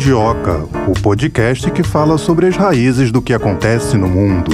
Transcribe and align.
Mundioca, 0.00 0.66
o 0.88 0.98
podcast 1.02 1.70
que 1.72 1.82
fala 1.82 2.16
sobre 2.16 2.46
as 2.46 2.56
raízes 2.56 3.12
do 3.12 3.20
que 3.20 3.34
acontece 3.34 3.98
no 3.98 4.08
mundo. 4.08 4.50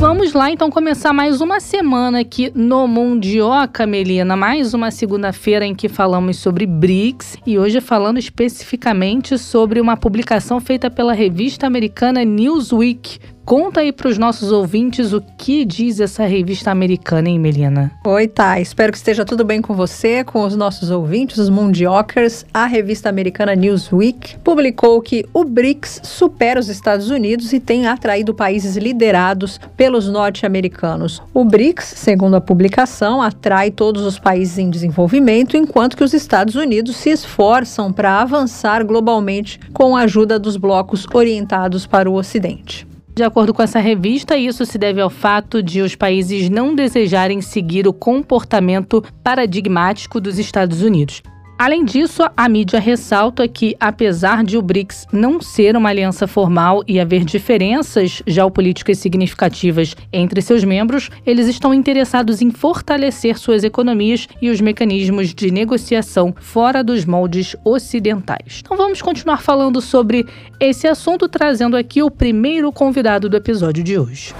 Vamos 0.00 0.32
lá 0.32 0.50
então 0.50 0.70
começar 0.70 1.12
mais 1.12 1.42
uma 1.42 1.60
semana 1.60 2.20
aqui 2.20 2.50
no 2.54 2.88
Mundioca, 2.88 3.86
Melina. 3.86 4.34
Mais 4.34 4.72
uma 4.72 4.90
segunda-feira 4.90 5.66
em 5.66 5.74
que 5.74 5.90
falamos 5.90 6.38
sobre 6.38 6.64
BRICS 6.64 7.36
e 7.46 7.58
hoje 7.58 7.82
falando 7.82 8.18
especificamente 8.18 9.36
sobre 9.36 9.82
uma 9.82 9.98
publicação 9.98 10.58
feita 10.58 10.90
pela 10.90 11.12
revista 11.12 11.66
americana 11.66 12.24
Newsweek 12.24 13.18
Conta 13.44 13.80
aí 13.80 13.92
para 13.92 14.08
os 14.08 14.16
nossos 14.16 14.50
ouvintes 14.50 15.12
o 15.12 15.20
que 15.20 15.66
diz 15.66 16.00
essa 16.00 16.24
revista 16.24 16.70
americana, 16.70 17.28
hein, 17.28 17.38
Melina? 17.38 17.92
Oi, 18.02 18.26
tá. 18.26 18.58
Espero 18.58 18.90
que 18.90 18.96
esteja 18.96 19.22
tudo 19.22 19.44
bem 19.44 19.60
com 19.60 19.74
você, 19.74 20.24
com 20.24 20.46
os 20.46 20.56
nossos 20.56 20.90
ouvintes, 20.90 21.36
os 21.36 21.50
mundiokers. 21.50 22.46
A 22.54 22.64
revista 22.64 23.10
americana 23.10 23.54
Newsweek 23.54 24.38
publicou 24.38 24.98
que 25.02 25.26
o 25.34 25.44
BRICS 25.44 26.00
supera 26.04 26.58
os 26.58 26.70
Estados 26.70 27.10
Unidos 27.10 27.52
e 27.52 27.60
tem 27.60 27.86
atraído 27.86 28.32
países 28.32 28.78
liderados 28.78 29.60
pelos 29.76 30.08
norte-americanos. 30.08 31.20
O 31.34 31.44
BRICS, 31.44 31.84
segundo 31.96 32.36
a 32.36 32.40
publicação, 32.40 33.20
atrai 33.20 33.70
todos 33.70 34.04
os 34.04 34.18
países 34.18 34.56
em 34.56 34.70
desenvolvimento, 34.70 35.54
enquanto 35.54 35.98
que 35.98 36.04
os 36.04 36.14
Estados 36.14 36.54
Unidos 36.54 36.96
se 36.96 37.10
esforçam 37.10 37.92
para 37.92 38.22
avançar 38.22 38.82
globalmente 38.82 39.60
com 39.74 39.94
a 39.94 40.00
ajuda 40.00 40.38
dos 40.38 40.56
blocos 40.56 41.06
orientados 41.12 41.86
para 41.86 42.10
o 42.10 42.14
Ocidente. 42.14 42.93
De 43.14 43.22
acordo 43.22 43.54
com 43.54 43.62
essa 43.62 43.78
revista, 43.78 44.36
isso 44.36 44.66
se 44.66 44.76
deve 44.76 45.00
ao 45.00 45.08
fato 45.08 45.62
de 45.62 45.80
os 45.80 45.94
países 45.94 46.50
não 46.50 46.74
desejarem 46.74 47.40
seguir 47.40 47.86
o 47.86 47.92
comportamento 47.92 49.04
paradigmático 49.22 50.20
dos 50.20 50.36
Estados 50.36 50.82
Unidos. 50.82 51.22
Além 51.56 51.84
disso, 51.84 52.22
a 52.36 52.48
mídia 52.48 52.80
ressalta 52.80 53.46
que, 53.46 53.76
apesar 53.78 54.42
de 54.42 54.58
o 54.58 54.62
BRICS 54.62 55.06
não 55.12 55.40
ser 55.40 55.76
uma 55.76 55.88
aliança 55.88 56.26
formal 56.26 56.82
e 56.86 56.98
haver 56.98 57.24
diferenças 57.24 58.22
geopolíticas 58.26 58.98
significativas 58.98 59.94
entre 60.12 60.42
seus 60.42 60.64
membros, 60.64 61.10
eles 61.24 61.46
estão 61.46 61.72
interessados 61.72 62.42
em 62.42 62.50
fortalecer 62.50 63.38
suas 63.38 63.62
economias 63.62 64.28
e 64.42 64.50
os 64.50 64.60
mecanismos 64.60 65.32
de 65.32 65.50
negociação 65.52 66.34
fora 66.40 66.82
dos 66.82 67.04
moldes 67.04 67.54
ocidentais. 67.64 68.60
Então 68.64 68.76
vamos 68.76 69.00
continuar 69.00 69.40
falando 69.40 69.80
sobre 69.80 70.26
esse 70.58 70.88
assunto, 70.88 71.28
trazendo 71.28 71.76
aqui 71.76 72.02
o 72.02 72.10
primeiro 72.10 72.72
convidado 72.72 73.28
do 73.28 73.36
episódio 73.36 73.84
de 73.84 73.96
hoje. 73.96 74.34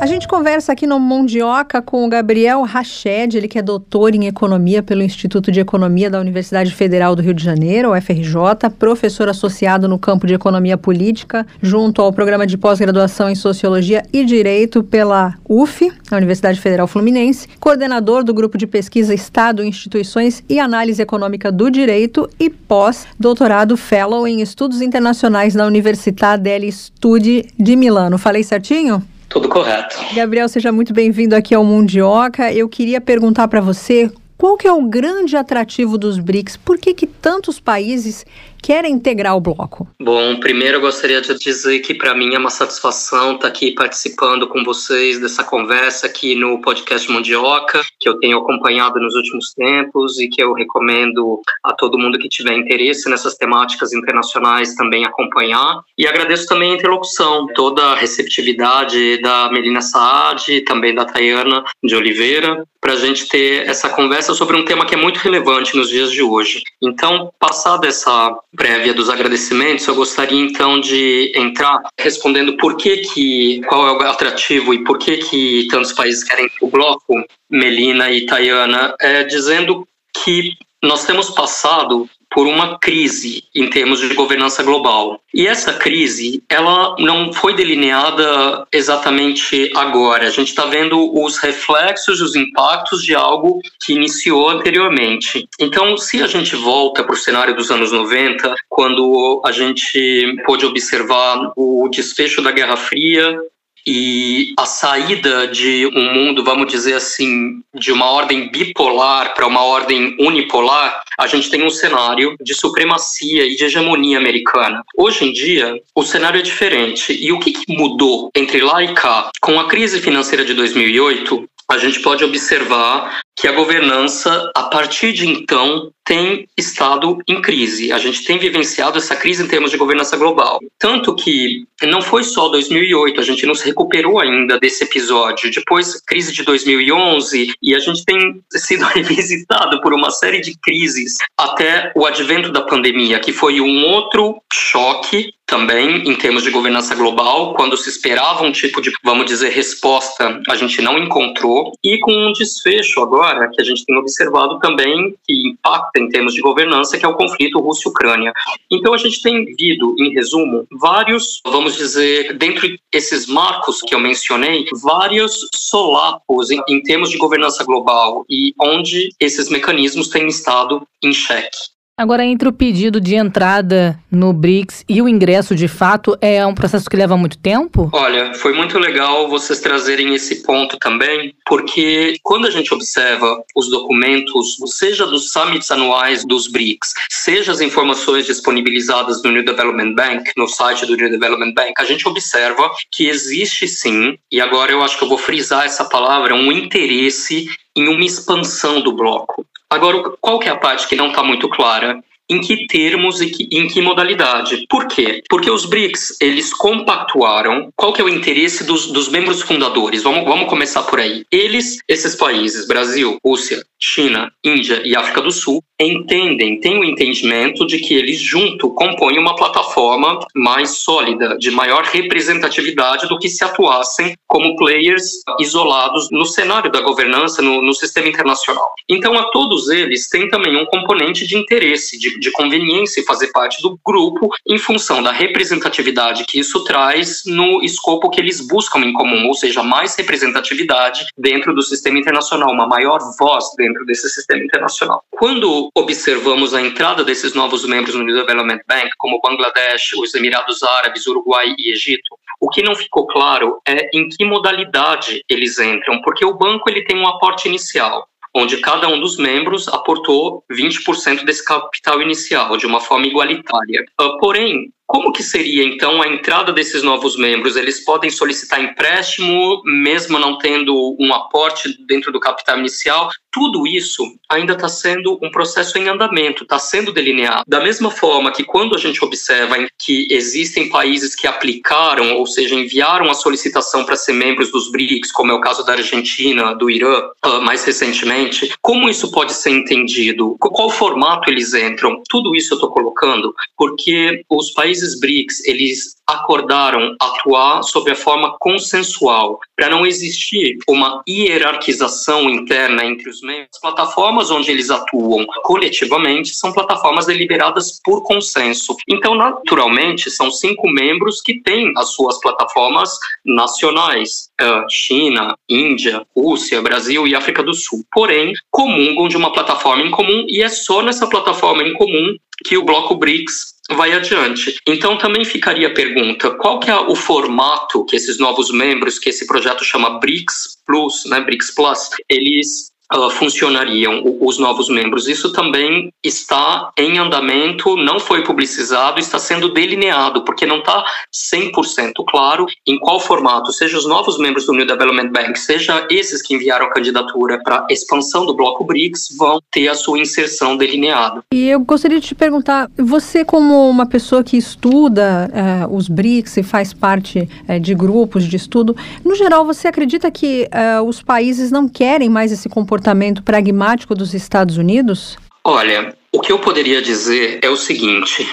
A 0.00 0.06
gente 0.06 0.28
conversa 0.28 0.70
aqui 0.70 0.86
no 0.86 1.00
Mondioca 1.00 1.82
com 1.82 2.06
o 2.06 2.08
Gabriel 2.08 2.62
Rached, 2.62 3.36
ele 3.36 3.48
que 3.48 3.58
é 3.58 3.62
doutor 3.62 4.14
em 4.14 4.28
economia 4.28 4.80
pelo 4.80 5.02
Instituto 5.02 5.50
de 5.50 5.58
Economia 5.58 6.08
da 6.08 6.20
Universidade 6.20 6.72
Federal 6.72 7.16
do 7.16 7.22
Rio 7.22 7.34
de 7.34 7.42
Janeiro, 7.42 7.90
UFRJ, 7.90 8.70
professor 8.78 9.28
associado 9.28 9.88
no 9.88 9.98
campo 9.98 10.24
de 10.24 10.34
economia 10.34 10.78
política, 10.78 11.44
junto 11.60 12.00
ao 12.00 12.12
programa 12.12 12.46
de 12.46 12.56
pós-graduação 12.56 13.28
em 13.28 13.34
sociologia 13.34 14.04
e 14.12 14.24
direito 14.24 14.84
pela 14.84 15.34
UF, 15.48 15.90
a 16.08 16.16
Universidade 16.16 16.60
Federal 16.60 16.86
Fluminense, 16.86 17.48
coordenador 17.58 18.22
do 18.22 18.32
grupo 18.32 18.56
de 18.56 18.68
pesquisa 18.68 19.12
Estado, 19.12 19.64
Instituições 19.64 20.44
e 20.48 20.60
Análise 20.60 21.02
Econômica 21.02 21.50
do 21.50 21.68
Direito 21.68 22.30
e 22.38 22.48
pós-doutorado 22.48 23.76
fellow 23.76 24.28
em 24.28 24.42
estudos 24.42 24.80
internacionais 24.80 25.56
na 25.56 25.66
Università 25.66 26.36
degli 26.36 26.70
Studi 26.70 27.46
de 27.58 27.74
Milano. 27.74 28.16
Falei 28.16 28.44
certinho? 28.44 29.02
Tudo 29.28 29.48
correto. 29.48 29.96
Gabriel, 30.14 30.48
seja 30.48 30.72
muito 30.72 30.92
bem-vindo 30.92 31.36
aqui 31.36 31.54
ao 31.54 31.62
Mundioca. 31.62 32.52
Eu 32.52 32.68
queria 32.68 33.00
perguntar 33.00 33.46
para 33.46 33.60
você 33.60 34.10
qual 34.38 34.56
que 34.56 34.66
é 34.66 34.72
o 34.72 34.86
grande 34.86 35.36
atrativo 35.36 35.98
dos 35.98 36.18
BRICS? 36.18 36.56
Por 36.56 36.78
que, 36.78 36.94
que 36.94 37.06
tantos 37.06 37.60
países 37.60 38.24
querem 38.62 38.92
integrar 38.92 39.36
o 39.36 39.40
bloco? 39.40 39.88
Bom, 40.00 40.38
primeiro 40.40 40.76
eu 40.76 40.80
gostaria 40.80 41.20
de 41.20 41.38
dizer 41.38 41.80
que 41.80 41.94
para 41.94 42.14
mim 42.14 42.34
é 42.34 42.38
uma 42.38 42.50
satisfação 42.50 43.34
estar 43.34 43.42
tá 43.42 43.48
aqui 43.48 43.72
participando 43.72 44.46
com 44.46 44.64
vocês 44.64 45.18
dessa 45.18 45.44
conversa 45.44 46.06
aqui 46.06 46.34
no 46.34 46.60
podcast 46.60 47.10
Mundioca, 47.10 47.80
que 47.98 48.08
eu 48.08 48.18
tenho 48.18 48.38
acompanhado 48.38 49.00
nos 49.00 49.14
últimos 49.14 49.52
tempos 49.52 50.18
e 50.18 50.28
que 50.28 50.42
eu 50.42 50.52
recomendo 50.52 51.40
a 51.64 51.72
todo 51.72 51.98
mundo 51.98 52.18
que 52.18 52.28
tiver 52.28 52.56
interesse 52.56 53.08
nessas 53.08 53.36
temáticas 53.36 53.92
internacionais 53.92 54.74
também 54.74 55.04
acompanhar. 55.04 55.80
E 55.96 56.06
agradeço 56.06 56.46
também 56.46 56.72
a 56.72 56.74
interlocução, 56.74 57.46
toda 57.54 57.82
a 57.82 57.94
receptividade 57.94 59.20
da 59.20 59.50
Melina 59.50 59.80
Saad 59.80 60.52
e 60.52 60.60
também 60.62 60.94
da 60.94 61.04
Tayana 61.04 61.64
de 61.82 61.94
Oliveira, 61.94 62.64
para 62.80 62.92
a 62.92 62.96
gente 62.96 63.28
ter 63.28 63.68
essa 63.68 63.88
conversa 63.88 64.34
sobre 64.34 64.56
um 64.56 64.64
tema 64.64 64.86
que 64.86 64.94
é 64.94 64.96
muito 64.96 65.18
relevante 65.18 65.76
nos 65.76 65.88
dias 65.88 66.10
de 66.10 66.22
hoje. 66.22 66.62
Então, 66.82 67.32
passada 67.38 67.86
essa 67.86 68.36
prévia 68.58 68.92
dos 68.92 69.08
agradecimentos, 69.08 69.86
eu 69.86 69.94
gostaria 69.94 70.38
então 70.38 70.80
de 70.80 71.32
entrar 71.34 71.80
respondendo 71.98 72.56
por 72.56 72.76
que 72.76 72.98
que 72.98 73.62
qual 73.62 73.86
é 73.88 73.92
o 73.92 74.10
atrativo 74.10 74.74
e 74.74 74.84
por 74.84 74.98
que 74.98 75.16
que 75.18 75.68
tantos 75.70 75.92
países 75.92 76.24
querem 76.24 76.50
o 76.60 76.68
bloco, 76.68 77.24
Melina 77.48 78.10
e 78.10 78.26
Tayana, 78.26 78.94
é, 79.00 79.22
dizendo 79.22 79.86
que 80.22 80.52
nós 80.82 81.06
temos 81.06 81.30
passado 81.30 82.08
por 82.30 82.46
uma 82.46 82.78
crise 82.78 83.44
em 83.54 83.68
termos 83.68 84.00
de 84.00 84.14
governança 84.14 84.62
global. 84.62 85.20
E 85.34 85.46
essa 85.46 85.72
crise, 85.72 86.42
ela 86.48 86.94
não 86.98 87.32
foi 87.32 87.54
delineada 87.54 88.66
exatamente 88.72 89.70
agora. 89.74 90.26
A 90.26 90.30
gente 90.30 90.48
está 90.48 90.66
vendo 90.66 91.12
os 91.22 91.38
reflexos, 91.38 92.20
os 92.20 92.34
impactos 92.34 93.02
de 93.02 93.14
algo 93.14 93.60
que 93.84 93.92
iniciou 93.92 94.48
anteriormente. 94.48 95.48
Então, 95.60 95.96
se 95.96 96.22
a 96.22 96.26
gente 96.26 96.56
volta 96.56 97.02
para 97.02 97.14
o 97.14 97.16
cenário 97.16 97.54
dos 97.54 97.70
anos 97.70 97.92
90, 97.92 98.54
quando 98.68 99.42
a 99.44 99.52
gente 99.52 100.36
pôde 100.44 100.66
observar 100.66 101.52
o 101.56 101.88
desfecho 101.88 102.42
da 102.42 102.50
Guerra 102.50 102.76
Fria, 102.76 103.38
e 103.86 104.54
a 104.58 104.66
saída 104.66 105.46
de 105.48 105.86
um 105.94 106.12
mundo, 106.12 106.44
vamos 106.44 106.70
dizer 106.70 106.94
assim, 106.94 107.60
de 107.74 107.92
uma 107.92 108.10
ordem 108.10 108.50
bipolar 108.50 109.34
para 109.34 109.46
uma 109.46 109.62
ordem 109.62 110.16
unipolar, 110.20 111.02
a 111.18 111.26
gente 111.26 111.50
tem 111.50 111.64
um 111.64 111.70
cenário 111.70 112.36
de 112.40 112.54
supremacia 112.54 113.44
e 113.44 113.56
de 113.56 113.64
hegemonia 113.64 114.18
americana. 114.18 114.82
Hoje 114.96 115.24
em 115.24 115.32
dia, 115.32 115.80
o 115.94 116.02
cenário 116.02 116.38
é 116.38 116.42
diferente. 116.42 117.12
E 117.12 117.32
o 117.32 117.38
que, 117.38 117.52
que 117.52 117.72
mudou 117.72 118.30
entre 118.34 118.60
lá 118.60 118.82
e 118.82 118.94
cá? 118.94 119.30
Com 119.40 119.58
a 119.58 119.66
crise 119.66 120.00
financeira 120.00 120.44
de 120.44 120.54
2008, 120.54 121.48
a 121.70 121.76
gente 121.76 122.00
pode 122.00 122.24
observar 122.24 123.20
que 123.38 123.46
a 123.46 123.52
governança, 123.52 124.50
a 124.54 124.64
partir 124.64 125.12
de 125.12 125.28
então, 125.28 125.92
tem 126.04 126.48
estado 126.56 127.18
em 127.28 127.40
crise. 127.40 127.92
A 127.92 127.98
gente 127.98 128.24
tem 128.24 128.38
vivenciado 128.38 128.98
essa 128.98 129.14
crise 129.14 129.42
em 129.42 129.46
termos 129.46 129.70
de 129.70 129.76
governança 129.76 130.16
global. 130.16 130.58
Tanto 130.78 131.14
que 131.14 131.64
não 131.82 132.00
foi 132.00 132.24
só 132.24 132.48
2008, 132.48 133.20
a 133.20 133.22
gente 133.22 133.46
não 133.46 133.54
se 133.54 133.66
recuperou 133.66 134.18
ainda 134.18 134.58
desse 134.58 134.84
episódio. 134.84 135.50
Depois, 135.50 136.00
crise 136.00 136.32
de 136.32 136.42
2011, 136.42 137.52
e 137.62 137.74
a 137.74 137.78
gente 137.78 138.04
tem 138.04 138.40
sido 138.50 138.86
revisitado 138.88 139.80
por 139.82 139.92
uma 139.92 140.10
série 140.10 140.40
de 140.40 140.54
crises 140.58 141.14
até 141.38 141.92
o 141.94 142.06
advento 142.06 142.50
da 142.50 142.62
pandemia, 142.62 143.20
que 143.20 143.32
foi 143.32 143.60
um 143.60 143.84
outro 143.84 144.40
choque 144.50 145.32
também 145.46 146.06
em 146.06 146.14
termos 146.14 146.42
de 146.42 146.50
governança 146.50 146.94
global, 146.94 147.54
quando 147.54 147.74
se 147.76 147.88
esperava 147.88 148.44
um 148.44 148.52
tipo 148.52 148.82
de, 148.82 148.92
vamos 149.02 149.24
dizer, 149.24 149.48
resposta, 149.48 150.40
a 150.48 150.54
gente 150.56 150.82
não 150.82 150.98
encontrou, 150.98 151.72
e 151.82 151.98
com 152.00 152.12
um 152.12 152.32
desfecho 152.32 153.00
agora 153.00 153.27
que 153.50 153.60
a 153.60 153.64
gente 153.64 153.84
tem 153.84 153.96
observado 153.96 154.58
também 154.58 155.14
que 155.26 155.48
impacta 155.48 155.98
em 155.98 156.08
termos 156.08 156.34
de 156.34 156.40
governança, 156.40 156.98
que 156.98 157.04
é 157.04 157.08
o 157.08 157.14
conflito 157.14 157.60
Rússia-Ucrânia. 157.60 158.32
Então 158.70 158.94
a 158.94 158.98
gente 158.98 159.22
tem 159.22 159.44
visto, 159.44 159.94
em 159.98 160.12
resumo, 160.12 160.66
vários, 160.72 161.40
vamos 161.46 161.76
dizer, 161.76 162.36
dentro 162.36 162.68
desses 162.92 163.26
marcos 163.26 163.82
que 163.82 163.94
eu 163.94 164.00
mencionei, 164.00 164.66
vários 164.82 165.48
solapos 165.54 166.50
em, 166.50 166.60
em 166.68 166.82
termos 166.82 167.10
de 167.10 167.18
governança 167.18 167.64
global 167.64 168.24
e 168.28 168.52
onde 168.60 169.10
esses 169.20 169.48
mecanismos 169.48 170.08
têm 170.08 170.26
estado 170.26 170.86
em 171.02 171.12
xeque. 171.12 171.77
Agora, 171.98 172.24
entre 172.24 172.48
o 172.48 172.52
pedido 172.52 173.00
de 173.00 173.16
entrada 173.16 173.98
no 174.08 174.32
BRICS 174.32 174.84
e 174.88 175.02
o 175.02 175.08
ingresso 175.08 175.52
de 175.52 175.66
fato, 175.66 176.16
é 176.20 176.46
um 176.46 176.54
processo 176.54 176.88
que 176.88 176.96
leva 176.96 177.16
muito 177.16 177.36
tempo? 177.36 177.90
Olha, 177.92 178.32
foi 178.34 178.52
muito 178.52 178.78
legal 178.78 179.28
vocês 179.28 179.58
trazerem 179.58 180.14
esse 180.14 180.44
ponto 180.44 180.78
também, 180.78 181.34
porque 181.44 182.14
quando 182.22 182.46
a 182.46 182.52
gente 182.52 182.72
observa 182.72 183.42
os 183.56 183.68
documentos, 183.68 184.58
seja 184.66 185.04
dos 185.06 185.32
summits 185.32 185.72
anuais 185.72 186.24
dos 186.24 186.46
BRICS, 186.46 186.94
seja 187.10 187.50
as 187.50 187.60
informações 187.60 188.26
disponibilizadas 188.26 189.20
no 189.24 189.32
New 189.32 189.44
Development 189.44 189.92
Bank, 189.96 190.30
no 190.36 190.46
site 190.46 190.86
do 190.86 190.94
New 190.94 191.10
Development 191.10 191.52
Bank, 191.52 191.72
a 191.78 191.84
gente 191.84 192.06
observa 192.06 192.70
que 192.92 193.08
existe 193.08 193.66
sim, 193.66 194.16
e 194.30 194.40
agora 194.40 194.70
eu 194.70 194.84
acho 194.84 194.96
que 194.96 195.02
eu 195.02 195.08
vou 195.08 195.18
frisar 195.18 195.64
essa 195.64 195.84
palavra, 195.84 196.32
um 196.32 196.52
interesse 196.52 197.48
em 197.76 197.88
uma 197.88 198.04
expansão 198.04 198.80
do 198.80 198.92
bloco. 198.92 199.44
Agora, 199.70 200.12
qual 200.20 200.38
que 200.38 200.48
é 200.48 200.52
a 200.52 200.56
parte 200.56 200.88
que 200.88 200.96
não 200.96 201.08
está 201.08 201.22
muito 201.22 201.48
clara? 201.48 202.02
em 202.30 202.40
que 202.40 202.66
termos 202.66 203.20
e 203.20 203.30
que, 203.30 203.48
em 203.50 203.66
que 203.68 203.80
modalidade. 203.80 204.66
Por 204.68 204.86
quê? 204.86 205.22
Porque 205.28 205.50
os 205.50 205.64
BRICS, 205.64 206.18
eles 206.20 206.52
compactuaram 206.52 207.70
qual 207.74 207.92
que 207.92 208.00
é 208.00 208.04
o 208.04 208.08
interesse 208.08 208.64
dos, 208.64 208.92
dos 208.92 209.08
membros 209.08 209.40
fundadores. 209.40 210.02
Vamos, 210.02 210.24
vamos 210.24 210.48
começar 210.48 210.82
por 210.82 211.00
aí. 211.00 211.24
Eles, 211.32 211.78
esses 211.88 212.14
países, 212.14 212.66
Brasil, 212.66 213.18
Rússia, 213.24 213.64
China, 213.80 214.30
Índia 214.44 214.82
e 214.84 214.96
África 214.96 215.20
do 215.20 215.30
Sul, 215.30 215.62
entendem, 215.80 216.58
têm 216.58 216.78
o 216.78 216.84
entendimento 216.84 217.64
de 217.64 217.78
que 217.78 217.94
eles 217.94 218.18
junto 218.18 218.70
compõem 218.74 219.18
uma 219.18 219.36
plataforma 219.36 220.18
mais 220.34 220.78
sólida, 220.78 221.38
de 221.38 221.50
maior 221.52 221.84
representatividade 221.84 223.06
do 223.08 223.18
que 223.18 223.28
se 223.28 223.44
atuassem 223.44 224.16
como 224.26 224.56
players 224.56 225.22
isolados 225.38 226.08
no 226.10 226.26
cenário 226.26 226.70
da 226.70 226.80
governança, 226.80 227.40
no, 227.40 227.62
no 227.62 227.72
sistema 227.72 228.08
internacional. 228.08 228.68
Então, 228.88 229.14
a 229.14 229.30
todos 229.30 229.68
eles 229.68 230.08
tem 230.08 230.28
também 230.28 230.56
um 230.56 230.66
componente 230.66 231.26
de 231.26 231.36
interesse, 231.36 231.98
de, 231.98 232.18
de 232.18 232.30
conveniência 232.32 233.00
em 233.00 233.04
fazer 233.04 233.28
parte 233.28 233.62
do 233.62 233.78
grupo, 233.84 234.30
em 234.48 234.58
função 234.58 235.02
da 235.02 235.12
representatividade 235.12 236.24
que 236.24 236.40
isso 236.40 236.64
traz 236.64 237.22
no 237.24 237.62
escopo 237.62 238.10
que 238.10 238.20
eles 238.20 238.40
buscam 238.40 238.80
em 238.80 238.92
comum, 238.92 239.28
ou 239.28 239.34
seja, 239.34 239.62
mais 239.62 239.94
representatividade 239.94 241.06
dentro 241.16 241.54
do 241.54 241.62
sistema 241.62 241.98
internacional, 241.98 242.50
uma 242.50 242.66
maior 242.66 242.98
voz 243.18 243.44
dentro 243.56 243.67
desse 243.84 244.08
sistema 244.08 244.44
internacional. 244.44 245.02
Quando 245.10 245.70
observamos 245.74 246.54
a 246.54 246.62
entrada 246.62 247.04
desses 247.04 247.34
novos 247.34 247.64
membros 247.66 247.94
no 247.94 248.06
Development 248.06 248.60
Bank, 248.68 248.90
como 248.98 249.20
Bangladesh, 249.20 249.92
os 249.98 250.14
Emirados 250.14 250.62
Árabes, 250.62 251.06
Uruguai 251.06 251.54
e 251.58 251.72
Egito, 251.72 252.16
o 252.40 252.48
que 252.48 252.62
não 252.62 252.74
ficou 252.74 253.06
claro 253.06 253.60
é 253.66 253.88
em 253.92 254.08
que 254.08 254.24
modalidade 254.24 255.22
eles 255.28 255.58
entram, 255.58 256.00
porque 256.02 256.24
o 256.24 256.36
banco 256.36 256.70
ele 256.70 256.84
tem 256.84 256.96
um 256.96 257.06
aporte 257.06 257.48
inicial 257.48 258.06
onde 258.34 258.58
cada 258.58 258.88
um 258.88 259.00
dos 259.00 259.16
membros 259.16 259.68
aportou 259.68 260.44
20% 260.52 261.24
desse 261.24 261.44
capital 261.44 262.00
inicial, 262.00 262.56
de 262.56 262.66
uma 262.66 262.80
forma 262.80 263.06
igualitária. 263.06 263.84
Uh, 264.00 264.18
porém, 264.18 264.72
como 264.88 265.12
que 265.12 265.22
seria 265.22 265.62
então 265.64 266.00
a 266.00 266.08
entrada 266.08 266.50
desses 266.50 266.82
novos 266.82 267.14
membros? 267.14 267.56
Eles 267.56 267.84
podem 267.84 268.08
solicitar 268.08 268.58
empréstimo, 268.58 269.62
mesmo 269.62 270.18
não 270.18 270.38
tendo 270.38 270.96
um 270.98 271.12
aporte 271.12 271.76
dentro 271.86 272.10
do 272.10 272.18
capital 272.18 272.58
inicial? 272.58 273.10
Tudo 273.30 273.66
isso 273.66 274.02
ainda 274.30 274.54
está 274.54 274.66
sendo 274.66 275.18
um 275.22 275.30
processo 275.30 275.76
em 275.76 275.88
andamento, 275.88 276.42
está 276.42 276.58
sendo 276.58 276.90
delineado. 276.90 277.44
Da 277.46 277.60
mesma 277.60 277.90
forma 277.90 278.32
que 278.32 278.42
quando 278.42 278.74
a 278.74 278.78
gente 278.78 279.04
observa 279.04 279.56
que 279.78 280.08
existem 280.10 280.70
países 280.70 281.14
que 281.14 281.26
aplicaram, 281.26 282.16
ou 282.16 282.26
seja, 282.26 282.54
enviaram 282.54 283.10
a 283.10 283.14
solicitação 283.14 283.84
para 283.84 283.94
ser 283.94 284.14
membros 284.14 284.50
dos 284.50 284.72
BRICS, 284.72 285.12
como 285.12 285.32
é 285.32 285.34
o 285.34 285.40
caso 285.40 285.66
da 285.66 285.74
Argentina, 285.74 286.54
do 286.54 286.70
Irã, 286.70 287.02
uh, 287.26 287.42
mais 287.42 287.62
recentemente, 287.62 288.54
como 288.62 288.88
isso 288.88 289.10
pode 289.10 289.34
ser 289.34 289.50
entendido? 289.50 290.34
Qual 290.40 290.70
formato 290.70 291.30
eles 291.30 291.52
entram? 291.52 292.02
Tudo 292.08 292.34
isso 292.34 292.54
eu 292.54 292.56
estou 292.56 292.70
colocando 292.70 293.34
porque 293.56 294.22
os 294.30 294.52
países 294.52 294.77
países 294.78 294.98
BRICS, 295.00 295.44
eles 295.46 295.98
acordaram 296.06 296.96
atuar 297.00 297.62
sob 297.62 297.90
a 297.90 297.94
forma 297.94 298.34
consensual, 298.38 299.38
para 299.54 299.68
não 299.68 299.86
existir 299.86 300.56
uma 300.66 301.02
hierarquização 301.06 302.30
interna 302.30 302.84
entre 302.84 303.10
os 303.10 303.20
membros. 303.20 303.48
As 303.52 303.60
plataformas 303.60 304.30
onde 304.30 304.50
eles 304.50 304.70
atuam 304.70 305.26
coletivamente 305.42 306.34
são 306.34 306.52
plataformas 306.52 307.06
deliberadas 307.06 307.78
por 307.84 308.02
consenso. 308.04 308.74
Então, 308.88 309.14
naturalmente, 309.14 310.10
são 310.10 310.30
cinco 310.30 310.68
membros 310.70 311.20
que 311.20 311.42
têm 311.42 311.72
as 311.76 311.90
suas 311.92 312.18
plataformas 312.20 312.90
nacionais: 313.24 314.30
eh, 314.40 314.64
China, 314.70 315.36
Índia, 315.48 316.06
Rússia, 316.16 316.62
Brasil 316.62 317.06
e 317.06 317.14
África 317.14 317.42
do 317.42 317.52
Sul. 317.52 317.84
Porém, 317.92 318.32
comungam 318.50 319.08
de 319.08 319.16
uma 319.16 319.32
plataforma 319.32 319.82
em 319.82 319.90
comum 319.90 320.24
e 320.28 320.42
é 320.42 320.48
só 320.48 320.82
nessa 320.82 321.06
plataforma 321.06 321.62
em 321.62 321.74
comum 321.74 322.16
que 322.44 322.56
o 322.56 322.64
bloco 322.64 322.94
BRICS 322.94 323.58
vai 323.70 323.92
adiante. 323.92 324.56
Então 324.66 324.96
também 324.96 325.24
ficaria 325.24 325.68
a 325.68 325.74
pergunta, 325.74 326.30
qual 326.30 326.58
que 326.58 326.70
é 326.70 326.76
o 326.76 326.94
formato 326.94 327.84
que 327.84 327.96
esses 327.96 328.18
novos 328.18 328.50
membros, 328.50 328.98
que 328.98 329.10
esse 329.10 329.26
projeto 329.26 329.64
chama 329.64 329.98
BRICS 329.98 330.58
Plus, 330.66 331.04
né, 331.06 331.20
BRICS 331.20 331.54
Plus, 331.54 331.90
eles 332.08 332.70
uh, 332.94 333.10
funcionariam 333.10 334.02
os 334.20 334.38
novos 334.38 334.68
membros. 334.68 335.08
Isso 335.08 335.32
também 335.32 335.92
está 336.02 336.70
em 336.78 336.98
andamento, 336.98 337.76
não 337.76 338.00
foi 338.00 338.22
publicizado, 338.22 338.98
está 338.98 339.18
sendo 339.18 339.52
delineado, 339.52 340.24
porque 340.24 340.46
não 340.46 340.58
está 340.58 340.84
100% 341.32 341.92
claro 342.08 342.46
em 342.66 342.78
qual 342.78 342.98
formato, 343.00 343.52
seja 343.52 343.76
os 343.76 343.86
novos 343.86 344.18
membros 344.18 344.46
do 344.46 344.52
New 344.52 344.66
Development 344.66 345.10
Bank, 345.10 345.38
seja 345.38 345.86
esses 345.90 346.22
que 346.22 346.34
enviaram 346.34 346.70
candidatura 346.70 347.40
para 347.42 347.66
expansão 347.70 348.24
do 348.24 348.34
bloco 348.34 348.64
BRICS, 348.64 349.16
vão 349.18 349.40
ter 349.50 349.68
a 349.68 349.74
sua 349.74 349.98
inserção 349.98 350.56
delineada. 350.56 351.22
E 351.32 351.48
eu 351.48 351.60
gostaria 351.60 352.00
de 352.00 352.08
te 352.08 352.14
perguntar, 352.14 352.70
você 352.78 353.24
como 353.24 353.68
uma 353.68 353.86
pessoa 353.86 354.24
que 354.24 354.36
estuda 354.36 355.30
uh, 355.68 355.74
os 355.74 355.88
BRICS 355.88 356.38
e 356.38 356.42
faz 356.42 356.72
parte 356.72 357.28
uh, 357.48 357.60
de 357.60 357.74
grupos 357.74 358.24
de 358.24 358.36
estudo, 358.36 358.76
no 359.04 359.14
geral, 359.14 359.44
você 359.44 359.68
acredita 359.68 360.10
que 360.10 360.48
uh, 360.48 360.82
os 360.82 361.02
países 361.02 361.50
não 361.50 361.68
querem 361.68 362.08
mais 362.08 362.32
esse 362.32 362.48
comportamento 362.48 362.77
comportamento 362.78 363.22
pragmático 363.24 363.94
dos 363.94 364.14
Estados 364.14 364.56
Unidos? 364.56 365.18
Olha, 365.44 365.96
o 366.12 366.20
que 366.20 366.30
eu 366.30 366.38
poderia 366.38 366.80
dizer 366.80 367.40
é 367.42 367.50
o 367.50 367.56
seguinte: 367.56 368.28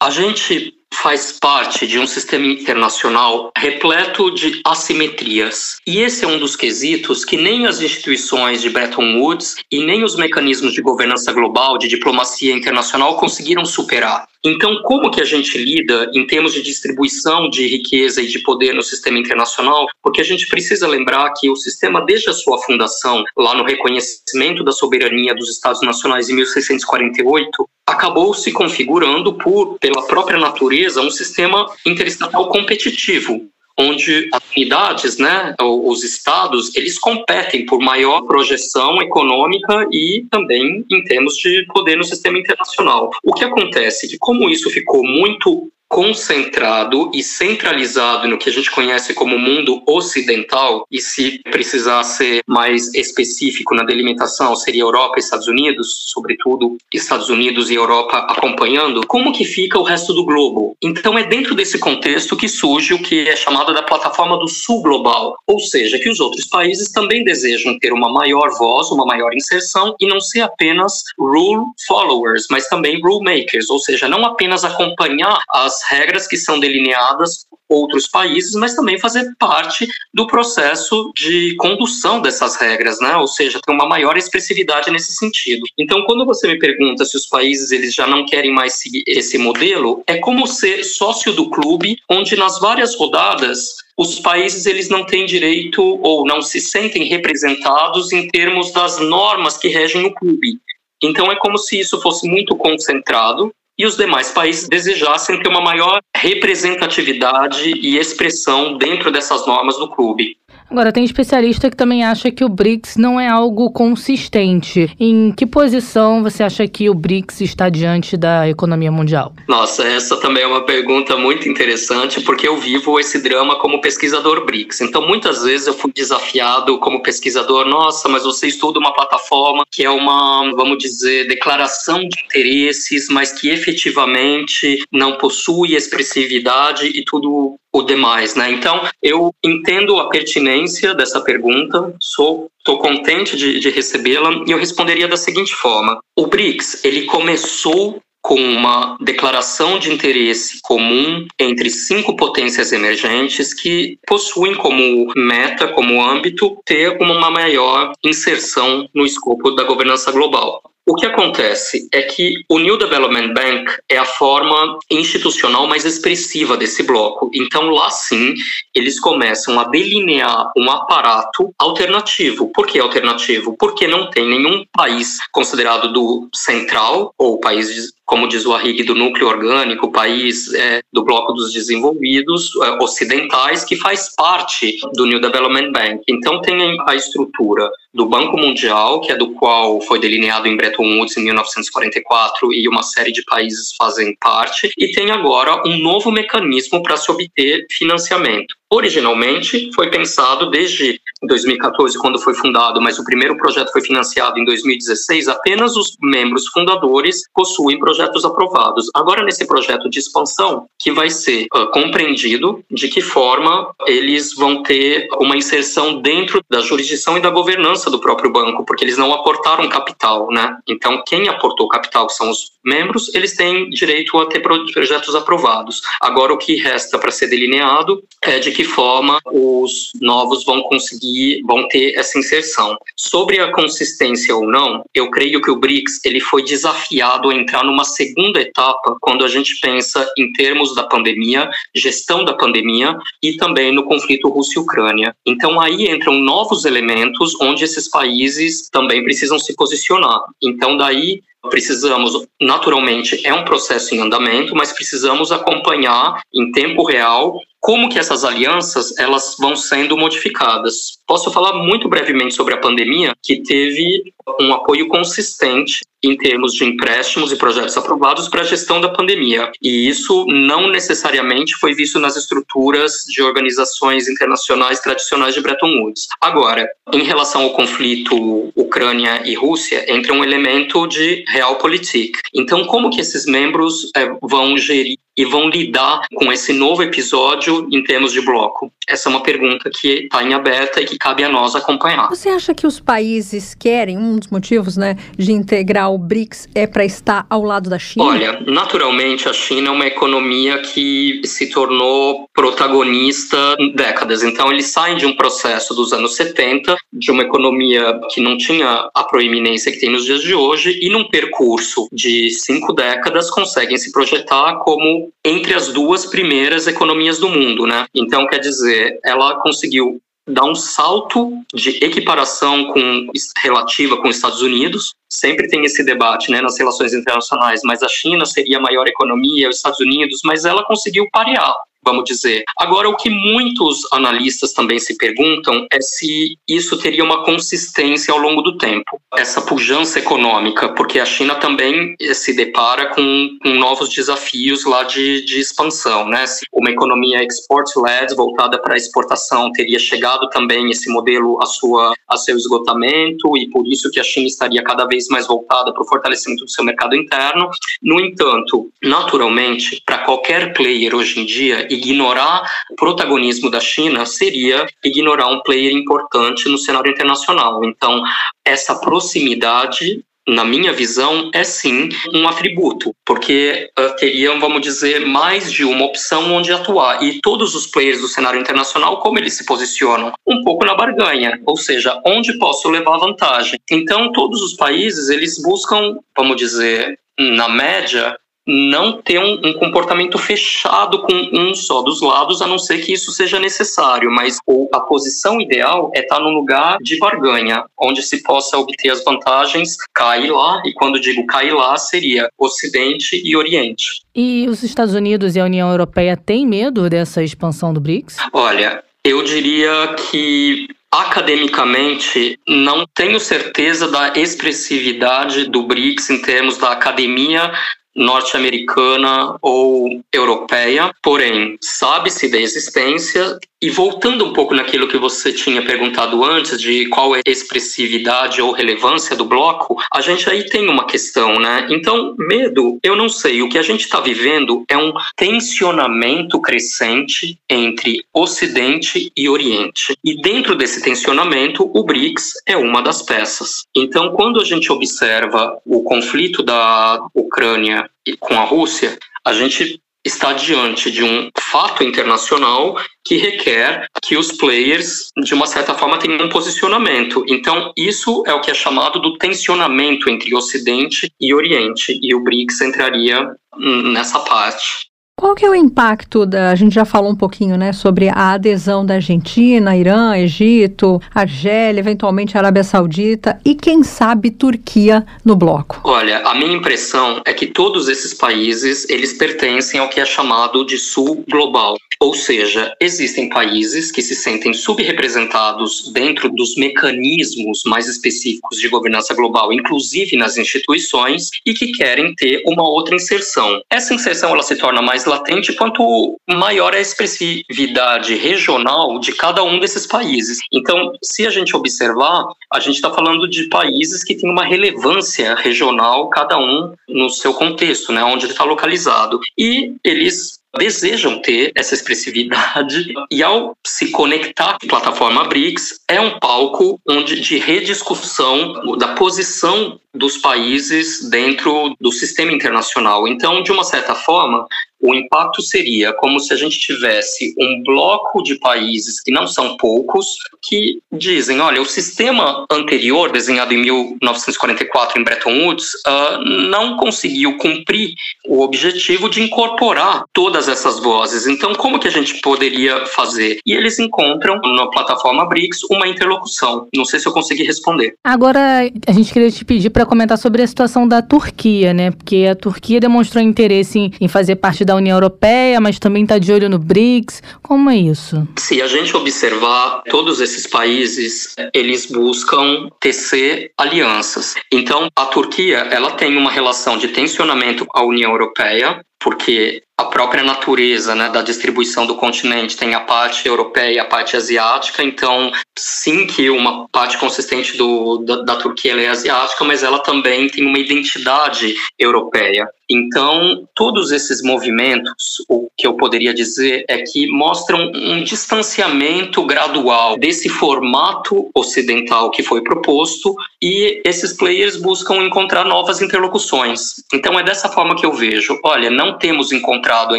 a 0.00 0.10
gente 0.10 0.74
faz 0.94 1.32
parte 1.32 1.86
de 1.86 1.98
um 1.98 2.06
sistema 2.06 2.46
internacional 2.46 3.50
repleto 3.56 4.30
de 4.30 4.60
assimetrias. 4.64 5.78
E 5.86 5.98
esse 5.98 6.24
é 6.24 6.28
um 6.28 6.38
dos 6.38 6.56
quesitos 6.56 7.24
que 7.24 7.36
nem 7.36 7.66
as 7.66 7.80
instituições 7.80 8.62
de 8.62 8.70
Bretton 8.70 9.20
Woods 9.20 9.56
e 9.70 9.84
nem 9.84 10.02
os 10.02 10.16
mecanismos 10.16 10.72
de 10.72 10.80
governança 10.80 11.32
global, 11.32 11.76
de 11.76 11.88
diplomacia 11.88 12.54
internacional 12.54 13.16
conseguiram 13.16 13.64
superar. 13.64 14.26
Então, 14.44 14.82
como 14.82 15.10
que 15.10 15.20
a 15.20 15.24
gente 15.24 15.58
lida 15.58 16.10
em 16.14 16.26
termos 16.26 16.54
de 16.54 16.62
distribuição 16.62 17.50
de 17.50 17.66
riqueza 17.66 18.22
e 18.22 18.28
de 18.28 18.38
poder 18.40 18.72
no 18.72 18.82
sistema 18.82 19.18
internacional? 19.18 19.86
Porque 20.02 20.20
a 20.20 20.24
gente 20.24 20.46
precisa 20.46 20.86
lembrar 20.86 21.32
que 21.36 21.50
o 21.50 21.56
sistema, 21.56 22.04
desde 22.04 22.30
a 22.30 22.32
sua 22.32 22.58
fundação, 22.62 23.24
lá 23.36 23.54
no 23.54 23.64
reconhecimento 23.64 24.62
da 24.62 24.70
soberania 24.70 25.34
dos 25.34 25.50
Estados 25.50 25.82
Nacionais 25.82 26.28
em 26.28 26.36
1648, 26.36 27.68
acabou 27.86 28.32
se 28.32 28.52
configurando 28.52 29.34
por, 29.34 29.78
pela 29.78 30.06
própria 30.06 30.38
natureza, 30.38 31.00
um 31.00 31.10
sistema 31.10 31.66
interestatal 31.84 32.48
competitivo, 32.48 33.48
onde 33.78 34.28
as 34.32 34.42
unidades, 34.56 35.18
né, 35.18 35.54
os 35.60 36.02
estados, 36.02 36.74
eles 36.74 36.98
competem 36.98 37.64
por 37.64 37.80
maior 37.80 38.22
projeção 38.22 39.00
econômica 39.00 39.86
e 39.92 40.26
também 40.30 40.84
em 40.90 41.04
termos 41.04 41.36
de 41.36 41.64
poder 41.72 41.96
no 41.96 42.04
sistema 42.04 42.38
internacional. 42.38 43.10
O 43.22 43.32
que 43.32 43.44
acontece 43.44 44.06
é 44.06 44.08
que 44.08 44.18
como 44.18 44.48
isso 44.48 44.68
ficou 44.70 45.04
muito 45.04 45.70
concentrado 45.88 47.10
e 47.14 47.22
centralizado 47.22 48.28
no 48.28 48.38
que 48.38 48.50
a 48.50 48.52
gente 48.52 48.70
conhece 48.70 49.14
como 49.14 49.38
mundo 49.38 49.82
ocidental, 49.86 50.86
e 50.90 51.00
se 51.00 51.40
precisar 51.50 52.02
ser 52.04 52.42
mais 52.46 52.94
específico 52.94 53.74
na 53.74 53.82
delimitação, 53.82 54.54
seria 54.54 54.82
Europa 54.82 55.14
e 55.16 55.20
Estados 55.20 55.48
Unidos, 55.48 56.04
sobretudo 56.12 56.76
Estados 56.92 57.30
Unidos 57.30 57.70
e 57.70 57.74
Europa 57.74 58.18
acompanhando, 58.18 59.06
como 59.06 59.32
que 59.32 59.44
fica 59.44 59.78
o 59.78 59.82
resto 59.82 60.12
do 60.12 60.24
globo? 60.24 60.76
Então 60.82 61.18
é 61.18 61.24
dentro 61.24 61.54
desse 61.54 61.78
contexto 61.78 62.36
que 62.36 62.48
surge 62.48 62.92
o 62.92 63.02
que 63.02 63.26
é 63.28 63.36
chamado 63.36 63.72
da 63.72 63.82
plataforma 63.82 64.38
do 64.38 64.48
sul 64.48 64.82
global, 64.82 65.36
ou 65.46 65.58
seja, 65.58 65.98
que 65.98 66.10
os 66.10 66.20
outros 66.20 66.46
países 66.46 66.92
também 66.92 67.24
desejam 67.24 67.78
ter 67.78 67.92
uma 67.92 68.12
maior 68.12 68.50
voz, 68.58 68.90
uma 68.90 69.06
maior 69.06 69.32
inserção 69.34 69.94
e 69.98 70.06
não 70.06 70.20
ser 70.20 70.42
apenas 70.42 71.02
rule 71.18 71.64
followers, 71.86 72.46
mas 72.50 72.68
também 72.68 73.00
rule 73.00 73.24
makers, 73.24 73.70
ou 73.70 73.78
seja, 73.78 74.08
não 74.08 74.24
apenas 74.24 74.64
acompanhar 74.64 75.38
as 75.48 75.77
regras 75.88 76.26
que 76.26 76.36
são 76.36 76.58
delineadas 76.60 77.46
outros 77.68 78.08
países, 78.08 78.54
mas 78.54 78.74
também 78.74 78.98
fazer 78.98 79.30
parte 79.38 79.86
do 80.14 80.26
processo 80.26 81.12
de 81.14 81.54
condução 81.56 82.20
dessas 82.20 82.56
regras, 82.56 82.98
né? 83.00 83.16
Ou 83.16 83.26
seja, 83.26 83.60
ter 83.60 83.72
uma 83.72 83.86
maior 83.86 84.16
expressividade 84.16 84.90
nesse 84.90 85.14
sentido. 85.14 85.62
Então, 85.78 86.02
quando 86.04 86.24
você 86.24 86.48
me 86.48 86.58
pergunta 86.58 87.04
se 87.04 87.16
os 87.16 87.26
países 87.26 87.70
eles 87.70 87.94
já 87.94 88.06
não 88.06 88.24
querem 88.24 88.52
mais 88.52 88.74
seguir 88.74 89.02
esse 89.06 89.36
modelo, 89.36 90.02
é 90.06 90.16
como 90.16 90.46
ser 90.46 90.82
sócio 90.82 91.32
do 91.32 91.50
clube, 91.50 91.98
onde 92.08 92.36
nas 92.36 92.58
várias 92.58 92.96
rodadas 92.96 93.76
os 93.98 94.18
países 94.20 94.64
eles 94.64 94.88
não 94.88 95.04
têm 95.04 95.26
direito 95.26 95.82
ou 95.82 96.24
não 96.24 96.40
se 96.40 96.60
sentem 96.60 97.04
representados 97.04 98.12
em 98.12 98.28
termos 98.28 98.72
das 98.72 98.98
normas 98.98 99.58
que 99.58 99.68
regem 99.68 100.06
o 100.06 100.14
clube. 100.14 100.58
Então 101.02 101.30
é 101.30 101.36
como 101.36 101.58
se 101.58 101.78
isso 101.78 102.00
fosse 102.00 102.28
muito 102.28 102.56
concentrado 102.56 103.52
e 103.78 103.86
os 103.86 103.96
demais 103.96 104.30
países 104.32 104.68
desejassem 104.68 105.40
ter 105.40 105.48
uma 105.48 105.60
maior 105.60 106.00
representatividade 106.16 107.70
e 107.70 107.96
expressão 107.96 108.76
dentro 108.76 109.12
dessas 109.12 109.46
normas 109.46 109.76
do 109.78 109.88
clube. 109.88 110.36
Agora, 110.70 110.92
tem 110.92 111.04
especialista 111.04 111.70
que 111.70 111.76
também 111.76 112.04
acha 112.04 112.30
que 112.30 112.44
o 112.44 112.48
BRICS 112.48 112.96
não 112.96 113.18
é 113.18 113.26
algo 113.26 113.70
consistente. 113.70 114.90
Em 115.00 115.32
que 115.32 115.46
posição 115.46 116.22
você 116.22 116.42
acha 116.42 116.68
que 116.68 116.90
o 116.90 116.94
BRICS 116.94 117.40
está 117.40 117.68
diante 117.70 118.16
da 118.16 118.48
economia 118.48 118.92
mundial? 118.92 119.32
Nossa, 119.48 119.82
essa 119.82 120.16
também 120.18 120.42
é 120.42 120.46
uma 120.46 120.64
pergunta 120.66 121.16
muito 121.16 121.48
interessante, 121.48 122.20
porque 122.20 122.46
eu 122.46 122.58
vivo 122.58 123.00
esse 123.00 123.22
drama 123.22 123.56
como 123.56 123.80
pesquisador 123.80 124.44
BRICS. 124.44 124.82
Então, 124.82 125.06
muitas 125.06 125.42
vezes 125.42 125.66
eu 125.66 125.74
fui 125.74 125.90
desafiado 125.92 126.78
como 126.78 127.02
pesquisador, 127.02 127.66
nossa, 127.66 128.08
mas 128.08 128.24
você 128.24 128.46
estuda 128.46 128.78
uma 128.78 128.92
plataforma 128.92 129.64
que 129.70 129.84
é 129.84 129.90
uma, 129.90 130.50
vamos 130.54 130.78
dizer, 130.78 131.28
declaração 131.28 132.00
de 132.00 132.20
interesses, 132.24 133.08
mas 133.10 133.32
que 133.32 133.48
efetivamente 133.48 134.84
não 134.92 135.16
possui 135.16 135.74
expressividade 135.74 136.86
e 136.86 137.04
tudo 137.04 137.58
o 137.72 137.82
demais, 137.82 138.34
né? 138.34 138.50
Então, 138.50 138.80
eu 139.02 139.32
entendo 139.44 139.98
a 139.98 140.08
pertinência 140.08 140.57
dessa 140.94 141.20
pergunta, 141.20 141.94
sou 142.00 142.50
Estou 142.68 142.80
contente 142.80 143.34
de, 143.34 143.58
de 143.60 143.70
recebê-la 143.70 144.44
e 144.46 144.50
eu 144.50 144.58
responderia 144.58 145.08
da 145.08 145.16
seguinte 145.16 145.54
forma: 145.54 145.98
o 146.14 146.26
BRICS 146.26 146.84
ele 146.84 147.06
começou 147.06 147.98
com 148.20 148.38
uma 148.38 148.98
declaração 149.00 149.78
de 149.78 149.90
interesse 149.90 150.60
comum 150.60 151.26
entre 151.38 151.70
cinco 151.70 152.14
potências 152.14 152.70
emergentes 152.70 153.54
que 153.54 153.98
possuem 154.06 154.54
como 154.54 155.10
meta, 155.16 155.68
como 155.68 156.02
âmbito, 156.02 156.58
ter 156.66 157.00
uma 157.00 157.30
maior 157.30 157.92
inserção 158.04 158.86
no 158.94 159.06
escopo 159.06 159.52
da 159.52 159.64
governança 159.64 160.12
global. 160.12 160.60
O 160.88 160.94
que 160.94 161.04
acontece 161.04 161.86
é 161.92 162.00
que 162.00 162.32
o 162.48 162.58
New 162.58 162.78
Development 162.78 163.34
Bank 163.34 163.70
é 163.90 163.98
a 163.98 164.06
forma 164.06 164.78
institucional 164.90 165.66
mais 165.66 165.84
expressiva 165.84 166.56
desse 166.56 166.82
bloco. 166.82 167.30
Então, 167.34 167.68
lá 167.68 167.90
sim, 167.90 168.32
eles 168.74 168.98
começam 168.98 169.60
a 169.60 169.64
delinear 169.64 170.50
um 170.56 170.70
aparato 170.70 171.52
alternativo. 171.58 172.50
Por 172.54 172.66
que 172.66 172.80
alternativo? 172.80 173.54
Porque 173.58 173.86
não 173.86 174.08
tem 174.08 174.26
nenhum 174.26 174.64
país 174.72 175.18
considerado 175.30 175.92
do 175.92 176.26
central, 176.34 177.12
ou 177.18 177.38
país 177.38 177.92
como 178.08 178.26
diz 178.26 178.46
o 178.46 178.54
Arrigue, 178.54 178.84
do 178.84 178.94
núcleo 178.94 179.28
orgânico, 179.28 179.92
país 179.92 180.50
é, 180.54 180.80
do 180.90 181.04
bloco 181.04 181.34
dos 181.34 181.52
desenvolvidos 181.52 182.50
é, 182.62 182.82
ocidentais, 182.82 183.64
que 183.64 183.76
faz 183.76 184.14
parte 184.16 184.78
do 184.94 185.04
New 185.04 185.20
Development 185.20 185.70
Bank. 185.70 186.02
Então, 186.08 186.40
tem 186.40 186.78
a 186.86 186.94
estrutura 186.94 187.70
do 187.92 188.06
Banco 188.06 188.38
Mundial, 188.38 189.02
que 189.02 189.12
é 189.12 189.16
do 189.16 189.32
qual 189.32 189.82
foi 189.82 189.98
delineado 189.98 190.48
em 190.48 190.56
Bretton 190.56 190.98
Woods 190.98 191.18
em 191.18 191.24
1944 191.24 192.50
e 192.54 192.66
uma 192.66 192.82
série 192.82 193.12
de 193.12 193.22
países 193.24 193.74
fazem 193.76 194.16
parte, 194.18 194.72
e 194.78 194.90
tem 194.92 195.10
agora 195.10 195.62
um 195.66 195.76
novo 195.76 196.10
mecanismo 196.10 196.82
para 196.82 196.96
se 196.96 197.10
obter 197.10 197.66
financiamento. 197.70 198.54
Originalmente 198.70 199.70
foi 199.74 199.90
pensado 199.90 200.50
desde 200.50 200.98
2014, 201.22 201.98
quando 201.98 202.18
foi 202.18 202.34
fundado, 202.34 202.80
mas 202.80 202.98
o 202.98 203.04
primeiro 203.04 203.36
projeto 203.36 203.72
foi 203.72 203.80
financiado 203.80 204.38
em 204.38 204.44
2016. 204.44 205.28
Apenas 205.28 205.76
os 205.76 205.96
membros 206.00 206.46
fundadores 206.48 207.22
possuem 207.34 207.78
projetos 207.78 208.24
aprovados. 208.24 208.86
Agora, 208.94 209.24
nesse 209.24 209.46
projeto 209.46 209.88
de 209.88 209.98
expansão, 209.98 210.66
que 210.78 210.92
vai 210.92 211.10
ser 211.10 211.46
uh, 211.54 211.70
compreendido 211.70 212.62
de 212.70 212.88
que 212.88 213.00
forma 213.00 213.72
eles 213.86 214.34
vão 214.34 214.62
ter 214.62 215.08
uma 215.20 215.36
inserção 215.36 216.00
dentro 216.00 216.40
da 216.50 216.60
jurisdição 216.60 217.16
e 217.16 217.20
da 217.20 217.30
governança 217.30 217.90
do 217.90 218.00
próprio 218.00 218.32
banco, 218.32 218.64
porque 218.64 218.84
eles 218.84 218.98
não 218.98 219.12
aportaram 219.12 219.68
capital, 219.68 220.28
né? 220.30 220.56
Então, 220.68 221.02
quem 221.06 221.28
aportou 221.28 221.68
capital, 221.68 222.08
são 222.08 222.30
os 222.30 222.57
membros, 222.68 223.12
eles 223.14 223.34
têm 223.34 223.70
direito 223.70 224.16
a 224.18 224.26
ter 224.26 224.40
projetos 224.40 225.14
aprovados. 225.14 225.80
Agora, 226.00 226.32
o 226.32 226.38
que 226.38 226.56
resta 226.56 226.98
para 226.98 227.10
ser 227.10 227.28
delineado 227.28 228.02
é 228.22 228.38
de 228.38 228.52
que 228.52 228.64
forma 228.64 229.18
os 229.26 229.90
novos 230.00 230.44
vão 230.44 230.62
conseguir, 230.62 231.42
vão 231.46 231.66
ter 231.68 231.94
essa 231.94 232.18
inserção. 232.18 232.76
Sobre 232.96 233.40
a 233.40 233.50
consistência 233.52 234.36
ou 234.36 234.46
não, 234.46 234.84
eu 234.94 235.10
creio 235.10 235.40
que 235.40 235.50
o 235.50 235.56
BRICS 235.56 236.04
ele 236.04 236.20
foi 236.20 236.44
desafiado 236.44 237.30
a 237.30 237.34
entrar 237.34 237.64
numa 237.64 237.84
segunda 237.84 238.40
etapa 238.40 238.96
quando 239.00 239.24
a 239.24 239.28
gente 239.28 239.58
pensa 239.60 240.06
em 240.18 240.32
termos 240.32 240.74
da 240.74 240.84
pandemia, 240.84 241.48
gestão 241.74 242.24
da 242.24 242.34
pandemia 242.34 242.96
e 243.22 243.36
também 243.36 243.72
no 243.72 243.84
conflito 243.84 244.28
Rússia-Ucrânia. 244.28 245.14
Então 245.26 245.60
aí 245.60 245.90
entram 245.90 246.14
novos 246.14 246.64
elementos 246.64 247.34
onde 247.40 247.64
esses 247.64 247.88
países 247.88 248.68
também 248.70 249.02
precisam 249.02 249.38
se 249.38 249.54
posicionar. 249.54 250.20
Então 250.42 250.76
daí 250.76 251.20
precisamos, 251.50 252.26
naturalmente, 252.40 253.26
é 253.26 253.32
um 253.32 253.44
processo 253.44 253.94
em 253.94 254.00
andamento, 254.00 254.54
mas 254.54 254.72
precisamos 254.72 255.30
acompanhar 255.30 256.20
em 256.34 256.50
tempo 256.52 256.84
real 256.84 257.38
como 257.60 257.88
que 257.88 257.98
essas 257.98 258.24
alianças 258.24 258.96
elas 258.98 259.36
vão 259.38 259.56
sendo 259.56 259.96
modificadas. 259.96 260.98
Posso 261.06 261.30
falar 261.30 261.54
muito 261.54 261.88
brevemente 261.88 262.34
sobre 262.34 262.54
a 262.54 262.58
pandemia, 262.58 263.14
que 263.22 263.42
teve 263.42 264.12
um 264.40 264.52
apoio 264.52 264.88
consistente 264.88 265.80
em 266.02 266.16
termos 266.16 266.54
de 266.54 266.64
empréstimos 266.64 267.32
e 267.32 267.36
projetos 267.36 267.76
aprovados 267.76 268.28
para 268.28 268.42
a 268.42 268.44
gestão 268.44 268.80
da 268.80 268.88
pandemia. 268.88 269.50
E 269.60 269.88
isso 269.88 270.26
não 270.28 270.68
necessariamente 270.70 271.56
foi 271.56 271.74
visto 271.74 271.98
nas 271.98 272.16
estruturas 272.16 273.02
de 273.08 273.22
organizações 273.22 274.08
internacionais 274.08 274.80
tradicionais 274.80 275.34
de 275.34 275.40
Bretton 275.40 275.80
Woods. 275.80 276.06
Agora, 276.20 276.68
em 276.92 277.02
relação 277.02 277.42
ao 277.42 277.52
conflito 277.52 278.52
Ucrânia 278.54 279.22
e 279.24 279.34
Rússia, 279.34 279.84
entra 279.92 280.12
um 280.12 280.22
elemento 280.22 280.86
de 280.86 281.24
realpolitik. 281.26 282.18
Então, 282.32 282.64
como 282.66 282.90
que 282.90 283.00
esses 283.00 283.26
membros 283.26 283.90
é, 283.96 284.08
vão 284.22 284.56
gerir 284.56 284.98
e 285.18 285.24
vão 285.24 285.48
lidar 285.48 286.02
com 286.14 286.32
esse 286.32 286.52
novo 286.52 286.80
episódio 286.80 287.68
em 287.72 287.82
termos 287.82 288.12
de 288.12 288.20
bloco? 288.20 288.72
Essa 288.88 289.08
é 289.08 289.10
uma 289.10 289.22
pergunta 289.22 289.68
que 289.68 290.04
está 290.04 290.22
em 290.22 290.32
aberta 290.32 290.80
e 290.80 290.86
que 290.86 290.96
cabe 290.96 291.24
a 291.24 291.28
nós 291.28 291.56
acompanhar. 291.56 292.08
Você 292.08 292.28
acha 292.28 292.54
que 292.54 292.66
os 292.66 292.78
países 292.78 293.52
querem, 293.52 293.98
um 293.98 294.16
dos 294.16 294.28
motivos 294.28 294.76
né, 294.76 294.96
de 295.18 295.32
integrar 295.32 295.92
o 295.92 295.98
BRICS 295.98 296.48
é 296.54 296.68
para 296.68 296.84
estar 296.84 297.26
ao 297.28 297.42
lado 297.42 297.68
da 297.68 297.78
China? 297.80 298.06
Olha, 298.06 298.40
naturalmente 298.46 299.28
a 299.28 299.32
China 299.32 299.68
é 299.68 299.70
uma 299.72 299.86
economia 299.86 300.58
que 300.58 301.20
se 301.24 301.50
tornou 301.50 302.28
protagonista 302.32 303.56
em 303.58 303.72
décadas. 303.72 304.22
Então 304.22 304.52
eles 304.52 304.68
saem 304.68 304.96
de 304.96 305.04
um 305.04 305.16
processo 305.16 305.74
dos 305.74 305.92
anos 305.92 306.14
70, 306.14 306.76
de 306.92 307.10
uma 307.10 307.24
economia 307.24 308.00
que 308.10 308.20
não 308.20 308.38
tinha 308.38 308.88
a 308.94 309.04
proeminência 309.04 309.72
que 309.72 309.80
tem 309.80 309.90
nos 309.90 310.04
dias 310.04 310.22
de 310.22 310.34
hoje, 310.34 310.78
e 310.80 310.88
num 310.88 311.08
percurso 311.08 311.88
de 311.92 312.30
cinco 312.30 312.72
décadas 312.72 313.28
conseguem 313.30 313.76
se 313.76 313.90
projetar 313.90 314.60
como 314.60 315.07
entre 315.24 315.54
as 315.54 315.68
duas 315.68 316.06
primeiras 316.06 316.66
economias 316.66 317.18
do 317.18 317.28
mundo, 317.28 317.66
né? 317.66 317.86
Então, 317.94 318.26
quer 318.26 318.38
dizer, 318.38 318.98
ela 319.04 319.40
conseguiu 319.40 320.00
dar 320.28 320.44
um 320.44 320.54
salto 320.54 321.42
de 321.54 321.82
equiparação 321.82 322.66
com, 322.66 323.06
relativa 323.42 323.96
com 323.96 324.08
os 324.08 324.16
Estados 324.16 324.42
Unidos. 324.42 324.94
Sempre 325.08 325.48
tem 325.48 325.64
esse 325.64 325.82
debate 325.82 326.30
né, 326.30 326.42
nas 326.42 326.58
relações 326.58 326.92
internacionais, 326.92 327.62
mas 327.64 327.82
a 327.82 327.88
China 327.88 328.26
seria 328.26 328.58
a 328.58 328.60
maior 328.60 328.86
economia, 328.86 329.48
os 329.48 329.56
Estados 329.56 329.80
Unidos, 329.80 330.20
mas 330.24 330.44
ela 330.44 330.64
conseguiu 330.64 331.08
parear 331.10 331.56
vamos 331.82 332.04
dizer. 332.04 332.44
Agora, 332.58 332.88
o 332.88 332.96
que 332.96 333.10
muitos 333.10 333.80
analistas 333.92 334.52
também 334.52 334.78
se 334.78 334.96
perguntam 334.96 335.66
é 335.72 335.80
se 335.80 336.36
isso 336.48 336.76
teria 336.78 337.04
uma 337.04 337.24
consistência 337.24 338.12
ao 338.12 338.18
longo 338.18 338.42
do 338.42 338.58
tempo, 338.58 339.00
essa 339.16 339.40
pujança 339.40 339.98
econômica, 339.98 340.68
porque 340.70 341.00
a 341.00 341.06
China 341.06 341.34
também 341.36 341.94
eh, 342.00 342.14
se 342.14 342.34
depara 342.34 342.86
com, 342.94 343.28
com 343.42 343.50
novos 343.54 343.88
desafios 343.88 344.64
lá 344.64 344.82
de, 344.82 345.24
de 345.24 345.40
expansão, 345.40 346.06
né? 346.08 346.26
Se 346.26 346.46
uma 346.52 346.70
economia 346.70 347.22
export-led, 347.22 348.14
voltada 348.14 348.60
para 348.60 348.76
exportação, 348.76 349.50
teria 349.52 349.78
chegado 349.78 350.28
também 350.30 350.70
esse 350.70 350.90
modelo 350.90 351.40
a, 351.42 351.46
sua, 351.46 351.92
a 352.08 352.16
seu 352.16 352.36
esgotamento 352.36 353.36
e 353.36 353.48
por 353.50 353.66
isso 353.66 353.90
que 353.90 354.00
a 354.00 354.04
China 354.04 354.26
estaria 354.26 354.62
cada 354.62 354.84
vez 354.86 355.08
mais 355.08 355.26
voltada 355.26 355.72
para 355.72 355.82
o 355.82 355.86
fortalecimento 355.86 356.44
do 356.44 356.50
seu 356.50 356.64
mercado 356.64 356.94
interno. 356.94 357.50
No 357.82 358.00
entanto, 358.00 358.70
naturalmente, 358.82 359.82
para 359.84 359.98
qualquer 359.98 360.52
player 360.52 360.94
hoje 360.94 361.20
em 361.20 361.26
dia, 361.26 361.67
ignorar 361.70 362.42
o 362.70 362.76
protagonismo 362.76 363.50
da 363.50 363.60
China 363.60 364.06
seria 364.06 364.66
ignorar 364.84 365.28
um 365.28 365.42
player 365.42 365.72
importante 365.72 366.48
no 366.48 366.58
cenário 366.58 366.90
internacional. 366.90 367.64
Então, 367.64 368.02
essa 368.44 368.74
proximidade 368.76 370.02
na 370.28 370.44
minha 370.44 370.72
visão, 370.74 371.30
é 371.32 371.42
sim 371.42 371.88
um 372.12 372.28
atributo, 372.28 372.94
porque 373.04 373.70
uh, 373.78 373.96
teriam, 373.96 374.38
vamos 374.38 374.60
dizer, 374.60 375.06
mais 375.06 375.50
de 375.50 375.64
uma 375.64 375.86
opção 375.86 376.30
onde 376.34 376.52
atuar. 376.52 377.02
E 377.02 377.18
todos 377.22 377.54
os 377.54 377.66
players 377.66 378.02
do 378.02 378.08
cenário 378.08 378.38
internacional, 378.38 379.00
como 379.00 379.18
eles 379.18 379.34
se 379.34 379.46
posicionam? 379.46 380.12
Um 380.26 380.44
pouco 380.44 380.66
na 380.66 380.74
barganha, 380.74 381.40
ou 381.46 381.56
seja, 381.56 381.98
onde 382.04 382.38
posso 382.38 382.68
levar 382.68 382.98
vantagem. 382.98 383.58
Então, 383.70 384.12
todos 384.12 384.42
os 384.42 384.52
países, 384.52 385.08
eles 385.08 385.40
buscam, 385.42 385.96
vamos 386.14 386.36
dizer, 386.36 386.98
na 387.18 387.48
média, 387.48 388.14
não 388.48 389.02
ter 389.02 389.18
um, 389.18 389.38
um, 389.44 389.52
comportamento 389.52 390.16
fechado 390.16 391.02
com 391.02 391.12
um 391.12 391.54
só 391.54 391.82
dos 391.82 392.00
lados, 392.00 392.40
a 392.40 392.46
não 392.46 392.58
ser 392.58 392.78
que 392.78 392.94
isso 392.94 393.12
seja 393.12 393.38
necessário. 393.38 394.10
Mas 394.10 394.38
ou, 394.46 394.70
a 394.72 394.80
posição 394.80 395.38
ideal 395.38 395.90
é 395.94 396.00
estar 396.00 396.18
num 396.18 396.30
lugar 396.30 396.78
de 396.80 396.98
barganha, 396.98 397.64
onde 397.78 398.02
se 398.02 398.22
possa 398.22 398.56
obter 398.56 398.88
as 398.88 399.04
vantagens, 399.04 399.76
cair 399.94 400.30
lá, 400.30 400.62
e 400.64 400.72
quando 400.72 400.98
digo 400.98 401.26
cair 401.26 401.52
lá, 401.52 401.76
seria 401.76 402.30
Ocidente 402.38 403.20
e 403.22 403.36
Oriente. 403.36 404.02
E 404.14 404.46
os 404.48 404.62
Estados 404.62 404.94
Unidos 404.94 405.36
e 405.36 405.40
a 405.40 405.44
União 405.44 405.70
Europeia 405.70 406.16
têm 406.16 406.46
medo 406.46 406.88
dessa 406.88 407.22
expansão 407.22 407.74
do 407.74 407.80
BRICS? 407.80 408.16
Olha, 408.32 408.82
Eu 409.04 409.22
diria 409.22 409.94
que 410.10 410.68
Academicamente, 410.90 412.38
não 412.48 412.86
tenho 412.94 413.20
certeza 413.20 413.88
da 413.88 414.14
expressividade 414.16 415.44
do 415.44 415.64
BRICS 415.64 416.08
em 416.08 416.22
termos 416.22 416.56
da 416.56 416.72
academia 416.72 417.52
norte-americana 417.98 419.36
ou 419.42 420.00
europeia, 420.12 420.94
porém, 421.02 421.58
sabe-se 421.60 422.30
da 422.30 422.38
existência 422.38 423.38
e 423.60 423.70
voltando 423.70 424.24
um 424.24 424.32
pouco 424.32 424.54
naquilo 424.54 424.86
que 424.86 424.96
você 424.96 425.32
tinha 425.32 425.62
perguntado 425.62 426.24
antes, 426.24 426.60
de 426.60 426.86
qual 426.86 427.16
é 427.16 427.20
a 427.26 427.30
expressividade 427.30 428.40
ou 428.40 428.52
relevância 428.52 429.16
do 429.16 429.24
bloco, 429.24 429.76
a 429.92 430.00
gente 430.00 430.30
aí 430.30 430.44
tem 430.44 430.68
uma 430.68 430.86
questão, 430.86 431.38
né? 431.40 431.66
Então, 431.70 432.14
medo, 432.18 432.78
eu 432.82 432.94
não 432.94 433.08
sei. 433.08 433.42
O 433.42 433.48
que 433.48 433.58
a 433.58 433.62
gente 433.62 433.80
está 433.80 434.00
vivendo 434.00 434.64
é 434.68 434.76
um 434.76 434.92
tensionamento 435.16 436.40
crescente 436.40 437.38
entre 437.48 438.04
Ocidente 438.14 439.12
e 439.16 439.28
Oriente. 439.28 439.96
E 440.04 440.20
dentro 440.20 440.54
desse 440.54 440.80
tensionamento, 440.80 441.68
o 441.74 441.82
BRICS 441.82 442.34
é 442.46 442.56
uma 442.56 442.80
das 442.80 443.02
peças. 443.02 443.64
Então, 443.74 444.12
quando 444.12 444.40
a 444.40 444.44
gente 444.44 444.70
observa 444.70 445.58
o 445.66 445.82
conflito 445.82 446.42
da 446.42 447.04
Ucrânia 447.12 447.90
com 448.20 448.34
a 448.34 448.44
Rússia, 448.44 448.98
a 449.24 449.32
gente 449.32 449.80
está 450.08 450.32
diante 450.32 450.90
de 450.90 451.04
um 451.04 451.30
fato 451.38 451.84
internacional 451.84 452.76
que 453.04 453.16
requer 453.16 453.86
que 454.02 454.16
os 454.16 454.32
players, 454.32 455.10
de 455.22 455.34
uma 455.34 455.46
certa 455.46 455.74
forma, 455.74 455.98
tenham 455.98 456.26
um 456.26 456.28
posicionamento. 456.28 457.24
Então, 457.28 457.72
isso 457.76 458.24
é 458.26 458.34
o 458.34 458.40
que 458.40 458.50
é 458.50 458.54
chamado 458.54 459.00
do 459.00 459.16
tensionamento 459.16 460.10
entre 460.10 460.34
Ocidente 460.34 461.12
e 461.20 461.32
Oriente, 461.32 461.98
e 462.02 462.14
o 462.14 462.22
BRICS 462.22 462.60
entraria 462.60 463.26
nessa 463.56 464.18
parte. 464.20 464.87
Qual 465.18 465.34
que 465.34 465.44
é 465.44 465.50
o 465.50 465.54
impacto 465.54 466.24
da, 466.24 466.52
a 466.52 466.54
gente 466.54 466.72
já 466.72 466.84
falou 466.84 467.10
um 467.10 467.16
pouquinho, 467.16 467.56
né, 467.56 467.72
sobre 467.72 468.08
a 468.08 468.34
adesão 468.34 468.86
da 468.86 468.94
Argentina, 468.94 469.76
Irã, 469.76 470.16
Egito, 470.16 471.02
Argélia, 471.12 471.80
eventualmente 471.80 472.38
Arábia 472.38 472.62
Saudita 472.62 473.36
e 473.44 473.56
quem 473.56 473.82
sabe 473.82 474.30
Turquia 474.30 475.04
no 475.24 475.34
bloco? 475.34 475.80
Olha, 475.82 476.18
a 476.18 476.36
minha 476.36 476.54
impressão 476.54 477.20
é 477.24 477.32
que 477.34 477.48
todos 477.48 477.88
esses 477.88 478.14
países, 478.14 478.88
eles 478.88 479.12
pertencem 479.12 479.80
ao 479.80 479.88
que 479.88 479.98
é 479.98 480.06
chamado 480.06 480.64
de 480.64 480.78
sul 480.78 481.24
global. 481.28 481.76
Ou 482.00 482.14
seja, 482.14 482.72
existem 482.80 483.28
países 483.28 483.90
que 483.90 484.00
se 484.00 484.14
sentem 484.14 484.54
subrepresentados 484.54 485.90
dentro 485.92 486.30
dos 486.30 486.54
mecanismos 486.54 487.62
mais 487.66 487.88
específicos 487.88 488.60
de 488.60 488.68
governança 488.68 489.14
global, 489.14 489.52
inclusive 489.52 490.16
nas 490.16 490.38
instituições, 490.38 491.30
e 491.44 491.52
que 491.52 491.72
querem 491.72 492.14
ter 492.14 492.40
uma 492.46 492.68
outra 492.68 492.94
inserção. 492.94 493.60
Essa 493.68 493.94
inserção 493.94 494.30
ela 494.30 494.44
se 494.44 494.54
torna 494.54 494.80
mais 494.80 495.07
latente 495.08 495.52
quanto 495.52 496.18
maior 496.28 496.74
é 496.74 496.78
a 496.78 496.80
expressividade 496.80 498.14
regional 498.14 498.98
de 499.00 499.12
cada 499.12 499.42
um 499.42 499.58
desses 499.58 499.86
países. 499.86 500.38
Então, 500.52 500.92
se 501.02 501.26
a 501.26 501.30
gente 501.30 501.56
observar, 501.56 502.26
a 502.52 502.60
gente 502.60 502.76
está 502.76 502.90
falando 502.90 503.28
de 503.28 503.48
países 503.48 504.04
que 504.04 504.14
têm 504.14 504.30
uma 504.30 504.44
relevância 504.44 505.34
regional, 505.34 506.08
cada 506.10 506.38
um 506.38 506.74
no 506.88 507.08
seu 507.10 507.34
contexto, 507.34 507.92
né, 507.92 508.02
onde 508.04 508.26
ele 508.26 508.32
está 508.32 508.44
localizado. 508.44 509.18
E 509.36 509.74
eles 509.84 510.38
desejam 510.56 511.20
ter 511.20 511.52
essa 511.54 511.74
expressividade 511.74 512.92
e 513.10 513.22
ao 513.22 513.56
se 513.66 513.90
conectar 513.90 514.50
à 514.50 514.66
plataforma 514.66 515.24
BRICS 515.24 515.80
é 515.88 516.00
um 516.00 516.18
palco 516.18 516.80
onde 516.88 517.20
de 517.20 517.38
rediscussão 517.38 518.76
da 518.76 518.88
posição 518.94 519.78
dos 519.94 520.16
países 520.16 521.08
dentro 521.10 521.74
do 521.80 521.90
sistema 521.92 522.32
internacional. 522.32 523.06
Então, 523.06 523.42
de 523.42 523.52
uma 523.52 523.64
certa 523.64 523.94
forma, 523.94 524.46
o 524.80 524.94
impacto 524.94 525.42
seria 525.42 525.92
como 525.92 526.20
se 526.20 526.32
a 526.32 526.36
gente 526.36 526.58
tivesse 526.58 527.34
um 527.38 527.62
bloco 527.62 528.22
de 528.22 528.38
países 528.38 529.00
que 529.02 529.10
não 529.10 529.26
são 529.26 529.56
poucos, 529.56 530.16
que 530.42 530.80
dizem: 530.92 531.40
olha, 531.40 531.60
o 531.60 531.66
sistema 531.66 532.46
anterior, 532.50 533.10
desenhado 533.10 533.52
em 533.52 533.58
1944 533.58 535.00
em 535.00 535.04
Bretton 535.04 535.46
Woods, 535.46 535.74
uh, 535.86 536.24
não 536.24 536.76
conseguiu 536.76 537.36
cumprir 537.38 537.92
o 538.26 538.42
objetivo 538.42 539.08
de 539.08 539.22
incorporar 539.22 540.04
todas 540.12 540.48
essas 540.48 540.78
vozes. 540.78 541.26
Então, 541.26 541.54
como 541.54 541.78
que 541.78 541.88
a 541.88 541.92
gente 541.92 542.20
poderia 542.20 542.86
fazer? 542.86 543.38
E 543.44 543.52
eles 543.52 543.78
encontram 543.78 544.40
na 544.40 544.66
plataforma 544.68 545.26
BRICS 545.26 545.64
uma 545.70 545.88
interlocução. 545.88 546.68
Não 546.74 546.84
sei 546.84 547.00
se 547.00 547.06
eu 547.06 547.12
consegui 547.12 547.42
responder. 547.42 547.94
Agora, 548.04 548.70
a 548.86 548.92
gente 548.92 549.12
queria 549.12 549.30
te 549.30 549.44
pedir 549.44 549.70
para 549.70 549.86
comentar 549.86 550.18
sobre 550.18 550.42
a 550.42 550.46
situação 550.46 550.86
da 550.86 551.02
Turquia, 551.02 551.74
né? 551.74 551.90
Porque 551.90 552.28
a 552.30 552.34
Turquia 552.34 552.80
demonstrou 552.80 553.22
interesse 553.22 553.78
em, 553.78 553.92
em 554.00 554.08
fazer 554.08 554.36
parte 554.36 554.64
da 554.68 554.74
União 554.74 554.96
Europeia, 554.96 555.60
mas 555.60 555.78
também 555.78 556.02
está 556.02 556.18
de 556.18 556.30
olho 556.30 556.48
no 556.48 556.58
BRICS. 556.58 557.22
Como 557.42 557.70
é 557.70 557.76
isso? 557.76 558.28
Se 558.36 558.60
a 558.60 558.66
gente 558.66 558.94
observar, 558.94 559.82
todos 559.88 560.20
esses 560.20 560.46
países, 560.46 561.34
eles 561.54 561.86
buscam 561.86 562.68
tecer 562.78 563.50
alianças. 563.56 564.34
Então, 564.52 564.88
a 564.94 565.06
Turquia, 565.06 565.58
ela 565.70 565.92
tem 565.92 566.16
uma 566.16 566.30
relação 566.30 566.76
de 566.76 566.88
tensionamento 566.88 567.66
à 567.74 567.82
União 567.82 568.10
Europeia, 568.10 568.80
porque 569.00 569.62
a 569.78 569.84
própria 569.84 570.24
natureza 570.24 570.92
né, 570.92 571.08
da 571.08 571.22
distribuição 571.22 571.86
do 571.86 571.94
continente 571.94 572.56
tem 572.56 572.74
a 572.74 572.80
parte 572.80 573.28
europeia 573.28 573.74
e 573.74 573.78
a 573.78 573.84
parte 573.84 574.16
asiática, 574.16 574.82
então 574.82 575.30
sim 575.56 576.04
que 576.04 576.28
uma 576.28 576.68
parte 576.68 576.98
consistente 576.98 577.56
do, 577.56 577.98
da, 577.98 578.22
da 578.22 578.36
Turquia 578.36 578.72
é 578.72 578.88
asiática, 578.88 579.44
mas 579.44 579.62
ela 579.62 579.78
também 579.78 580.28
tem 580.28 580.44
uma 580.44 580.58
identidade 580.58 581.54
europeia. 581.78 582.48
Então, 582.70 583.48
todos 583.54 583.92
esses 583.92 584.22
movimentos, 584.22 585.24
o 585.26 585.48
que 585.56 585.66
eu 585.66 585.74
poderia 585.74 586.12
dizer 586.12 586.66
é 586.68 586.78
que 586.78 587.08
mostram 587.08 587.72
um 587.74 588.04
distanciamento 588.04 589.24
gradual 589.24 589.96
desse 589.96 590.28
formato 590.28 591.30
ocidental 591.34 592.10
que 592.10 592.22
foi 592.22 592.42
proposto 592.42 593.14
e 593.42 593.80
esses 593.86 594.12
players 594.12 594.56
buscam 594.56 594.96
encontrar 594.96 595.44
novas 595.44 595.80
interlocuções. 595.80 596.84
Então, 596.92 597.18
é 597.18 597.22
dessa 597.22 597.48
forma 597.48 597.74
que 597.74 597.86
eu 597.86 597.92
vejo. 597.94 598.38
Olha, 598.44 598.68
não 598.68 598.87
temos 598.94 599.32
encontrado 599.32 599.94
a 599.94 599.98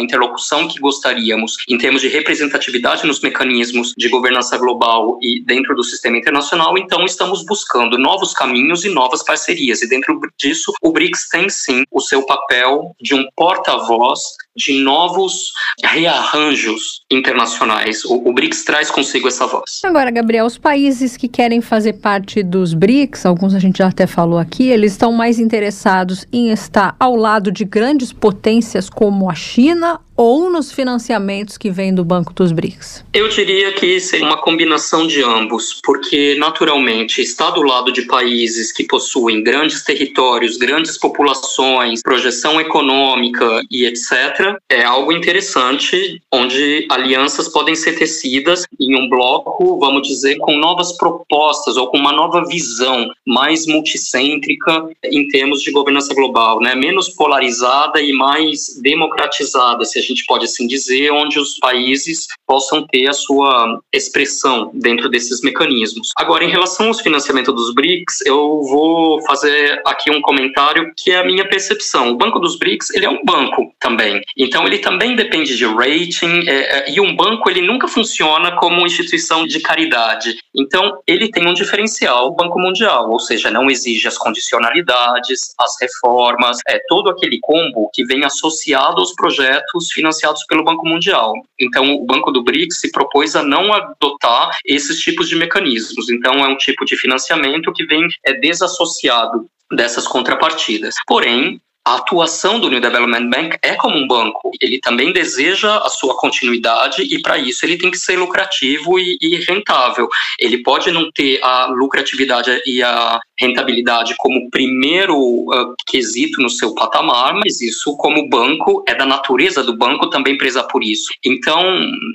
interlocução 0.00 0.66
que 0.66 0.80
gostaríamos 0.80 1.56
em 1.68 1.78
termos 1.78 2.02
de 2.02 2.08
representatividade 2.08 3.06
nos 3.06 3.20
mecanismos 3.20 3.92
de 3.96 4.08
governança 4.08 4.56
global 4.58 5.18
e 5.22 5.42
dentro 5.44 5.74
do 5.74 5.84
sistema 5.84 6.16
internacional, 6.16 6.76
então 6.76 7.04
estamos 7.04 7.44
buscando 7.44 7.98
novos 7.98 8.32
caminhos 8.32 8.84
e 8.84 8.88
novas 8.88 9.22
parcerias. 9.22 9.82
E 9.82 9.88
dentro 9.88 10.20
disso, 10.36 10.72
o 10.82 10.92
BRICS 10.92 11.28
tem 11.28 11.48
sim 11.48 11.84
o 11.90 12.00
seu 12.00 12.24
papel 12.24 12.94
de 13.00 13.14
um 13.14 13.26
porta-voz 13.36 14.20
de 14.56 14.82
novos 14.82 15.52
rearranjos 15.82 17.02
internacionais. 17.10 18.04
O, 18.04 18.28
o, 18.28 18.32
BRICS 18.32 18.64
traz 18.64 18.90
consigo 18.90 19.28
essa 19.28 19.46
voz. 19.46 19.80
Agora, 19.84 20.10
Gabriel, 20.10 20.46
os 20.46 20.58
países 20.58 21.16
que 21.16 21.28
querem 21.28 21.60
fazer 21.60 21.94
parte 21.94 22.42
dos 22.42 22.74
BRICS, 22.74 23.26
alguns 23.26 23.54
a 23.54 23.58
gente 23.58 23.78
já 23.78 23.88
até 23.88 24.06
falou 24.06 24.38
aqui, 24.38 24.68
eles 24.68 24.92
estão 24.92 25.12
mais 25.12 25.38
interessados 25.38 26.26
em 26.32 26.50
estar 26.50 26.96
ao 26.98 27.14
lado 27.14 27.50
de 27.52 27.64
grandes 27.64 28.12
potências 28.12 28.90
como 28.90 29.30
a 29.30 29.34
China 29.34 30.00
ou 30.20 30.50
nos 30.50 30.70
financiamentos 30.70 31.56
que 31.56 31.70
vêm 31.70 31.94
do 31.94 32.04
Banco 32.04 32.34
dos 32.34 32.52
BRICS? 32.52 33.06
Eu 33.14 33.26
diria 33.30 33.72
que 33.72 33.98
seria 33.98 34.26
uma 34.26 34.36
combinação 34.36 35.06
de 35.06 35.22
ambos, 35.22 35.80
porque 35.82 36.36
naturalmente 36.38 37.22
estar 37.22 37.52
do 37.52 37.62
lado 37.62 37.90
de 37.90 38.02
países 38.02 38.70
que 38.70 38.84
possuem 38.84 39.42
grandes 39.42 39.82
territórios, 39.82 40.58
grandes 40.58 40.98
populações, 40.98 42.02
projeção 42.02 42.60
econômica 42.60 43.62
e 43.70 43.86
etc, 43.86 44.58
é 44.68 44.84
algo 44.84 45.10
interessante, 45.10 46.20
onde 46.30 46.86
alianças 46.90 47.48
podem 47.48 47.74
ser 47.74 47.92
tecidas 47.98 48.66
em 48.78 48.94
um 48.94 49.08
bloco, 49.08 49.78
vamos 49.78 50.06
dizer, 50.06 50.36
com 50.36 50.54
novas 50.58 50.92
propostas 50.98 51.78
ou 51.78 51.86
com 51.86 51.96
uma 51.96 52.12
nova 52.12 52.44
visão 52.46 53.10
mais 53.26 53.66
multicêntrica 53.66 54.86
em 55.02 55.26
termos 55.28 55.62
de 55.62 55.70
governança 55.70 56.12
global, 56.12 56.60
né? 56.60 56.74
menos 56.74 57.08
polarizada 57.08 58.02
e 58.02 58.12
mais 58.12 58.78
democratizada, 58.82 59.86
se 59.86 59.98
a 59.98 60.09
gente 60.10 60.24
pode 60.26 60.44
assim 60.44 60.66
dizer, 60.66 61.10
onde 61.10 61.38
os 61.38 61.58
países 61.58 62.26
possam 62.46 62.86
ter 62.86 63.08
a 63.08 63.12
sua 63.12 63.80
expressão 63.92 64.70
dentro 64.74 65.08
desses 65.08 65.40
mecanismos. 65.42 66.08
Agora, 66.16 66.44
em 66.44 66.50
relação 66.50 66.88
aos 66.88 67.00
financiamentos 67.00 67.54
dos 67.54 67.74
BRICS, 67.74 68.20
eu 68.26 68.62
vou 68.62 69.22
fazer 69.22 69.80
aqui 69.86 70.10
um 70.10 70.20
comentário 70.20 70.92
que 70.96 71.10
é 71.10 71.18
a 71.18 71.24
minha 71.24 71.48
percepção. 71.48 72.10
O 72.10 72.16
Banco 72.16 72.38
dos 72.38 72.58
BRICS, 72.58 72.90
ele 72.90 73.06
é 73.06 73.10
um 73.10 73.24
banco 73.24 73.72
também. 73.78 74.20
Então, 74.36 74.66
ele 74.66 74.78
também 74.78 75.14
depende 75.14 75.56
de 75.56 75.64
rating, 75.64 76.48
é, 76.48 76.78
é, 76.78 76.90
e 76.90 77.00
um 77.00 77.14
banco, 77.14 77.48
ele 77.48 77.62
nunca 77.62 77.86
funciona 77.88 78.56
como 78.56 78.86
instituição 78.86 79.46
de 79.46 79.60
caridade. 79.60 80.36
Então, 80.54 80.98
ele 81.06 81.30
tem 81.30 81.46
um 81.46 81.54
diferencial, 81.54 82.28
o 82.28 82.34
Banco 82.34 82.58
Mundial, 82.58 83.10
ou 83.10 83.20
seja, 83.20 83.50
não 83.50 83.70
exige 83.70 84.08
as 84.08 84.18
condicionalidades, 84.18 85.54
as 85.58 85.72
reformas, 85.80 86.58
é 86.68 86.80
todo 86.88 87.10
aquele 87.10 87.38
combo 87.40 87.90
que 87.92 88.04
vem 88.04 88.24
associado 88.24 89.00
aos 89.00 89.14
projetos 89.14 89.89
financiados 89.92 90.44
pelo 90.44 90.64
Banco 90.64 90.86
Mundial. 90.86 91.32
Então, 91.58 91.94
o 91.94 92.04
Banco 92.04 92.30
do 92.30 92.42
BRICS 92.42 92.80
se 92.80 92.90
propôs 92.90 93.36
a 93.36 93.42
não 93.42 93.72
adotar 93.72 94.56
esses 94.64 95.00
tipos 95.00 95.28
de 95.28 95.36
mecanismos. 95.36 96.10
Então, 96.10 96.34
é 96.44 96.48
um 96.48 96.56
tipo 96.56 96.84
de 96.84 96.96
financiamento 96.96 97.72
que 97.72 97.84
vem 97.84 98.06
é, 98.26 98.32
desassociado 98.34 99.46
dessas 99.72 100.06
contrapartidas. 100.06 100.94
Porém, 101.06 101.60
a 101.84 101.96
atuação 101.96 102.60
do 102.60 102.68
New 102.68 102.80
Development 102.80 103.28
Bank 103.28 103.58
é 103.62 103.74
como 103.74 103.96
um 103.96 104.06
banco. 104.06 104.50
Ele 104.60 104.78
também 104.80 105.12
deseja 105.12 105.78
a 105.78 105.88
sua 105.88 106.16
continuidade 106.16 107.02
e, 107.02 107.20
para 107.22 107.38
isso, 107.38 107.64
ele 107.64 107.78
tem 107.78 107.90
que 107.90 107.98
ser 107.98 108.18
lucrativo 108.18 108.98
e, 108.98 109.16
e, 109.20 109.36
rentável. 109.48 110.08
Ele 110.38 110.62
pode 110.62 110.90
não 110.90 111.10
ter 111.10 111.42
a 111.42 111.66
lucratividade 111.66 112.62
e 112.66 112.82
a 112.82 113.18
rentabilidade 113.38 114.14
como 114.18 114.50
primeiro 114.50 115.16
uh, 115.16 115.74
quesito 115.86 116.42
no 116.42 116.50
seu 116.50 116.74
patamar, 116.74 117.34
mas 117.34 117.60
isso, 117.60 117.96
como 117.96 118.28
banco, 118.28 118.84
é 118.86 118.94
da 118.94 119.06
natureza 119.06 119.62
do 119.62 119.76
banco 119.76 120.10
também 120.10 120.36
prezar 120.36 120.66
por 120.66 120.84
isso. 120.84 121.08
Então, 121.24 121.62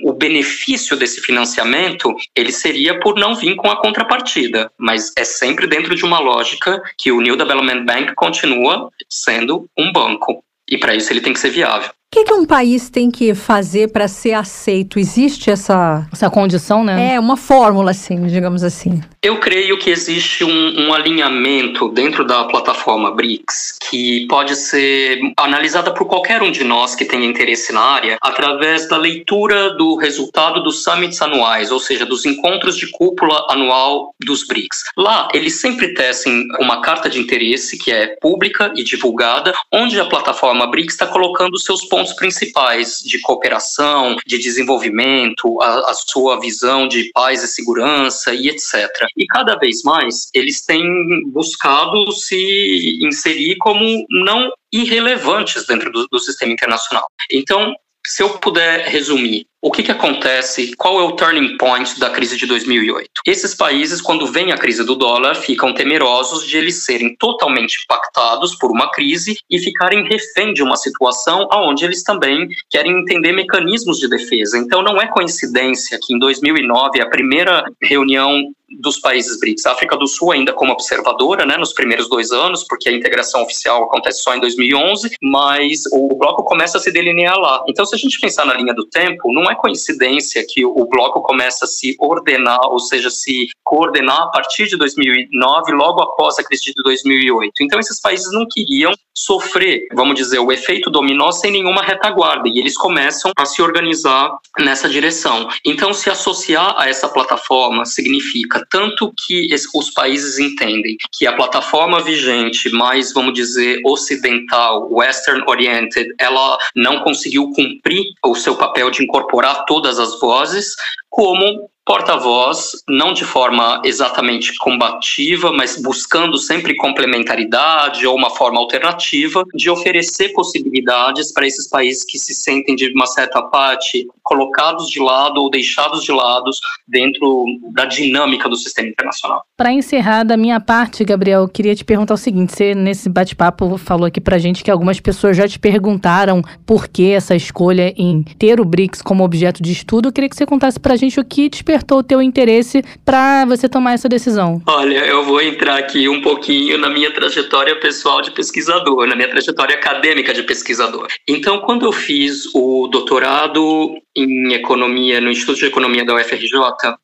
o 0.04 0.12
benefício 0.12 0.96
desse 0.96 1.20
financiamento 1.20 2.14
ele 2.34 2.52
seria 2.52 3.00
por 3.00 3.16
não 3.16 3.34
vir 3.34 3.56
com 3.56 3.68
a 3.68 3.80
contrapartida, 3.80 4.70
mas 4.78 5.12
é 5.16 5.24
sempre 5.24 5.66
dentro 5.66 5.94
de 5.94 6.04
uma 6.04 6.20
lógica 6.20 6.80
que 6.96 7.10
o 7.10 7.20
New 7.20 7.36
Development 7.36 7.84
Bank 7.84 8.14
continua 8.14 8.88
sendo 9.08 9.55
um 9.76 9.92
banco. 9.92 10.42
E 10.68 10.76
para 10.78 10.94
isso 10.94 11.12
ele 11.12 11.20
tem 11.20 11.32
que 11.32 11.40
ser 11.40 11.50
viável. 11.50 11.90
O 12.08 12.18
que, 12.18 12.24
que, 12.24 12.32
um 12.32 12.46
país 12.46 12.88
tem 12.88 13.10
que 13.10 13.34
fazer 13.34 13.88
para 13.88 14.06
ser 14.06 14.32
aceito? 14.32 14.98
Existe 14.98 15.50
essa... 15.50 16.06
Essa 16.10 16.30
condição, 16.30 16.84
né? 16.84 17.14
É, 17.14 17.20
uma 17.20 17.36
fórmula, 17.36 17.90
assim, 17.90 18.26
digamos 18.28 18.62
assim. 18.62 19.02
Eu 19.22 19.38
creio 19.38 19.76
que 19.76 19.90
existe 19.90 20.44
um, 20.44 20.86
um 20.86 20.94
alinhamento 20.94 21.88
dentro 21.88 22.24
da 22.24 22.44
plataforma 22.44 23.10
BRICS 23.10 23.78
que 23.90 24.26
pode 24.28 24.54
ser 24.54 25.18
analisada 25.36 25.92
por 25.92 26.06
qualquer 26.06 26.42
um 26.42 26.50
de 26.50 26.62
nós 26.62 26.94
que 26.94 27.04
tenha 27.04 27.26
interesse 27.26 27.72
na 27.72 27.80
área 27.80 28.16
através 28.22 28.88
da 28.88 28.96
leitura 28.96 29.74
do 29.74 29.96
resultado 29.96 30.62
dos 30.62 30.84
summits 30.84 31.20
anuais, 31.20 31.72
ou 31.72 31.80
seja, 31.80 32.06
dos 32.06 32.24
encontros 32.24 32.78
de 32.78 32.86
cúpula 32.92 33.46
anual 33.50 34.14
dos 34.24 34.46
BRICS. 34.46 34.84
Lá, 34.96 35.28
eles 35.34 35.60
sempre 35.60 35.92
tecem 35.92 36.46
uma 36.60 36.80
carta 36.80 37.10
de 37.10 37.18
interesse 37.18 37.76
que 37.76 37.90
é 37.90 38.16
pública 38.22 38.72
e 38.76 38.84
divulgada, 38.84 39.52
onde 39.72 40.00
a 40.00 40.06
plataforma 40.06 40.68
BRICS 40.68 40.94
está 40.94 41.06
colocando 41.06 41.58
seus 41.58 41.84
pontos 41.84 41.95
pontos 41.96 42.12
principais 42.12 42.98
de 42.98 43.18
cooperação, 43.22 44.16
de 44.26 44.36
desenvolvimento, 44.36 45.62
a, 45.62 45.90
a 45.90 45.94
sua 45.94 46.38
visão 46.38 46.86
de 46.86 47.10
paz 47.14 47.42
e 47.42 47.48
segurança 47.48 48.34
e 48.34 48.50
etc. 48.50 48.86
E 49.16 49.26
cada 49.26 49.56
vez 49.56 49.82
mais 49.82 50.28
eles 50.34 50.62
têm 50.62 50.84
buscado 51.32 52.12
se 52.12 52.98
inserir 53.00 53.56
como 53.56 54.04
não 54.10 54.52
irrelevantes 54.70 55.66
dentro 55.66 55.90
do, 55.90 56.06
do 56.06 56.18
sistema 56.18 56.52
internacional. 56.52 57.06
Então, 57.32 57.74
se 58.06 58.22
eu 58.22 58.38
puder 58.40 58.86
resumir, 58.88 59.46
o 59.66 59.70
que, 59.72 59.82
que 59.82 59.90
acontece? 59.90 60.76
Qual 60.76 61.00
é 61.00 61.02
o 61.02 61.16
turning 61.16 61.56
point 61.56 61.98
da 61.98 62.08
crise 62.08 62.36
de 62.36 62.46
2008? 62.46 63.10
Esses 63.26 63.52
países, 63.52 64.00
quando 64.00 64.24
vem 64.24 64.52
a 64.52 64.56
crise 64.56 64.84
do 64.84 64.94
dólar, 64.94 65.34
ficam 65.34 65.74
temerosos 65.74 66.46
de 66.46 66.56
eles 66.56 66.84
serem 66.84 67.16
totalmente 67.16 67.78
impactados 67.82 68.54
por 68.54 68.70
uma 68.70 68.92
crise 68.92 69.34
e 69.50 69.58
ficarem 69.58 70.06
refém 70.06 70.52
de 70.52 70.62
uma 70.62 70.76
situação 70.76 71.48
onde 71.52 71.84
eles 71.84 72.04
também 72.04 72.46
querem 72.70 72.92
entender 73.00 73.32
mecanismos 73.32 73.98
de 73.98 74.08
defesa. 74.08 74.56
Então, 74.56 74.84
não 74.84 75.02
é 75.02 75.08
coincidência 75.08 75.98
que 76.00 76.14
em 76.14 76.18
2009, 76.20 77.00
a 77.00 77.10
primeira 77.10 77.64
reunião 77.82 78.40
dos 78.68 78.98
países 78.98 79.38
BRICS. 79.38 79.66
A 79.66 79.72
África 79.72 79.96
do 79.96 80.06
Sul 80.06 80.32
ainda 80.32 80.52
como 80.52 80.72
observadora, 80.72 81.46
né, 81.46 81.56
nos 81.56 81.72
primeiros 81.72 82.08
dois 82.08 82.32
anos, 82.32 82.64
porque 82.64 82.88
a 82.88 82.92
integração 82.92 83.42
oficial 83.42 83.84
acontece 83.84 84.22
só 84.22 84.34
em 84.34 84.40
2011, 84.40 85.16
mas 85.22 85.82
o 85.92 86.16
bloco 86.16 86.42
começa 86.44 86.78
a 86.78 86.80
se 86.80 86.90
delinear 86.90 87.38
lá. 87.38 87.64
Então, 87.68 87.84
se 87.86 87.94
a 87.94 87.98
gente 87.98 88.18
pensar 88.20 88.44
na 88.44 88.54
linha 88.54 88.74
do 88.74 88.86
tempo, 88.86 89.32
não 89.32 89.50
é 89.50 89.54
coincidência 89.54 90.44
que 90.48 90.64
o 90.64 90.86
bloco 90.86 91.20
começa 91.22 91.64
a 91.64 91.68
se 91.68 91.96
ordenar, 91.98 92.60
ou 92.70 92.78
seja, 92.78 93.10
se 93.10 93.48
coordenar 93.64 94.22
a 94.22 94.26
partir 94.28 94.66
de 94.66 94.76
2009, 94.76 95.72
logo 95.72 96.02
após 96.02 96.38
a 96.38 96.44
crise 96.44 96.64
de 96.64 96.82
2008. 96.82 97.52
Então, 97.60 97.78
esses 97.78 98.00
países 98.00 98.32
não 98.32 98.46
queriam 98.48 98.92
sofrer, 99.14 99.86
vamos 99.94 100.14
dizer, 100.14 100.38
o 100.38 100.52
efeito 100.52 100.90
dominó 100.90 101.32
sem 101.32 101.50
nenhuma 101.50 101.82
retaguarda, 101.82 102.48
e 102.48 102.58
eles 102.58 102.76
começam 102.76 103.32
a 103.36 103.46
se 103.46 103.62
organizar 103.62 104.36
nessa 104.58 104.88
direção. 104.88 105.48
Então, 105.64 105.92
se 105.94 106.10
associar 106.10 106.74
a 106.76 106.88
essa 106.88 107.08
plataforma 107.08 107.84
significa 107.86 108.55
tanto 108.70 109.12
que 109.26 109.48
os 109.74 109.90
países 109.90 110.38
entendem 110.38 110.96
que 111.12 111.26
a 111.26 111.34
plataforma 111.34 112.00
vigente, 112.00 112.70
mais, 112.70 113.12
vamos 113.12 113.34
dizer, 113.34 113.80
ocidental, 113.84 114.88
western 114.90 115.42
oriented, 115.46 116.14
ela 116.18 116.58
não 116.74 117.00
conseguiu 117.00 117.50
cumprir 117.52 118.04
o 118.24 118.34
seu 118.34 118.56
papel 118.56 118.90
de 118.90 119.02
incorporar 119.02 119.64
todas 119.66 119.98
as 119.98 120.18
vozes, 120.20 120.74
como 121.08 121.68
porta-voz, 121.86 122.82
não 122.88 123.12
de 123.12 123.24
forma 123.24 123.80
exatamente 123.84 124.52
combativa, 124.58 125.52
mas 125.52 125.80
buscando 125.80 126.36
sempre 126.36 126.74
complementaridade 126.74 128.04
ou 128.04 128.16
uma 128.16 128.28
forma 128.28 128.58
alternativa 128.58 129.44
de 129.54 129.70
oferecer 129.70 130.30
possibilidades 130.30 131.32
para 131.32 131.46
esses 131.46 131.68
países 131.68 132.04
que 132.04 132.18
se 132.18 132.34
sentem 132.34 132.74
de 132.74 132.92
uma 132.92 133.06
certa 133.06 133.40
parte 133.40 134.04
colocados 134.20 134.90
de 134.90 134.98
lado 134.98 135.40
ou 135.40 135.48
deixados 135.48 136.02
de 136.02 136.10
lado 136.10 136.50
dentro 136.88 137.44
da 137.72 137.84
dinâmica 137.84 138.48
do 138.48 138.56
sistema 138.56 138.88
internacional. 138.88 139.44
Para 139.56 139.72
encerrar 139.72 140.24
da 140.24 140.36
minha 140.36 140.58
parte, 140.58 141.04
Gabriel, 141.04 141.42
eu 141.42 141.48
queria 141.48 141.76
te 141.76 141.84
perguntar 141.84 142.14
o 142.14 142.18
seguinte: 142.18 142.52
você 142.52 142.74
nesse 142.74 143.08
bate-papo 143.08 143.78
falou 143.78 144.06
aqui 144.06 144.20
para 144.20 144.38
gente 144.38 144.64
que 144.64 144.70
algumas 144.72 144.98
pessoas 144.98 145.36
já 145.36 145.46
te 145.46 145.60
perguntaram 145.60 146.42
por 146.66 146.88
que 146.88 147.12
essa 147.12 147.36
escolha 147.36 147.94
em 147.96 148.24
ter 148.24 148.60
o 148.60 148.64
BRICS 148.64 149.02
como 149.02 149.22
objeto 149.22 149.62
de 149.62 149.70
estudo. 149.70 150.08
Eu 150.08 150.12
queria 150.12 150.28
que 150.28 150.36
você 150.36 150.44
contasse 150.44 150.80
para 150.80 150.96
gente 150.96 151.20
o 151.20 151.24
que 151.24 151.48
te 151.48 151.62
despertou 151.76 151.98
o 151.98 152.02
teu 152.02 152.22
interesse 152.22 152.82
para 153.04 153.44
você 153.44 153.68
tomar 153.68 153.92
essa 153.92 154.08
decisão? 154.08 154.62
Olha, 154.66 155.04
eu 155.04 155.22
vou 155.24 155.42
entrar 155.42 155.78
aqui 155.78 156.08
um 156.08 156.22
pouquinho 156.22 156.78
na 156.78 156.88
minha 156.88 157.12
trajetória 157.12 157.78
pessoal 157.78 158.22
de 158.22 158.30
pesquisador, 158.30 159.06
na 159.06 159.14
minha 159.14 159.28
trajetória 159.28 159.74
acadêmica 159.74 160.32
de 160.32 160.42
pesquisador. 160.42 161.08
Então, 161.28 161.60
quando 161.60 161.84
eu 161.84 161.92
fiz 161.92 162.46
o 162.54 162.88
doutorado 162.88 163.94
em 164.16 164.54
economia 164.54 165.20
no 165.20 165.30
Instituto 165.30 165.58
de 165.58 165.66
Economia 165.66 166.04
da 166.04 166.14
UFRJ, 166.14 166.50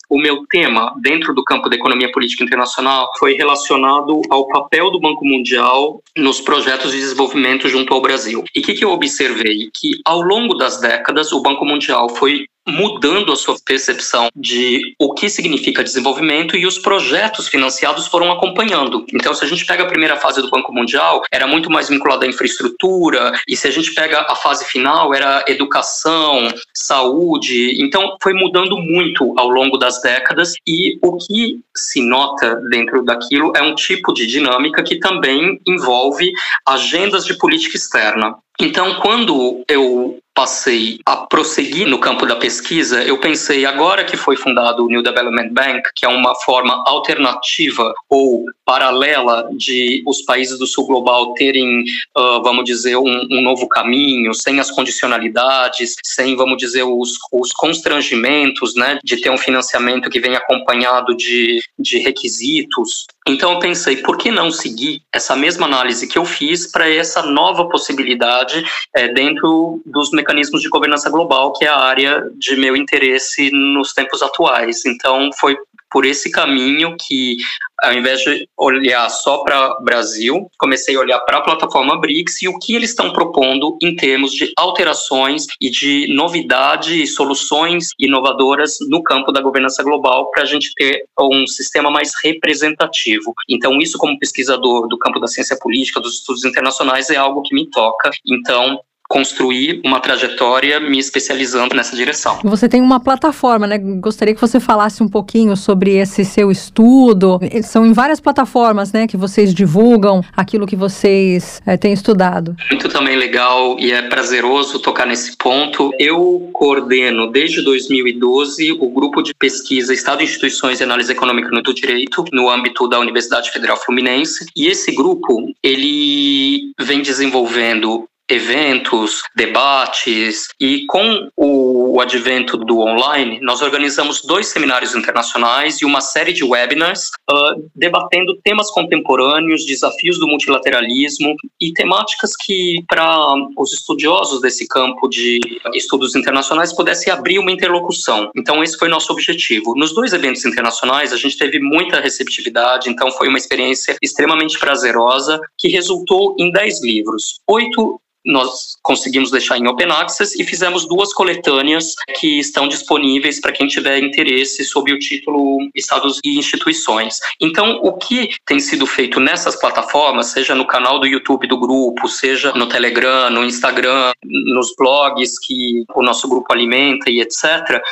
o 0.08 0.18
meu 0.18 0.46
tema 0.48 0.94
dentro 1.02 1.34
do 1.34 1.44
campo 1.44 1.68
da 1.68 1.76
economia 1.76 2.10
política 2.10 2.42
internacional 2.42 3.10
foi 3.18 3.34
relacionado 3.34 4.22
ao 4.30 4.46
papel 4.48 4.90
do 4.90 4.98
Banco 4.98 5.24
Mundial 5.24 6.02
nos 6.16 6.40
projetos 6.40 6.92
de 6.92 6.98
desenvolvimento 6.98 7.68
junto 7.68 7.92
ao 7.92 8.00
Brasil. 8.00 8.42
E 8.54 8.60
o 8.60 8.62
que, 8.62 8.72
que 8.72 8.84
eu 8.84 8.90
observei? 8.90 9.68
Que 9.74 10.00
ao 10.06 10.22
longo 10.22 10.54
das 10.54 10.80
décadas 10.80 11.32
o 11.32 11.42
Banco 11.42 11.66
Mundial 11.66 12.08
foi 12.08 12.46
mudando 12.66 13.32
a 13.32 13.36
sua 13.36 13.56
percepção 13.64 14.28
de 14.34 14.94
o 14.98 15.14
que 15.14 15.28
significa 15.28 15.82
desenvolvimento 15.82 16.56
e 16.56 16.66
os 16.66 16.78
projetos 16.78 17.48
financiados 17.48 18.06
foram 18.06 18.30
acompanhando. 18.30 19.04
Então, 19.12 19.34
se 19.34 19.44
a 19.44 19.48
gente 19.48 19.66
pega 19.66 19.82
a 19.82 19.88
primeira 19.88 20.16
fase 20.16 20.40
do 20.40 20.50
Banco 20.50 20.72
Mundial, 20.72 21.22
era 21.32 21.46
muito 21.46 21.70
mais 21.70 21.88
vinculada 21.88 22.24
à 22.24 22.28
infraestrutura, 22.28 23.32
e 23.48 23.56
se 23.56 23.66
a 23.66 23.70
gente 23.70 23.92
pega 23.94 24.26
a 24.28 24.34
fase 24.34 24.64
final, 24.64 25.14
era 25.14 25.44
educação, 25.48 26.52
saúde. 26.74 27.82
Então, 27.82 28.16
foi 28.22 28.32
mudando 28.32 28.76
muito 28.78 29.34
ao 29.36 29.48
longo 29.48 29.76
das 29.76 30.00
décadas, 30.00 30.54
e 30.66 30.98
o 31.02 31.16
que 31.16 31.60
se 31.76 32.00
nota 32.00 32.56
dentro 32.70 33.04
daquilo 33.04 33.52
é 33.56 33.62
um 33.62 33.74
tipo 33.74 34.12
de 34.12 34.26
dinâmica 34.26 34.82
que 34.82 34.98
também 34.98 35.60
envolve 35.66 36.30
agendas 36.66 37.24
de 37.24 37.34
política 37.34 37.76
externa. 37.76 38.36
Então, 38.60 38.94
quando 39.00 39.64
eu 39.68 40.21
passei 40.34 40.98
a 41.04 41.16
prosseguir 41.16 41.86
no 41.86 41.98
campo 41.98 42.26
da 42.26 42.36
pesquisa, 42.36 43.02
eu 43.02 43.18
pensei, 43.18 43.66
agora 43.66 44.04
que 44.04 44.16
foi 44.16 44.36
fundado 44.36 44.84
o 44.84 44.88
New 44.88 45.02
Development 45.02 45.50
Bank, 45.50 45.82
que 45.94 46.06
é 46.06 46.08
uma 46.08 46.34
forma 46.34 46.82
alternativa 46.86 47.92
ou 48.08 48.44
paralela 48.64 49.48
de 49.52 50.02
os 50.06 50.22
países 50.22 50.58
do 50.58 50.66
sul 50.66 50.86
global 50.86 51.34
terem, 51.34 51.84
uh, 52.16 52.42
vamos 52.42 52.64
dizer, 52.64 52.96
um, 52.96 53.26
um, 53.30 53.42
novo 53.42 53.68
caminho, 53.68 54.32
sem 54.32 54.58
as 54.58 54.70
condicionalidades, 54.70 55.94
sem, 56.02 56.34
vamos 56.34 56.56
dizer, 56.56 56.82
os, 56.82 57.12
os 57.32 57.52
constrangimentos, 57.52 58.74
né, 58.74 58.98
de 59.04 59.20
ter 59.20 59.30
um 59.30 59.38
financiamento 59.38 60.08
que 60.08 60.20
vem 60.20 60.34
acompanhado 60.34 61.14
de, 61.14 61.60
de 61.78 61.98
requisitos. 61.98 63.06
Então 63.26 63.52
eu 63.52 63.58
pensei, 63.60 63.98
por 63.98 64.18
que 64.18 64.30
não 64.30 64.50
seguir 64.50 65.02
essa 65.12 65.36
mesma 65.36 65.66
análise 65.66 66.08
que 66.08 66.18
eu 66.18 66.24
fiz 66.24 66.70
para 66.70 66.88
essa 66.88 67.22
nova 67.22 67.68
possibilidade 67.68 68.64
é, 68.94 69.08
dentro 69.08 69.80
dos 69.86 70.10
mecanismos 70.10 70.60
de 70.60 70.68
governança 70.68 71.08
global, 71.08 71.52
que 71.52 71.64
é 71.64 71.68
a 71.68 71.78
área 71.78 72.28
de 72.36 72.56
meu 72.56 72.74
interesse 72.74 73.50
nos 73.52 73.92
tempos 73.92 74.22
atuais. 74.22 74.84
Então 74.84 75.30
foi 75.38 75.56
por 75.92 76.06
esse 76.06 76.30
caminho 76.30 76.96
que, 76.96 77.36
ao 77.82 77.92
invés 77.92 78.20
de 78.20 78.48
olhar 78.56 79.08
só 79.10 79.38
para 79.44 79.76
Brasil, 79.80 80.48
comecei 80.58 80.96
a 80.96 81.00
olhar 81.00 81.20
para 81.20 81.38
a 81.38 81.42
plataforma 81.42 82.00
BRICS 82.00 82.42
e 82.42 82.48
o 82.48 82.58
que 82.58 82.74
eles 82.74 82.90
estão 82.90 83.12
propondo 83.12 83.76
em 83.82 83.94
termos 83.94 84.32
de 84.32 84.52
alterações 84.56 85.46
e 85.60 85.70
de 85.70 86.12
novidade 86.14 87.02
e 87.02 87.06
soluções 87.06 87.88
inovadoras 87.98 88.78
no 88.88 89.02
campo 89.02 89.30
da 89.32 89.40
governança 89.40 89.82
global 89.82 90.30
para 90.30 90.42
a 90.42 90.46
gente 90.46 90.72
ter 90.74 91.04
um 91.20 91.46
sistema 91.46 91.90
mais 91.90 92.12
representativo. 92.22 93.34
Então, 93.48 93.78
isso, 93.78 93.98
como 93.98 94.18
pesquisador 94.18 94.88
do 94.88 94.98
campo 94.98 95.20
da 95.20 95.26
ciência 95.26 95.58
política, 95.58 96.00
dos 96.00 96.16
estudos 96.20 96.44
internacionais, 96.44 97.10
é 97.10 97.16
algo 97.16 97.42
que 97.42 97.54
me 97.54 97.68
toca. 97.68 98.10
Então, 98.26 98.80
construir 99.12 99.82
uma 99.84 100.00
trajetória 100.00 100.80
me 100.80 100.98
especializando 100.98 101.76
nessa 101.76 101.94
direção. 101.94 102.38
Você 102.42 102.66
tem 102.66 102.80
uma 102.80 102.98
plataforma, 102.98 103.66
né? 103.66 103.76
Gostaria 103.76 104.34
que 104.34 104.40
você 104.40 104.58
falasse 104.58 105.02
um 105.02 105.08
pouquinho 105.08 105.54
sobre 105.54 105.98
esse 105.98 106.24
seu 106.24 106.50
estudo. 106.50 107.38
São 107.62 107.84
em 107.84 107.92
várias 107.92 108.20
plataformas, 108.20 108.90
né, 108.90 109.06
que 109.06 109.18
vocês 109.18 109.52
divulgam 109.52 110.22
aquilo 110.34 110.66
que 110.66 110.74
vocês 110.74 111.60
é, 111.66 111.76
têm 111.76 111.92
estudado. 111.92 112.56
Muito 112.70 112.88
também 112.88 113.14
legal 113.14 113.76
e 113.78 113.92
é 113.92 114.00
prazeroso 114.00 114.78
tocar 114.78 115.06
nesse 115.06 115.36
ponto. 115.36 115.92
Eu 115.98 116.48
coordeno 116.50 117.30
desde 117.30 117.60
2012 117.60 118.72
o 118.80 118.88
grupo 118.88 119.20
de 119.20 119.34
pesquisa 119.34 119.92
Estado, 119.92 120.22
Instituições 120.22 120.80
e 120.80 120.84
Análise 120.84 121.12
Econômica 121.12 121.50
do 121.60 121.74
Direito 121.74 122.24
no 122.32 122.48
âmbito 122.48 122.88
da 122.88 122.98
Universidade 122.98 123.50
Federal 123.50 123.76
Fluminense. 123.76 124.46
E 124.56 124.68
esse 124.68 124.90
grupo, 124.90 125.52
ele 125.62 126.72
vem 126.80 127.02
desenvolvendo 127.02 128.06
eventos, 128.28 129.22
debates 129.36 130.48
e 130.60 130.86
com 130.86 131.28
o, 131.36 132.00
advento 132.00 132.56
do 132.56 132.80
online, 132.80 133.38
nós 133.42 133.62
organizamos 133.62 134.22
dois 134.22 134.48
seminários 134.48 134.94
internacionais 134.94 135.80
e 135.80 135.84
uma 135.84 136.00
série 136.00 136.32
de 136.32 136.42
webinars 136.42 137.10
uh, 137.30 137.70
debatendo 137.74 138.36
temas 138.42 138.70
contemporâneos, 138.70 139.64
desafios 139.66 140.18
do 140.18 140.26
multilateralismo 140.26 141.36
e 141.60 141.72
temáticas 141.72 142.32
que 142.36 142.82
para 142.88 143.34
os 143.56 143.72
estudiosos 143.72 144.40
desse 144.40 144.66
campo 144.66 145.08
de 145.08 145.38
estudos 145.74 146.16
internacionais 146.16 146.72
pudesse 146.72 147.10
abrir 147.10 147.38
uma 147.38 147.52
interlocução. 147.52 148.30
Então 148.34 148.62
esse 148.64 148.76
foi 148.76 148.88
nosso 148.88 149.12
objetivo. 149.12 149.74
Nos 149.76 149.94
dois 149.94 150.12
eventos 150.12 150.44
internacionais 150.44 151.12
a 151.12 151.16
gente 151.16 151.36
teve 151.38 151.60
muita 151.60 152.00
receptividade, 152.00 152.90
então 152.90 153.10
foi 153.12 153.28
uma 153.28 153.38
experiência 153.38 153.96
extremamente 154.02 154.58
prazerosa 154.58 155.40
que 155.58 155.68
resultou 155.68 156.34
em 156.38 156.50
dez 156.50 156.82
livros, 156.82 157.40
oito 157.46 158.00
nós 158.24 158.76
conseguimos 158.82 159.30
deixar 159.30 159.58
em 159.58 159.66
open 159.66 159.90
access 159.90 160.40
e 160.40 160.44
fizemos 160.44 160.86
duas 160.86 161.12
coletâneas 161.12 161.94
que 162.18 162.38
estão 162.38 162.68
disponíveis 162.68 163.40
para 163.40 163.52
quem 163.52 163.66
tiver 163.66 163.98
interesse 163.98 164.64
sob 164.64 164.92
o 164.92 164.98
título 164.98 165.58
Estados 165.74 166.20
e 166.24 166.38
Instituições. 166.38 167.18
Então, 167.40 167.80
o 167.82 167.92
que 167.94 168.30
tem 168.46 168.60
sido 168.60 168.86
feito 168.86 169.18
nessas 169.18 169.56
plataformas, 169.56 170.26
seja 170.26 170.54
no 170.54 170.66
canal 170.66 170.98
do 171.00 171.06
YouTube 171.06 171.46
do 171.46 171.58
grupo, 171.58 172.08
seja 172.08 172.52
no 172.52 172.68
Telegram, 172.68 173.30
no 173.30 173.44
Instagram, 173.44 174.12
nos 174.24 174.74
blogs 174.76 175.38
que 175.38 175.84
o 175.94 176.02
nosso 176.02 176.28
grupo 176.28 176.52
alimenta 176.52 177.10
e 177.10 177.20
etc., 177.20 177.82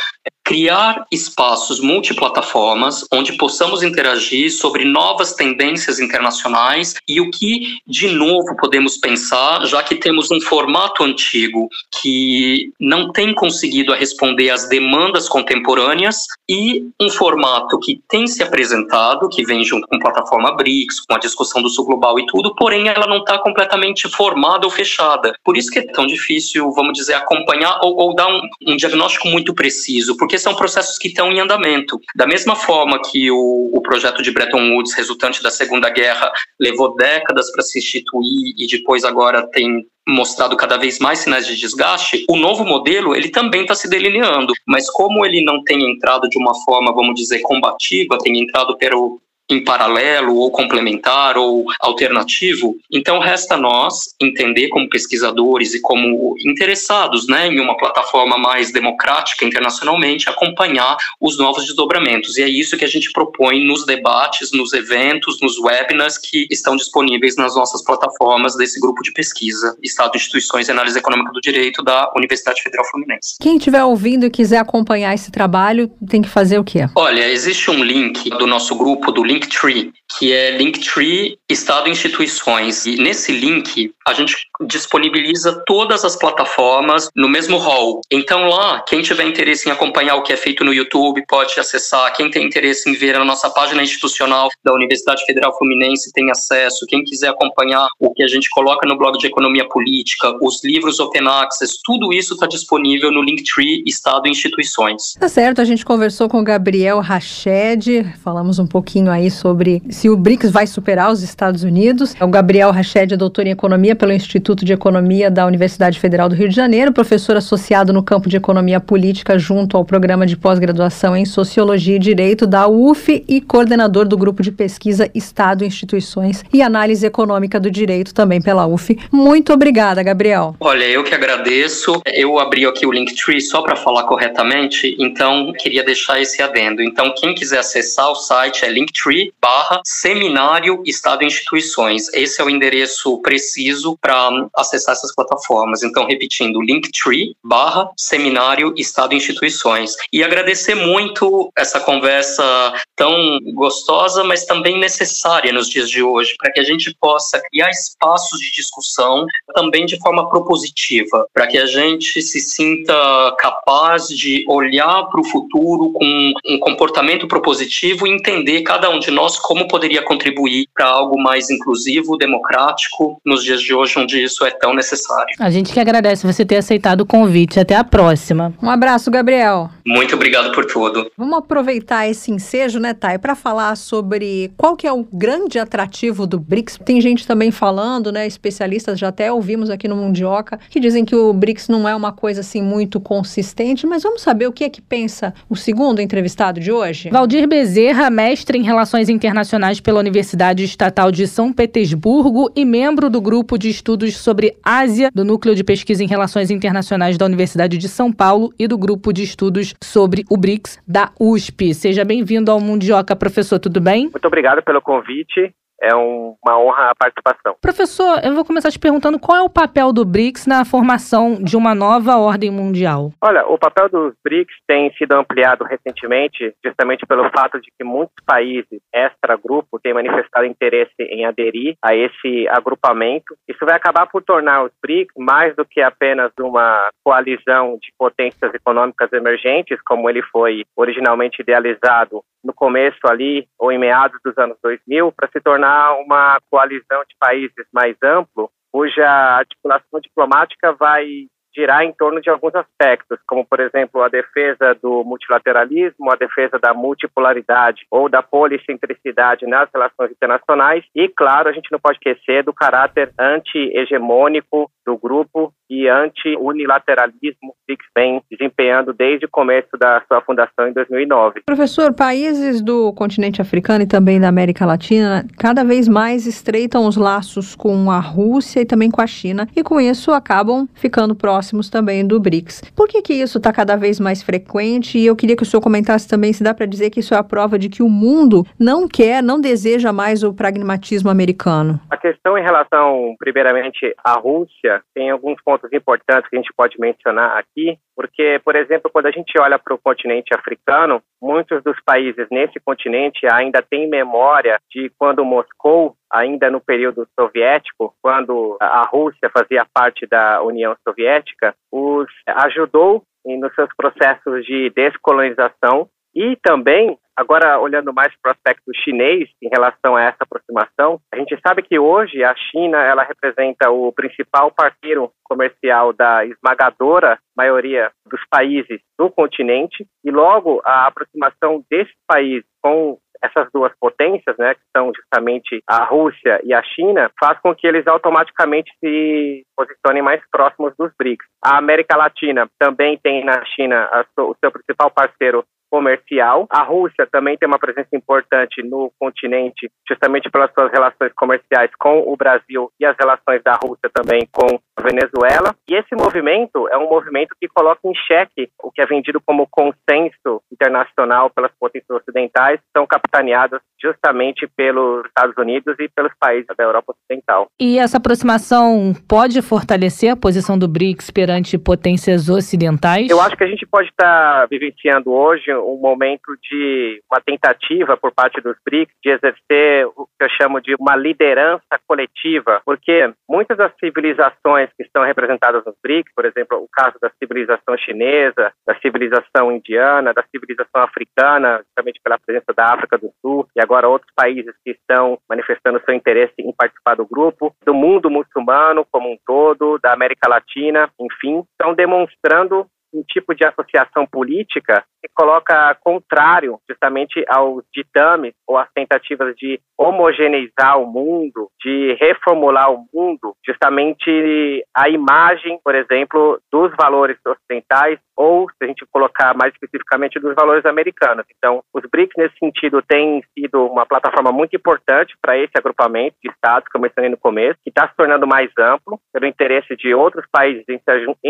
criar 0.51 1.07
espaços 1.13 1.79
multiplataformas 1.79 3.07
onde 3.13 3.37
possamos 3.37 3.85
interagir 3.85 4.51
sobre 4.51 4.85
novas 4.85 5.33
tendências 5.33 6.01
internacionais 6.01 6.97
e 7.07 7.21
o 7.21 7.31
que, 7.31 7.79
de 7.87 8.09
novo, 8.09 8.57
podemos 8.57 8.97
pensar, 8.97 9.65
já 9.65 9.81
que 9.81 9.95
temos 9.95 10.29
um 10.33 10.41
formato 10.41 11.05
antigo 11.05 11.69
que 12.03 12.73
não 12.81 13.13
tem 13.13 13.33
conseguido 13.33 13.95
responder 13.95 14.51
às 14.51 14.69
demandas 14.69 15.29
contemporâneas 15.29 16.27
e 16.49 16.85
um 17.01 17.09
formato 17.09 17.79
que 17.79 18.01
tem 18.09 18.27
se 18.27 18.43
apresentado, 18.43 19.29
que 19.29 19.45
vem 19.45 19.63
junto 19.65 19.87
com 19.87 19.95
a 19.95 20.01
plataforma 20.01 20.57
BRICS, 20.57 20.99
com 21.07 21.15
a 21.15 21.19
discussão 21.21 21.63
do 21.63 21.69
Sul 21.69 21.85
Global 21.85 22.19
e 22.19 22.27
tudo, 22.27 22.57
porém 22.57 22.89
ela 22.89 23.07
não 23.07 23.19
está 23.19 23.39
completamente 23.39 24.09
formada 24.09 24.67
ou 24.67 24.73
fechada. 24.73 25.33
Por 25.45 25.57
isso 25.57 25.71
que 25.71 25.79
é 25.79 25.87
tão 25.93 26.09
difícil, 26.09 26.73
vamos 26.73 26.95
dizer, 26.95 27.15
acompanhar 27.15 27.79
ou, 27.85 27.95
ou 27.97 28.17
dar 28.17 28.27
um, 28.27 28.41
um 28.67 28.77
diagnóstico 28.77 29.29
muito 29.29 29.55
preciso, 29.55 30.17
porque 30.17 30.40
são 30.41 30.55
processos 30.55 30.99
que 30.99 31.09
estão 31.09 31.31
em 31.31 31.41
andamento. 31.41 32.01
Da 32.15 32.27
mesma 32.27 32.57
forma 32.57 33.01
que 33.11 33.31
o, 33.31 33.71
o 33.73 33.81
projeto 33.83 34.23
de 34.23 34.31
Bretton 34.31 34.75
Woods, 34.75 34.95
resultante 34.95 35.43
da 35.43 35.51
Segunda 35.51 35.91
Guerra, 35.91 36.33
levou 36.59 36.95
décadas 36.95 37.51
para 37.53 37.63
se 37.63 37.79
instituir 37.79 38.55
e 38.57 38.67
depois 38.67 39.05
agora 39.05 39.47
tem 39.51 39.87
mostrado 40.09 40.57
cada 40.57 40.77
vez 40.77 40.99
mais 40.99 41.21
sinais 41.21 41.47
de 41.47 41.57
desgaste, 41.57 42.25
o 42.29 42.37
novo 42.37 42.65
modelo 42.65 43.15
ele 43.15 43.29
também 43.29 43.63
está 43.63 43.75
se 43.75 43.89
delineando, 43.89 44.53
mas 44.67 44.91
como 44.91 45.25
ele 45.25 45.45
não 45.45 45.63
tem 45.63 45.89
entrado 45.89 46.29
de 46.29 46.39
uma 46.39 46.53
forma, 46.65 46.93
vamos 46.93 47.15
dizer, 47.15 47.41
combativa, 47.41 48.19
tem 48.19 48.41
entrado 48.41 48.77
pelo, 48.77 49.21
em 49.51 49.63
paralelo 49.65 50.37
ou 50.37 50.51
complementar 50.51 51.37
ou 51.37 51.65
alternativo. 51.81 52.77
Então 52.91 53.19
resta 53.19 53.57
nós 53.57 54.15
entender 54.21 54.69
como 54.69 54.89
pesquisadores 54.89 55.75
e 55.75 55.81
como 55.81 56.35
interessados, 56.47 57.27
né, 57.27 57.49
em 57.49 57.61
uma 57.61 57.77
plataforma 57.77 58.39
mais 58.39 58.73
democrática 58.73 59.45
internacionalmente, 59.45 60.29
acompanhar 60.29 60.97
os 61.21 61.39
novos 61.39 61.67
desdobramentos. 61.67 62.39
E 62.39 62.43
é 62.43 62.49
isso 62.49 62.77
que 62.77 62.85
a 62.85 62.89
gente 62.89 63.11
propõe 63.13 63.65
nos 63.65 63.85
debates, 63.85 64.53
nos 64.53 64.73
eventos, 64.73 65.41
nos 65.41 65.59
webinars 65.59 66.17
que 66.17 66.47
estão 66.51 66.77
disponíveis 66.77 67.37
nas 67.37 67.57
nossas 67.57 67.83
plataformas 67.83 68.57
desse 68.57 68.79
grupo 68.81 69.03
de 69.03 69.13
pesquisa, 69.13 69.77
Estado, 69.83 70.17
Instituições 70.17 70.69
e 70.69 70.71
Análise 70.71 70.99
Econômica 70.99 71.33
do 71.33 71.41
Direito 71.41 71.83
da 71.83 72.13
Universidade 72.17 72.63
Federal 72.63 72.87
Fluminense. 72.91 73.37
Quem 73.41 73.57
estiver 73.57 73.83
ouvindo 73.83 74.27
e 74.27 74.31
quiser 74.31 74.59
acompanhar 74.59 75.15
esse 75.15 75.31
trabalho, 75.31 75.91
tem 76.09 76.23
que 76.23 76.29
fazer 76.29 76.59
o 76.59 76.65
quê? 76.65 76.89
Olha, 76.95 77.29
existe 77.29 77.71
um 77.71 77.83
link 77.83 78.31
do 78.31 78.47
nosso 78.47 78.75
grupo 78.75 79.11
do 79.11 79.25
link 79.25 79.40
Linktree, 79.41 79.93
que 80.19 80.33
é 80.33 80.57
Linktree 80.57 81.39
Estado 81.49 81.89
e 81.89 81.93
Instituições. 81.93 82.87
E 82.87 82.97
nesse 82.97 83.33
link, 83.33 83.93
a 84.07 84.13
gente 84.13 84.47
disponibiliza 84.67 85.63
todas 85.67 86.05
as 86.05 86.17
plataformas 86.17 87.09
no 87.15 87.29
mesmo 87.29 87.57
hall. 87.59 88.01
Então 88.11 88.49
lá, 88.49 88.83
quem 88.87 89.03
tiver 89.03 89.25
interesse 89.25 89.69
em 89.69 89.73
acompanhar 89.73 90.17
o 90.17 90.23
que 90.23 90.33
é 90.33 90.37
feito 90.37 90.65
no 90.65 90.73
YouTube 90.73 91.25
pode 91.29 91.59
acessar. 91.59 92.13
Quem 92.15 92.31
tem 92.31 92.47
interesse 92.47 92.89
em 92.91 92.95
ver 92.95 93.17
a 93.17 93.25
nossa 93.25 93.51
página 93.51 93.83
institucional 93.83 94.49
da 94.65 94.73
Universidade 94.73 95.25
Federal 95.25 95.57
Fluminense 95.57 96.13
tem 96.13 96.31
acesso. 96.31 96.87
Quem 96.89 97.05
quiser 97.05 97.29
acompanhar 97.29 97.87
o 97.99 98.13
que 98.13 98.23
a 98.23 98.29
gente 98.29 98.49
coloca 98.51 98.87
no 98.89 98.99
blog 98.99 99.17
de 99.19 99.27
economia 99.27 99.67
política, 99.69 100.37
os 100.43 100.63
livros 100.65 100.99
open 100.99 101.29
access, 101.29 101.79
tudo 101.85 102.13
isso 102.13 102.35
está 102.35 102.47
disponível 102.47 103.13
no 103.13 103.23
Linktree 103.23 103.83
Estado 103.87 104.27
e 104.27 104.31
Instituições. 104.31 105.15
Tá 105.19 105.29
certo, 105.29 105.61
a 105.61 105.65
gente 105.65 105.85
conversou 105.85 106.29
com 106.29 106.41
o 106.41 106.45
Gabriel 106.45 107.01
Rached, 107.01 108.05
falamos 108.23 108.59
um 108.59 108.67
pouquinho 108.67 109.11
aí 109.11 109.31
sobre 109.31 109.83
se 110.01 110.09
o 110.09 110.17
BRICS 110.17 110.51
vai 110.51 110.67
superar 110.67 111.13
os 111.13 111.23
Estados 111.23 111.63
Unidos. 111.63 112.15
O 112.19 112.27
Gabriel 112.27 112.71
Rached 112.71 113.13
é 113.13 113.17
doutor 113.19 113.47
em 113.47 113.51
economia 113.51 113.95
pelo 113.95 114.13
Instituto 114.13 114.65
de 114.65 114.73
Economia 114.73 115.31
da 115.31 115.45
Universidade 115.45 116.01
Federal 116.01 116.27
do 116.27 116.35
Rio 116.35 116.49
de 116.49 116.57
Janeiro, 116.57 116.91
professor 116.91 117.37
associado 117.37 117.93
no 117.93 118.03
campo 118.03 118.27
de 118.27 118.39
economia 118.39 118.81
política 118.81 119.39
junto 119.39 119.77
ao 119.77 119.85
programa 119.85 120.27
de 120.27 120.39
pós-graduação 120.39 121.15
em 121.15 121.27
sociologia 121.27 121.97
e 121.97 121.99
direito 121.99 122.47
da 122.47 122.67
UF 122.67 123.23
e 123.29 123.43
coordenador 123.43 124.09
do 124.09 124.17
grupo 124.17 124.43
de 124.43 124.51
pesquisa 124.51 125.11
Estado, 125.15 125.67
Instituições 125.67 126.47
e 126.51 126.63
Análise 126.63 127.05
Econômica 127.05 127.61
do 127.61 127.71
Direito 127.71 128.15
também 128.15 128.41
pela 128.41 128.67
UF. 128.67 128.99
Muito 129.13 129.53
obrigada, 129.53 130.03
Gabriel. 130.03 130.57
Olha, 130.61 130.85
eu 130.85 131.05
que 131.05 131.15
agradeço. 131.15 132.01
Eu 132.07 132.39
abri 132.39 132.65
aqui 132.65 132.87
o 132.87 132.91
Linktree 132.91 133.43
só 133.43 133.61
para 133.61 133.77
falar 133.77 134.05
corretamente, 134.05 134.97
então 134.99 135.53
queria 135.59 135.85
deixar 135.85 136.23
esse 136.23 136.41
adendo. 136.41 136.81
Então, 136.81 137.13
quem 137.15 137.35
quiser 137.35 137.59
acessar 137.59 138.11
o 138.11 138.15
site 138.15 138.65
é 138.65 138.71
linktree 138.71 139.31
barra 139.39 139.83
seminário 139.91 140.83
Estado 140.87 141.23
e 141.23 141.27
Instituições. 141.27 142.09
Esse 142.15 142.41
é 142.41 142.45
o 142.45 142.51
endereço 142.51 143.21
preciso 143.23 143.99
para 144.01 144.31
acessar 144.57 144.95
essas 144.95 145.15
plataformas. 145.15 145.83
Então, 145.83 146.07
repetindo, 146.07 146.61
linktree 146.61 147.35
barra 147.45 147.91
seminário 147.97 148.73
Estado 148.77 149.15
e 149.15 149.17
Instituições. 149.17 149.97
E 150.13 150.23
agradecer 150.23 150.75
muito 150.75 151.51
essa 151.57 151.81
conversa 151.81 152.73
tão 152.97 153.39
gostosa, 153.55 154.23
mas 154.23 154.45
também 154.45 154.79
necessária 154.79 155.53
nos 155.53 155.69
dias 155.69 155.91
de 155.91 156.03
hoje, 156.03 156.35
para 156.39 156.53
que 156.53 156.61
a 156.61 156.65
gente 156.65 156.95
possa 157.01 157.41
criar 157.51 157.71
espaços 157.71 158.39
de 158.39 158.53
discussão 158.53 159.27
também 159.55 159.87
de 159.87 159.99
forma 159.99 160.29
propositiva, 160.29 161.27
para 161.33 161.47
que 161.47 161.59
a 161.59 161.67
gente 161.67 162.23
se 162.23 162.41
sinta 162.41 162.95
capaz 163.39 164.09
de 164.09 164.45
olhar 164.49 165.05
para 165.05 165.21
o 165.21 165.25
futuro 165.25 165.93
com 165.93 166.33
um 166.47 166.59
comportamento 166.61 167.27
propositivo 167.27 168.07
e 168.07 168.11
entender 168.11 168.63
cada 168.63 168.89
um 168.91 168.99
de 168.99 169.11
nós 169.11 169.39
como 169.39 169.67
poderia 169.81 170.03
contribuir 170.03 170.67
para 170.75 170.87
algo 170.87 171.19
mais 171.19 171.49
inclusivo, 171.49 172.19
democrático, 172.19 173.19
nos 173.25 173.43
dias 173.43 173.63
de 173.63 173.73
hoje, 173.73 173.99
onde 173.99 174.23
isso 174.23 174.45
é 174.45 174.51
tão 174.51 174.75
necessário. 174.75 175.35
A 175.39 175.49
gente 175.49 175.73
que 175.73 175.81
agradece 175.81 176.27
você 176.27 176.45
ter 176.45 176.57
aceitado 176.57 177.01
o 177.01 177.07
convite. 177.07 177.59
Até 177.59 177.75
a 177.75 177.83
próxima. 177.83 178.53
Um 178.63 178.69
abraço, 178.69 179.11
Gabriel. 179.11 179.71
Muito 179.87 180.15
obrigado 180.15 180.53
por 180.53 180.65
tudo. 180.65 181.11
Vamos 181.17 181.39
aproveitar 181.39 182.09
esse 182.09 182.31
ensejo, 182.31 182.79
né, 182.79 182.95
Thay, 182.95 183.19
para 183.19 183.35
falar 183.35 183.77
sobre 183.77 184.51
qual 184.57 184.77
que 184.77 184.87
é 184.87 184.93
o 184.93 185.07
grande 185.13 185.59
atrativo 185.59 186.27
do 186.27 186.39
BRICS. 186.39 186.79
Tem 186.85 187.01
gente 187.01 187.27
também 187.27 187.51
falando, 187.51 188.13
né, 188.13 188.27
especialistas 188.27 188.99
já 188.99 189.09
até 189.09 189.33
ouvimos 189.33 189.71
aqui 189.71 189.89
no 189.89 189.97
Mundioca, 189.97 190.59
que 190.69 190.81
dizem 190.81 191.05
que 191.05 191.15
o 191.15 191.33
BRICS 191.33 191.69
não 191.69 191.89
é 191.89 191.95
uma 191.95 192.13
coisa 192.13 192.41
assim 192.41 192.63
muito 192.63 193.01
consistente, 193.01 193.87
mas 193.87 194.03
vamos 194.03 194.23
saber 194.23 194.47
o 194.47 194.53
que 194.53 194.65
é 194.65 194.69
que 194.69 194.81
pensa 194.81 195.35
o 195.49 195.57
segundo 195.57 196.01
entrevistado 196.01 196.61
de 196.61 196.71
hoje? 196.71 197.11
Valdir 197.11 197.49
Bezerra, 197.49 198.11
mestre 198.11 198.59
em 198.59 198.63
Relações 198.63 199.09
Internacionais 199.09 199.81
pela 199.81 200.01
Universidade 200.01 200.65
Estatal 200.65 201.11
de 201.11 201.27
São 201.27 201.53
Petersburgo 201.53 202.51
e 202.55 202.65
membro 202.65 203.11
do 203.11 203.21
grupo 203.21 203.59
de 203.59 203.69
estudos 203.69 204.17
sobre 204.17 204.57
Ásia 204.63 205.11
do 205.15 205.25
Núcleo 205.25 205.55
de 205.55 205.65
Pesquisa 205.65 206.03
em 206.03 206.07
Relações 206.07 206.51
Internacionais 206.51 207.17
da 207.17 207.27
Universidade 207.27 207.79
de 207.79 207.89
São 207.89 208.13
Paulo 208.13 208.53
e 208.59 208.67
do 208.67 208.79
grupo 208.79 209.13
de 209.13 209.23
estudos 209.23 209.75
sobre 209.83 210.25
o 210.31 210.37
BRICS 210.37 210.79
da 210.87 211.11
USP. 211.19 211.75
Seja 211.75 212.05
bem-vindo 212.05 212.51
ao 212.51 212.61
Mundioca, 212.61 213.17
professor, 213.17 213.59
tudo 213.59 213.81
bem? 213.81 214.11
Muito 214.11 214.27
obrigado 214.27 214.63
pelo 214.63 214.81
convite. 214.81 215.55
É 215.81 215.95
um, 215.95 216.35
uma 216.45 216.59
honra 216.59 216.91
a 216.91 216.95
participação. 216.95 217.57
Professor, 217.61 218.21
eu 218.25 218.35
vou 218.35 218.45
começar 218.45 218.71
te 218.71 218.79
perguntando 218.79 219.19
qual 219.19 219.39
é 219.39 219.43
o 219.43 219.51
papel 219.51 219.93
do 219.93 220.05
BRICS 220.05 220.47
na 220.47 220.65
formação 220.65 221.43
de 221.43 221.57
uma 221.57 221.75
nova 221.75 222.17
ordem 222.17 222.51
mundial? 222.51 223.13
Olha, 223.23 223.47
o 223.47 223.59
papel 223.59 223.89
dos 223.89 224.15
BRICS 224.25 224.55
tem 224.67 224.93
sido 224.95 225.13
ampliado 225.13 225.65
recentemente, 225.65 226.55
justamente 226.65 227.07
pelo 227.07 227.31
fato 227.31 227.61
de 227.61 227.71
que 227.77 227.85
muitos 227.85 228.15
países 228.27 228.81
extra-grupo 228.93 229.79
têm 229.83 229.95
manifestado 229.95 230.47
interesse 230.47 230.93
em 230.99 231.25
aderir 231.25 231.75
a 231.83 231.95
esse 231.95 232.49
agrupamento. 232.49 233.35
Isso 233.49 233.65
vai 233.65 233.77
acabar 233.77 234.07
por 234.07 234.23
tornar 234.23 234.65
os 234.65 234.73
BRICS 234.83 235.15
mais 235.19 235.55
do 235.57 235.65
que 235.65 235.81
apenas 235.81 236.31
uma 236.39 236.91
coalizão 237.05 237.79
de 237.81 237.93
potências 237.99 238.53
econômicas 238.55 239.13
emergentes, 239.13 239.79
como 239.87 240.09
ele 240.09 240.23
foi 240.23 240.65
originalmente 240.77 241.43
idealizado 241.43 242.23
no 242.43 242.55
começo 242.55 242.99
ali, 243.05 243.47
ou 243.59 243.71
em 243.71 243.79
meados 243.79 244.19
dos 244.25 244.37
anos 244.39 244.57
2000, 244.63 245.13
para 245.13 245.29
se 245.29 245.41
tornar 245.41 245.95
uma 245.99 246.41
coalizão 246.51 247.03
de 247.09 247.15
países 247.19 247.67
mais 247.73 247.97
amplo, 248.03 248.51
cuja 248.73 249.07
articulação 249.07 250.01
diplomática 250.01 250.73
vai 250.73 251.27
girar 251.55 251.83
em 251.83 251.93
torno 251.93 252.21
de 252.21 252.31
alguns 252.31 252.55
aspectos, 252.55 253.19
como, 253.27 253.45
por 253.45 253.61
exemplo, 253.61 254.03
a 254.03 254.09
defesa 254.09 254.75
do 254.83 255.05
multilateralismo, 255.05 256.11
a 256.11 256.17
defesa 256.17 256.59
da 256.59 256.73
multipolaridade 256.73 257.87
ou 257.91 258.09
da 258.09 258.23
policentricidade 258.23 259.47
nas 259.47 259.69
relações 259.73 260.11
internacionais 260.11 260.85
e, 260.95 261.09
claro, 261.09 261.49
a 261.49 261.53
gente 261.53 261.71
não 261.71 261.79
pode 261.79 261.99
esquecer 261.99 262.45
do 262.45 262.53
caráter 262.53 263.13
anti-hegemônico 263.19 264.71
do 264.87 264.97
grupo 264.97 265.53
e 265.69 265.89
anti-unilateralismo 265.89 267.55
que 267.69 267.77
vem 267.97 268.21
desempenhando 268.29 268.93
desde 268.93 269.27
o 269.27 269.31
começo 269.31 269.69
da 269.79 270.03
sua 270.09 270.21
fundação 270.21 270.67
em 270.67 270.73
2009. 270.73 271.43
Professor, 271.47 271.95
países 271.95 272.61
do 272.61 272.93
continente 272.95 273.41
africano 273.41 273.85
e 273.85 273.87
também 273.87 274.21
da 274.21 274.29
América 274.29 274.67
Latina 274.67 275.25
cada 275.39 275.63
vez 275.63 275.87
mais 275.87 276.27
estreitam 276.27 276.87
os 276.87 276.97
laços 276.97 277.55
com 277.55 277.89
a 277.91 278.01
Rússia 278.01 278.61
e 278.61 278.67
também 278.67 278.91
com 278.91 279.01
a 279.01 279.07
China 279.07 279.47
e 279.55 279.63
com 279.63 279.81
isso 279.81 280.11
acabam 280.11 280.67
ficando 280.75 281.15
próximos 281.41 281.71
também 281.71 282.07
do 282.07 282.21
BRICS. 282.21 282.61
Por 282.77 282.87
que 282.87 283.01
que 283.01 283.15
isso 283.15 283.39
está 283.39 283.51
cada 283.51 283.75
vez 283.75 283.99
mais 283.99 284.23
frequente? 284.23 284.99
E 284.99 285.07
eu 285.07 285.17
queria 285.17 285.35
que 285.35 285.43
o 285.43 285.47
senhor 285.47 285.63
comentasse 285.63 286.07
também 286.07 286.35
se 286.35 286.45
dá 286.45 286.53
para 286.53 286.67
dizer 286.67 286.91
que 286.91 287.01
isso 287.01 287.15
é 287.15 287.17
a 287.17 287.25
prova 287.25 287.59
de 287.59 287.71
que 287.71 287.83
o 287.83 287.89
mundo 287.89 288.45
não 288.59 288.87
quer, 288.87 289.23
não 289.23 289.41
deseja 289.41 289.91
mais 289.91 290.23
o 290.23 290.35
pragmatismo 290.35 291.09
americano. 291.09 291.81
A 291.91 291.97
questão 291.97 292.37
em 292.37 292.43
relação, 292.43 293.15
primeiramente, 293.19 293.95
à 294.05 294.19
Rússia 294.19 294.83
tem 294.95 295.09
alguns 295.09 295.41
pontos 295.43 295.73
importantes 295.73 296.29
que 296.29 296.37
a 296.37 296.39
gente 296.39 296.53
pode 296.55 296.79
mencionar 296.79 297.39
aqui, 297.39 297.79
porque, 297.97 298.39
por 298.45 298.55
exemplo, 298.55 298.91
quando 298.93 299.07
a 299.07 299.11
gente 299.11 299.33
olha 299.39 299.59
para 299.59 299.75
o 299.75 299.79
continente 299.79 300.35
africano, 300.35 301.03
muitos 301.23 301.63
dos 301.63 301.77
países 301.85 302.27
nesse 302.31 302.61
continente 302.61 303.27
ainda 303.27 303.63
têm 303.63 303.89
memória 303.89 304.59
de 304.71 304.91
quando 304.99 305.25
Moscou, 305.25 305.97
ainda 306.13 306.51
no 306.51 306.61
período 306.61 307.07
soviético, 307.19 307.95
quando 308.03 308.57
a 308.61 308.83
Rússia 308.83 309.31
fazia 309.33 309.67
parte 309.73 310.07
da 310.07 310.43
União 310.43 310.77
Soviética, 310.87 311.55
os 311.71 312.07
ajudou 312.27 313.03
nos 313.25 313.55
seus 313.55 313.69
processos 313.77 314.45
de 314.45 314.71
descolonização 314.71 315.89
e 316.15 316.37
também 316.43 316.99
Agora, 317.21 317.61
olhando 317.61 317.93
mais 317.93 318.11
para 318.23 318.31
o 318.31 318.33
aspecto 318.33 318.73
chinês 318.75 319.29
em 319.43 319.49
relação 319.51 319.95
a 319.95 320.05
essa 320.05 320.17
aproximação, 320.21 320.99
a 321.13 321.19
gente 321.19 321.39
sabe 321.47 321.63
que 321.63 321.79
hoje 321.79 322.25
a 322.25 322.35
China 322.35 322.79
ela 322.79 323.03
representa 323.03 323.71
o 323.71 323.93
principal 323.93 324.51
parceiro 324.51 325.13
comercial 325.23 325.93
da 325.93 326.25
esmagadora 326.25 327.19
maioria 327.37 327.93
dos 328.07 328.23
países 328.31 328.81
do 328.99 329.11
continente 329.11 329.87
e 330.03 330.11
logo 330.11 330.63
a 330.65 330.87
aproximação 330.87 331.63
desse 331.71 331.93
país 332.09 332.43
com 332.63 332.97
essas 333.23 333.49
duas 333.53 333.73
potências, 333.79 334.37
né, 334.39 334.55
que 334.55 334.61
são 334.77 334.93
justamente 334.95 335.63
a 335.67 335.85
Rússia 335.85 336.41
e 336.43 336.55
a 336.55 336.63
China, 336.63 337.11
faz 337.19 337.39
com 337.41 337.55
que 337.55 337.67
eles 337.67 337.87
automaticamente 337.87 338.73
se 338.81 339.45
posicionem 339.57 340.03
mais 340.03 340.23
próximos 340.31 340.73
dos 340.79 340.91
BRICS. 340.99 341.27
A 341.45 341.59
América 341.59 341.97
Latina 341.97 342.49
também 342.59 342.99
tem 342.99 343.25
na 343.25 343.45
China 343.45 343.89
o 344.19 344.35
seu 344.41 344.51
principal 344.51 344.91
parceiro 344.91 345.45
comercial. 345.71 346.47
A 346.51 346.63
Rússia 346.63 347.07
também 347.11 347.37
tem 347.39 347.49
uma 347.49 347.59
presença 347.59 347.89
importante 347.95 348.63
no 348.63 348.93
continente, 348.99 349.71
justamente 349.89 350.29
pelas 350.31 350.53
suas 350.53 350.71
relações 350.73 351.13
comerciais 351.15 351.71
com 351.79 352.01
o 352.01 352.17
Brasil 352.17 352.71
e 352.79 352.85
as 352.85 352.97
relações 352.99 353.43
da 353.43 353.59
Rússia 353.63 353.91
também 353.93 354.29
com 354.33 354.59
a 354.77 354.83
Venezuela. 354.83 355.55
E 355.69 355.75
esse 355.75 355.95
movimento 355.95 356.69
é 356.69 356.77
um 356.77 356.89
movimento 356.89 357.35
que 357.41 357.49
coloca 357.49 357.81
em 357.85 357.95
xeque 357.95 358.51
o 358.63 358.71
que 358.71 358.83
é 358.83 358.87
vendido 358.87 359.21
como 359.21 359.47
consenso 359.49 360.43
internacional 360.53 361.31
pelas 361.31 361.53
potências 361.59 361.91
ocidentais, 361.91 362.59
que 362.61 362.67
são 362.77 362.87
capitaneadas 362.87 363.61
justamente 363.81 364.47
pelos 364.57 365.07
Estados 365.07 365.35
Unidos 365.39 365.77
e 365.79 365.89
pelos 365.89 366.13
países 366.19 366.47
da 366.57 366.65
Europa 366.65 366.93
Ocidental. 366.93 367.47
E 367.59 367.79
essa 367.79 367.97
aproximação 367.97 368.93
pode 369.09 369.41
fortalecer 369.41 370.13
a 370.13 370.17
posição 370.17 370.59
do 370.59 370.69
BRICS 370.69 371.11
perante 371.11 371.59
potências 371.59 372.29
ocidentais? 372.29 373.09
Eu 373.09 373.21
acho 373.21 373.37
que 373.37 373.45
a 373.45 373.47
gente 373.47 373.67
pode 373.67 373.89
estar 373.89 374.47
vivenciando 374.49 375.13
hoje 375.13 375.51
um 375.61 375.79
momento 375.79 376.37
de 376.43 377.03
uma 377.11 377.21
tentativa 377.21 377.97
por 377.97 378.13
parte 378.13 378.41
dos 378.41 378.57
BRICS 378.65 378.95
de 379.03 379.11
exercer 379.11 379.87
o 379.97 380.07
que 380.07 380.25
eu 380.25 380.29
chamo 380.41 380.61
de 380.61 380.75
uma 380.79 380.97
liderança 380.97 381.79
coletiva, 381.87 382.61
porque 382.65 383.13
muitas 383.29 383.57
das 383.57 383.73
civilizações 383.79 384.71
que 384.77 384.83
estão 384.83 385.03
representadas 385.05 385.65
nos 385.65 385.75
BRICS, 385.83 386.13
por 386.15 386.25
exemplo, 386.25 386.59
o 386.59 386.69
caso 386.73 386.97
da 387.01 387.11
civilização 387.19 387.77
chinesa, 387.79 388.53
da 388.67 388.75
civilização 388.81 389.53
indiana, 389.53 390.13
da 390.13 390.25
civilização 390.31 390.83
africana, 390.83 391.63
justamente 391.65 392.01
pela 392.03 392.19
presença 392.19 392.53
da 392.55 392.73
África 392.73 392.99
do 392.99 393.11
Sul, 393.21 393.47
e 393.57 393.61
agora 393.61 393.89
outros 393.89 394.11
países 394.15 394.55
que 394.65 394.73
estão 394.73 395.19
manifestando 395.29 395.81
seu 395.85 395.95
interesse 395.95 396.35
em 396.39 396.53
participar 396.53 396.97
do 396.97 397.07
grupo, 397.07 397.55
do 397.65 397.75
mundo 397.75 398.11
muçulmano 398.11 398.87
como 398.91 399.11
um 399.11 399.19
todo, 399.27 399.79
da 399.79 399.93
América 399.93 400.29
Latina, 400.29 400.91
enfim, 400.99 401.45
estão 401.53 401.75
demonstrando 401.75 402.67
um 402.93 403.03
tipo 403.03 403.35
de 403.35 403.45
associação 403.45 404.07
política 404.07 404.85
que 405.03 405.09
coloca 405.15 405.75
contrário 405.81 406.59
justamente 406.69 407.25
aos 407.29 407.65
ditames 407.75 408.35
ou 408.47 408.59
às 408.59 408.71
tentativas 408.73 409.35
de 409.37 409.61
homogeneizar 409.79 410.79
o 410.79 410.87
mundo, 410.87 411.49
de 411.63 411.95
reformular 411.95 412.71
o 412.71 412.85
mundo, 412.93 413.35
justamente 413.47 414.65
a 414.77 414.89
imagem, 414.89 415.59
por 415.65 415.75
exemplo, 415.75 416.39
dos 416.53 416.71
valores 416.77 417.17
ocidentais 417.27 417.99
ou, 418.21 418.47
se 418.51 418.57
a 418.63 418.67
gente 418.67 418.85
colocar 418.93 419.35
mais 419.35 419.55
especificamente, 419.55 420.21
dos 420.21 420.35
valores 420.35 420.67
americanos. 420.67 421.25
Então, 421.35 421.63
os 421.73 421.83
BRICS, 421.91 422.15
nesse 422.19 422.35
sentido, 422.39 422.83
têm 422.83 423.25
sido 423.33 423.65
uma 423.65 423.87
plataforma 423.87 424.31
muito 424.31 424.55
importante 424.55 425.17
para 425.23 425.39
esse 425.39 425.53
agrupamento 425.57 426.17
de 426.23 426.31
estados, 426.31 426.69
que 426.69 426.77
eu 426.77 426.83
mencionei 426.83 427.11
no 427.11 427.17
começo, 427.17 427.59
que 427.63 427.71
está 427.71 427.89
se 427.89 427.97
tornando 427.97 428.27
mais 428.27 428.51
amplo 428.59 429.01
pelo 429.11 429.27
interesse 429.27 429.75
de 429.75 429.95
outros 429.95 430.27
países 430.31 430.65
em 430.69 430.79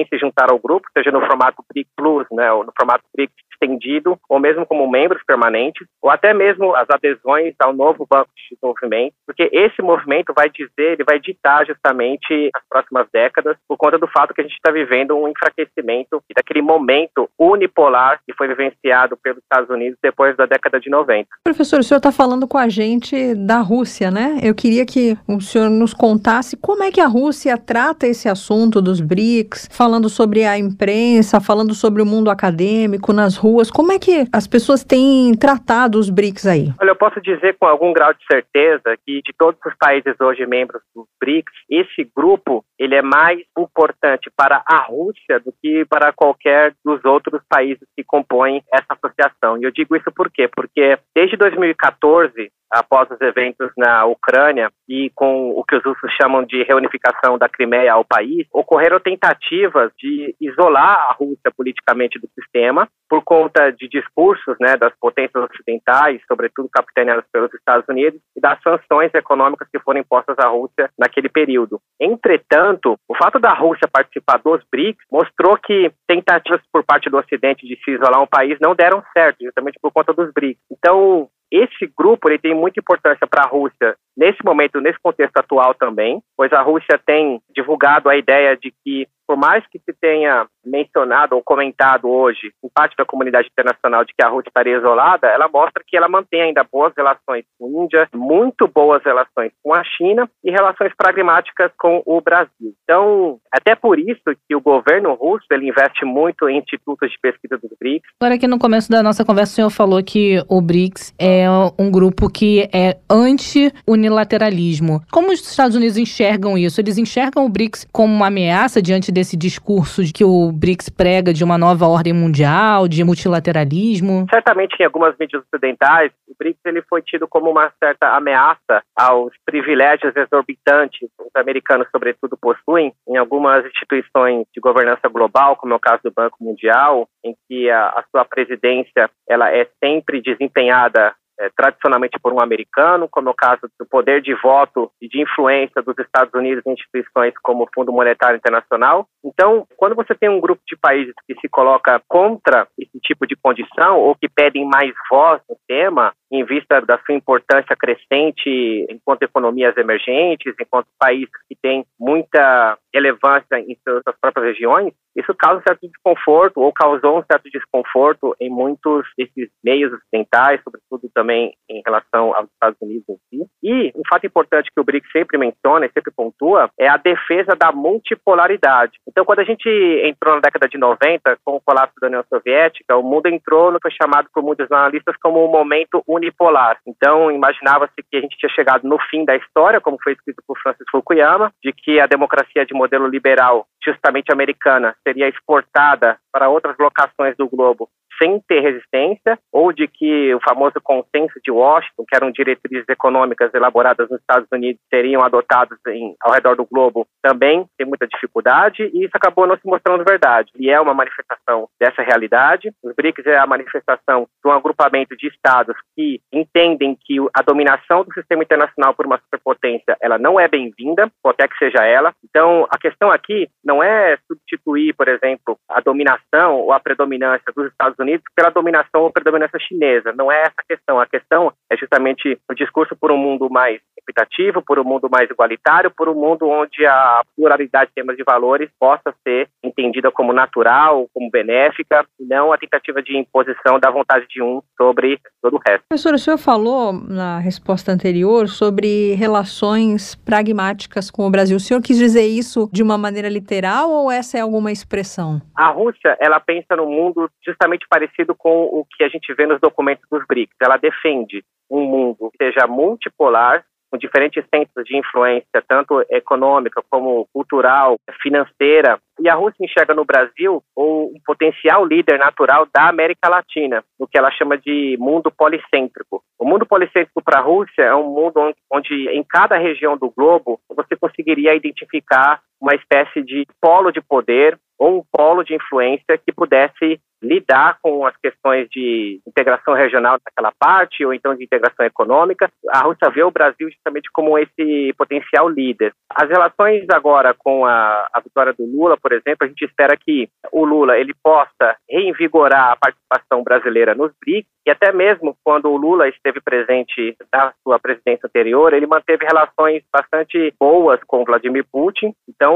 se, 0.05 0.19
juntar 0.19 0.51
ao 0.51 0.59
grupo, 0.59 0.89
seja 0.93 1.13
no 1.13 1.25
formato 1.25 1.50
BRIC 1.73 1.89
Plus, 1.97 2.27
né, 2.33 2.51
ou 2.53 2.65
no 2.65 2.73
formato 2.77 3.05
BRIC 3.15 3.33
estendido, 3.61 4.19
ou 4.29 4.41
mesmo 4.41 4.65
como 4.65 4.91
membros 4.91 5.23
permanentes, 5.27 5.87
ou 6.01 6.11
até 6.11 6.33
mesmo 6.33 6.75
as 6.75 6.89
adesões 6.89 7.55
ao 7.61 7.73
novo 7.73 8.07
Banco 8.09 8.31
de 8.35 8.55
Desenvolvimento, 8.55 9.15
porque 9.27 9.49
esse 9.53 9.83
movimento 9.83 10.33
vai 10.35 10.49
dizer, 10.49 10.93
ele 10.93 11.05
vai 11.05 11.21
ditar 11.21 11.67
justamente 11.67 12.51
as 12.55 12.63
próximas 12.69 13.07
décadas, 13.13 13.57
por 13.69 13.77
conta 13.77 13.99
do 13.99 14.09
fato 14.09 14.35
que 14.35 14.41
a 14.41 14.45
gente 14.45 14.55
está 14.55 14.73
vivendo 14.73 15.17
um 15.17 15.29
enfraquecimento 15.29 16.23
daquele 16.35 16.63
momento 16.63 17.29
unipolar 17.39 18.21
que 18.27 18.35
foi 18.35 18.49
vivenciado 18.49 19.17
pelos 19.17 19.43
Estados 19.43 19.69
Unidos 19.69 19.99
depois 20.03 20.37
da 20.37 20.47
década 20.47 20.81
de 20.81 20.89
90. 20.89 21.29
Professor, 21.45 21.81
o 21.81 21.83
senhor 21.83 21.99
está 21.99 22.11
falando 22.11 22.49
com 22.49 22.59
a 22.59 22.69
gente 22.69 23.35
da 23.35 23.61
Rússia, 23.61 24.11
né? 24.11 24.39
Eu 24.43 24.55
queria 24.55 24.87
que 24.87 25.17
o 25.29 25.41
senhor 25.41 25.69
nos 25.69 25.93
contasse 25.93 26.57
como 26.57 26.83
é 26.83 26.91
que 26.91 27.01
a 27.01 27.07
Rússia 27.07 27.57
trata 27.59 28.07
esse 28.07 28.29
assunto 28.29 28.81
dos 28.81 29.01
BRICS, 29.01 29.69
falando 29.71 30.09
sobre 30.09 30.45
a 30.45 30.59
imprensa, 30.59 31.40
falando 31.41 31.75
sobre 31.75 32.03
o 32.03 32.07
mundo 32.07 32.31
acadêmico 32.31 33.13
nas 33.13 33.37
ruas. 33.37 33.71
Como 33.71 33.93
é 33.93 33.99
que 33.99 34.27
as 34.33 34.47
pessoas 34.47 34.85
têm 34.85 35.35
tratado 35.35 35.99
os 35.99 36.11
BRICS 36.11 36.47
aí? 36.47 36.75
Olha, 36.81 36.91
eu 36.91 36.97
posso 36.97 37.21
dizer 37.21 37.57
com 37.59 37.67
algum 37.67 37.93
grau 37.93 38.13
de 38.13 38.25
certeza 38.31 38.97
que 39.07 39.21
de 39.23 39.33
todos 39.37 39.61
os 39.65 39.75
países 39.79 40.15
hoje 40.21 40.47
membros 40.47 40.83
dos 40.95 41.07
BRICS, 41.21 41.53
esse 41.69 42.11
grupo 42.17 42.65
ele 42.81 42.95
é 42.95 43.03
mais 43.03 43.39
importante 43.59 44.31
para 44.35 44.63
a 44.67 44.79
Rússia 44.85 45.39
do 45.39 45.53
que 45.61 45.85
para 45.85 46.13
qualquer 46.15 46.75
dos 46.83 47.05
outros 47.05 47.43
países 47.47 47.87
que 47.95 48.03
compõem 48.03 48.63
essa 48.73 48.87
associação. 48.89 49.59
E 49.59 49.65
eu 49.65 49.71
digo 49.71 49.95
isso 49.95 50.11
por 50.11 50.31
quê? 50.31 50.49
Porque 50.49 50.99
desde 51.15 51.37
2014, 51.37 52.51
após 52.71 53.11
os 53.11 53.21
eventos 53.21 53.71
na 53.77 54.07
Ucrânia 54.07 54.71
e 54.89 55.11
com 55.15 55.51
o 55.51 55.65
que 55.65 55.77
os 55.77 55.85
russos 55.85 56.11
chamam 56.13 56.45
de 56.45 56.63
reunificação 56.63 57.37
da 57.37 57.49
Crimeia 57.49 57.93
ao 57.93 58.05
país, 58.05 58.47
ocorreram 58.53 59.01
tentativas 59.01 59.91
de 59.99 60.35
isolar 60.41 61.11
a 61.11 61.13
Rússia 61.13 61.51
politicamente 61.55 62.19
do 62.19 62.29
sistema 62.29 62.89
por 63.09 63.23
conta 63.25 63.71
de 63.73 63.89
discursos 63.89 64.57
né, 64.61 64.77
das 64.77 64.93
potências 65.01 65.43
ocidentais, 65.51 66.23
sobretudo 66.29 66.69
capitaneadas 66.73 67.25
pelos 67.33 67.53
Estados 67.53 67.89
Unidos, 67.89 68.21
e 68.37 68.41
das 68.41 68.63
sanções 68.63 69.13
econômicas 69.15 69.69
que 69.69 69.81
foram 69.81 70.01
impostas 70.01 70.39
à 70.39 70.47
Rússia 70.47 70.89
naquele 70.97 71.29
período. 71.29 71.81
Entretanto, 72.01 72.70
o 73.09 73.15
fato 73.17 73.39
da 73.39 73.53
Rússia 73.53 73.89
participar 73.91 74.39
dos 74.39 74.63
BRICS 74.71 75.05
mostrou 75.11 75.57
que 75.57 75.91
tentativas 76.07 76.61
por 76.73 76.85
parte 76.85 77.09
do 77.11 77.19
Ocidente 77.19 77.67
de 77.67 77.77
se 77.83 77.93
isolar 77.93 78.23
um 78.23 78.27
país 78.27 78.59
não 78.61 78.75
deram 78.75 79.03
certo, 79.13 79.45
justamente 79.45 79.79
por 79.81 79.93
conta 79.93 80.13
dos 80.13 80.33
BRICS. 80.33 80.61
Então, 80.71 81.29
esse 81.51 81.93
grupo 81.97 82.29
ele 82.29 82.39
tem 82.39 82.55
muita 82.55 82.79
importância 82.79 83.27
para 83.27 83.43
a 83.43 83.49
Rússia 83.49 83.97
nesse 84.17 84.39
momento, 84.45 84.81
nesse 84.81 84.99
contexto 85.03 85.37
atual 85.37 85.75
também, 85.75 86.23
pois 86.37 86.53
a 86.53 86.63
Rússia 86.63 87.01
tem 87.05 87.41
divulgado 87.55 88.09
a 88.09 88.17
ideia 88.17 88.57
de 88.57 88.73
que 88.85 89.09
por 89.31 89.37
mais 89.37 89.65
que 89.69 89.79
se 89.79 89.93
tenha 89.93 90.45
mencionado 90.67 91.37
ou 91.37 91.43
comentado 91.43 92.09
hoje 92.09 92.53
em 92.65 92.69
parte 92.75 92.97
da 92.97 93.05
comunidade 93.05 93.49
internacional 93.49 94.05
de 94.05 94.13
que 94.13 94.25
a 94.25 94.29
Rússia 94.29 94.49
estaria 94.49 94.77
isolada, 94.77 95.29
ela 95.29 95.49
mostra 95.49 95.85
que 95.87 95.97
ela 95.97 96.09
mantém 96.09 96.43
ainda 96.43 96.65
boas 96.65 96.93
relações 96.97 97.45
com 97.57 97.67
a 97.67 97.85
Índia, 97.85 98.09
muito 98.13 98.67
boas 98.67 99.01
relações 99.05 99.53
com 99.63 99.73
a 99.73 99.85
China 99.85 100.29
e 100.45 100.51
relações 100.51 100.93
pragmáticas 100.97 101.71
com 101.79 102.03
o 102.05 102.21
Brasil. 102.21 102.75
Então, 102.83 103.39
até 103.53 103.77
por 103.77 104.01
isso 104.01 104.21
que 104.49 104.57
o 104.57 104.61
governo 104.61 105.15
russo 105.15 105.47
ele 105.53 105.69
investe 105.69 106.05
muito 106.05 106.49
em 106.49 106.59
institutos 106.59 107.09
de 107.11 107.19
pesquisa 107.21 107.57
dos 107.57 107.71
BRICS. 107.79 108.11
Agora 108.21 108.35
aqui 108.35 108.49
no 108.49 108.59
começo 108.59 108.91
da 108.91 109.03
nossa 109.03 109.25
conversa 109.25 109.53
o 109.53 109.55
senhor 109.55 109.71
falou 109.71 110.03
que 110.03 110.43
o 110.49 110.61
BRICS 110.61 111.15
é 111.19 111.47
um 111.79 111.91
grupo 111.91 112.29
que 112.29 112.69
é 112.73 112.99
anti-unilateralismo. 113.09 115.01
Como 115.11 115.33
os 115.33 115.41
Estados 115.41 115.77
Unidos 115.77 115.97
enxergam 115.97 116.59
isso? 116.59 116.81
Eles 116.81 116.99
enxergam 116.99 117.45
o 117.45 117.49
BRICS 117.49 117.87
como 117.93 118.13
uma 118.13 118.27
ameaça 118.27 118.83
diante 118.83 119.13
desse 119.21 119.37
discurso 119.37 120.01
que 120.15 120.25
o 120.25 120.51
BRICS 120.51 120.89
prega 120.89 121.33
de 121.33 121.45
uma 121.45 121.59
nova 121.59 121.87
ordem 121.87 122.13
mundial, 122.13 122.89
de 122.89 123.05
multilateralismo? 123.05 124.27
Certamente 124.31 124.75
em 124.81 124.85
algumas 124.85 125.15
mídias 125.21 125.43
ocidentais, 125.45 126.11
o 126.27 126.35
BRICS 126.39 126.61
ele 126.65 126.83
foi 126.89 127.03
tido 127.03 127.29
como 127.29 127.51
uma 127.51 127.71
certa 127.83 128.17
ameaça 128.17 128.83
aos 128.97 129.33
privilégios 129.45 130.17
exorbitantes 130.17 131.01
que 131.01 131.23
os 131.23 131.37
americanos, 131.37 131.87
sobretudo, 131.93 132.37
possuem 132.41 132.93
em 133.07 133.17
algumas 133.19 133.65
instituições 133.67 134.47
de 134.55 134.61
governança 134.61 135.07
global, 135.09 135.55
como 135.57 135.75
é 135.75 135.77
o 135.77 135.81
caso 135.81 136.01
do 136.05 136.13
Banco 136.13 136.39
Mundial, 136.41 137.07
em 137.23 137.37
que 137.47 137.69
a, 137.71 137.89
a 137.89 138.05
sua 138.11 138.25
presidência 138.25 139.11
ela 139.29 139.55
é 139.55 139.69
sempre 139.85 140.23
desempenhada 140.23 141.15
é, 141.41 141.49
tradicionalmente 141.57 142.19
por 142.21 142.33
um 142.35 142.41
americano, 142.41 143.09
como 143.09 143.29
é 143.29 143.33
o 143.33 143.35
caso 143.35 143.63
do 143.79 143.87
poder 143.87 144.21
de 144.21 144.35
voto 144.35 144.91
e 145.01 145.09
de 145.09 145.23
influência 145.23 145.83
dos 145.83 145.99
Estados 145.99 146.33
Unidos 146.35 146.63
em 146.67 146.73
instituições 146.73 147.33
como 147.43 147.65
o 147.65 147.69
Fundo 147.75 147.91
Monetário 147.91 148.37
Internacional. 148.37 149.07
Então, 149.25 149.67
quando 149.77 149.95
você 149.95 150.15
tem 150.15 150.29
um 150.29 150.41
grupo 150.41 150.61
de 150.69 150.77
países 150.77 151.15
que 151.27 151.35
se 151.41 151.49
coloca 151.49 152.01
contra 152.07 152.69
esse 152.79 153.01
tipo 153.01 153.27
de 153.27 153.35
condição 153.37 153.99
ou 153.99 154.15
que 154.15 154.29
pedem 154.29 154.67
mais 154.67 154.93
voz 155.11 155.41
no 155.49 155.57
tema, 155.67 156.13
em 156.31 156.45
vista 156.45 156.81
da 156.83 156.99
sua 156.99 157.15
importância 157.15 157.75
crescente 157.75 158.87
enquanto 158.89 159.23
economias 159.23 159.77
emergentes, 159.77 160.55
enquanto 160.61 160.87
países 160.99 161.31
que 161.49 161.57
têm 161.61 161.85
muita 161.99 162.79
relevância 162.95 163.59
em 163.59 163.77
suas 163.83 164.03
próprias 164.21 164.47
regiões, 164.47 164.93
isso 165.17 165.35
causa 165.35 165.59
um 165.59 165.63
certo 165.63 165.89
desconforto 165.89 166.61
ou 166.61 166.73
causou 166.73 167.19
um 167.19 167.25
certo 167.25 167.51
desconforto 167.51 168.35
em 168.41 168.49
muitos 168.49 169.07
desses 169.19 169.51
meios 169.63 169.93
ocidentais, 169.93 170.61
sobretudo 170.63 171.11
também 171.13 171.30
em 171.31 171.83
relação 171.85 172.35
aos 172.35 172.49
Estados 172.51 172.79
Unidos 172.81 173.05
em 173.09 173.17
si. 173.29 173.47
E 173.63 173.93
um 173.95 174.03
fato 174.09 174.27
importante 174.27 174.71
que 174.75 174.81
o 174.81 174.85
BRICS 174.85 175.11
sempre 175.13 175.39
menciona 175.39 175.87
e 175.87 175.93
sempre 175.93 176.11
pontua 176.11 176.71
é 176.79 176.89
a 176.89 176.97
defesa 176.97 177.55
da 177.55 177.71
multipolaridade. 177.71 178.99
Então, 179.07 179.25
quando 179.25 179.41
a 179.41 179.45
gente 179.45 179.69
entrou 180.05 180.35
na 180.37 180.41
década 180.41 180.69
de 180.69 180.79
90, 180.79 181.39
com 181.45 181.57
o 181.57 181.61
colapso 181.61 181.95
da 182.01 182.07
União 182.07 182.25
Soviética, 182.29 182.97
o 182.97 183.03
mundo 183.03 183.27
entrou 183.27 183.71
no 183.71 183.79
que 183.79 183.91
foi 183.91 183.97
chamado 184.01 184.29
por 184.33 184.43
muitos 184.43 184.71
analistas 184.71 185.17
como 185.23 185.45
um 185.45 185.51
momento 185.51 186.03
unipolar. 186.07 186.79
Então, 186.87 187.31
imaginava-se 187.31 187.95
que 188.11 188.17
a 188.17 188.21
gente 188.21 188.37
tinha 188.37 188.51
chegado 188.51 188.87
no 188.87 188.99
fim 189.11 189.25
da 189.25 189.37
história, 189.37 189.81
como 189.81 189.99
foi 190.03 190.13
escrito 190.13 190.43
por 190.47 190.59
Francis 190.59 190.87
Fukuyama, 190.91 191.53
de 191.63 191.73
que 191.73 192.01
a 192.01 192.07
democracia 192.07 192.65
de 192.65 192.75
modelo 192.75 193.07
liberal, 193.07 193.67
justamente 193.85 194.33
americana, 194.33 194.95
seria 195.07 195.29
exportada 195.29 196.19
para 196.33 196.49
outras 196.49 196.77
locações 196.79 197.37
do 197.37 197.49
globo 197.49 197.89
sem 198.21 198.41
ter 198.47 198.61
resistência, 198.61 199.39
ou 199.51 199.73
de 199.73 199.89
que 199.89 200.35
o 200.35 200.41
famoso 200.41 200.81
consenso 200.83 201.41
de 201.43 201.51
Washington, 201.51 202.05
que 202.07 202.17
eram 202.17 202.31
diretrizes 202.31 202.89
econômicas 202.89 203.53
elaboradas 203.55 204.09
nos 204.11 204.21
Estados 204.21 204.49
Unidos, 204.53 204.81
seriam 204.93 205.23
adotados 205.23 205.79
em, 205.89 206.15
ao 206.21 206.33
redor 206.33 206.57
do 206.57 206.67
globo, 206.67 207.07
também 207.23 207.67
tem 207.79 207.87
muita 207.87 208.07
dificuldade, 208.07 208.91
e 208.93 209.05
isso 209.05 209.13
acabou 209.15 209.47
não 209.47 209.57
se 209.57 209.67
mostrando 209.67 210.05
verdade. 210.05 210.51
E 210.57 210.71
é 210.71 210.81
uma 210.81 210.95
manifestação 210.95 211.69
dessa 211.81 212.03
realidade. 212.03 212.71
Os 212.83 212.95
BRICS 212.95 213.27
é 213.27 213.39
a 213.39 213.47
manifestação 213.47 214.27
de 214.43 214.51
um 214.51 214.53
agrupamento 214.53 215.17
de 215.17 215.29
estados 215.29 215.77
que 215.97 216.21
entendem 216.33 216.97
que 217.01 217.17
a 217.35 217.43
dominação 217.43 218.05
do 218.05 218.13
sistema 218.13 218.43
internacional 218.43 218.95
por 218.95 219.07
uma 219.07 219.19
superpotência, 219.19 219.97
ela 220.01 220.19
não 220.19 220.39
é 220.39 220.49
bem-vinda, 220.49 221.11
qualquer 221.23 221.49
que 221.49 221.59
seja 221.59 221.85
ela. 221.85 222.13
Então, 222.25 222.67
a 222.71 222.79
questão 222.79 223.11
aqui 223.11 223.49
não 223.65 223.83
é 223.83 224.19
substituir, 224.27 224.95
por 224.95 225.09
exemplo, 225.09 225.57
a 225.69 225.81
dominação 225.81 226.57
ou 226.57 226.73
a 226.73 226.81
predominância 226.81 227.53
dos 227.55 227.67
Estados 227.71 227.99
Unidos 227.99 228.10
pela 228.35 228.51
dominação 228.51 229.03
ou 229.03 229.13
predominância 229.13 229.59
chinesa. 229.59 230.13
Não 230.13 230.31
é 230.31 230.43
essa 230.43 230.55
a 230.59 230.65
questão. 230.65 231.01
A 231.01 231.07
questão 231.07 231.53
é 231.71 231.77
justamente 231.77 232.39
o 232.51 232.55
discurso 232.55 232.97
por 232.97 233.11
um 233.11 233.17
mundo 233.17 233.49
mais 233.51 233.81
equitativo, 233.99 234.63
por 234.63 234.79
um 234.79 234.85
mundo 234.85 235.09
mais 235.11 235.31
igualitário, 235.31 235.91
por 235.91 236.09
um 236.09 236.15
mundo 236.15 236.49
onde 236.49 236.85
a 236.87 237.23
pluralidade 237.37 237.91
de 237.91 237.95
temas 237.95 238.17
de 238.17 238.25
valores 238.25 238.71
possa 238.79 239.15
ser 239.23 239.49
entendida 239.63 240.11
como 240.11 240.33
natural, 240.33 241.07
como 241.13 241.31
benéfica, 241.31 242.05
e 242.19 242.25
não 242.25 242.53
a 242.53 242.59
tentativa 242.59 243.03
de 243.03 243.17
imposição 243.17 243.79
da 243.79 243.91
vontade 243.91 244.27
de 244.29 244.43
um 244.43 244.63
sobre 244.77 245.21
todo 245.43 245.57
o 245.57 245.61
resto. 245.67 245.85
Professor, 245.89 246.15
o 246.15 246.19
senhor 246.19 246.39
falou 246.39 246.93
na 246.93 247.39
resposta 247.39 247.93
anterior 247.93 248.49
sobre 248.49 249.15
relações 249.15 250.15
pragmáticas 250.15 251.11
com 251.11 251.27
o 251.27 251.31
Brasil. 251.31 251.57
O 251.57 251.61
senhor 251.61 251.83
quis 251.83 251.97
dizer 251.97 252.27
isso 252.27 252.69
de 252.73 252.83
uma 252.83 252.99
maneira 252.99 253.29
literal 253.29 253.91
ou 253.91 254.11
essa 254.11 254.39
é 254.39 254.41
alguma 254.41 254.73
expressão? 254.73 255.41
A 255.55 255.69
Rússia, 255.69 256.17
ela 256.21 256.41
pensa 256.41 256.77
no 256.77 256.87
mundo 256.87 257.31
justamente 257.45 257.87
parecido 258.01 258.35
com 258.35 258.65
o 258.65 258.87
que 258.97 259.05
a 259.05 259.09
gente 259.09 259.33
vê 259.35 259.47
nos 259.47 259.61
documentos 259.61 260.05
dos 260.11 260.25
BRICS. 260.27 260.57
Ela 260.61 260.79
defende 260.79 261.45
um 261.71 261.85
mundo 261.85 262.31
que 262.31 262.45
seja 262.45 262.67
multipolar, 262.67 263.65
com 263.91 263.99
diferentes 263.99 264.45
centros 264.55 264.85
de 264.87 264.97
influência, 264.97 265.65
tanto 265.67 266.01
econômica 266.09 266.81
como 266.89 267.27
cultural, 267.33 267.97
financeira. 268.23 269.01
E 269.21 269.29
a 269.29 269.35
Rússia 269.35 269.65
enxerga 269.65 269.93
no 269.93 270.05
Brasil 270.05 270.63
um 270.77 271.13
potencial 271.27 271.85
líder 271.85 272.17
natural 272.17 272.69
da 272.73 272.89
América 272.89 273.29
Latina, 273.29 273.83
no 273.99 274.07
que 274.07 274.17
ela 274.17 274.31
chama 274.31 274.57
de 274.57 274.97
mundo 274.99 275.31
policêntrico. 275.31 276.23
O 276.39 276.47
mundo 276.47 276.65
policêntrico 276.65 277.21
para 277.23 277.41
a 277.41 277.43
Rússia 277.43 277.83
é 277.83 277.95
um 277.95 278.09
mundo 278.09 278.39
onde, 278.39 278.57
onde, 278.73 279.09
em 279.09 279.25
cada 279.29 279.59
região 279.59 279.99
do 279.99 280.09
globo, 280.09 280.61
você 280.71 280.95
conseguiria 280.97 281.55
identificar 281.55 282.41
uma 282.61 282.75
espécie 282.75 283.23
de 283.23 283.47
polo 283.61 283.91
de 283.91 284.01
poder 284.01 284.59
ou 284.79 285.01
um 285.01 285.05
polo 285.13 285.45
de 285.45 285.55
influência 285.55 286.19
que 286.19 286.33
pudesse 286.33 287.01
lidar 287.23 287.79
com 287.83 288.07
as 288.07 288.17
questões 288.17 288.67
de 288.71 289.21
integração 289.27 289.75
regional 289.75 290.19
naquela 290.25 290.53
parte, 290.59 291.05
ou 291.05 291.13
então 291.13 291.35
de 291.35 291.45
integração 291.45 291.85
econômica. 291.85 292.51
A 292.71 292.81
Rússia 292.81 293.11
vê 293.11 293.23
o 293.23 293.31
Brasil 293.31 293.69
justamente 293.71 294.09
como 294.13 294.39
esse 294.39 294.95
potencial 294.97 295.49
líder. 295.49 295.93
As 296.09 296.29
relações 296.29 296.87
agora 296.91 297.35
com 297.35 297.67
a, 297.67 298.09
a 298.13 298.21
vitória 298.21 298.53
do 298.53 298.65
Lula, 298.65 298.97
por 298.97 299.13
exemplo, 299.13 299.45
a 299.45 299.47
gente 299.47 299.65
espera 299.65 299.97
que 299.97 300.29
o 300.51 300.65
Lula 300.65 300.99
ele 300.99 301.15
possa 301.23 301.77
reinvigorar 301.89 302.73
a 302.73 302.77
participação 302.77 303.43
brasileira 303.43 303.95
nos 303.95 304.13
BRICS, 304.21 304.49
e 304.67 304.71
até 304.71 304.93
mesmo 304.93 305.37
quando 305.43 305.71
o 305.71 305.77
Lula 305.77 306.09
esteve 306.09 306.41
presente 306.41 307.17
na 307.33 307.53
sua 307.63 307.79
presidência 307.79 308.27
anterior, 308.27 308.73
ele 308.73 308.87
manteve 308.87 309.25
relações 309.25 309.83
bastante 309.93 310.55
boas 310.59 311.01
com 311.07 311.25
Vladimir 311.25 311.65
Putin. 311.73 312.15
Então, 312.29 312.50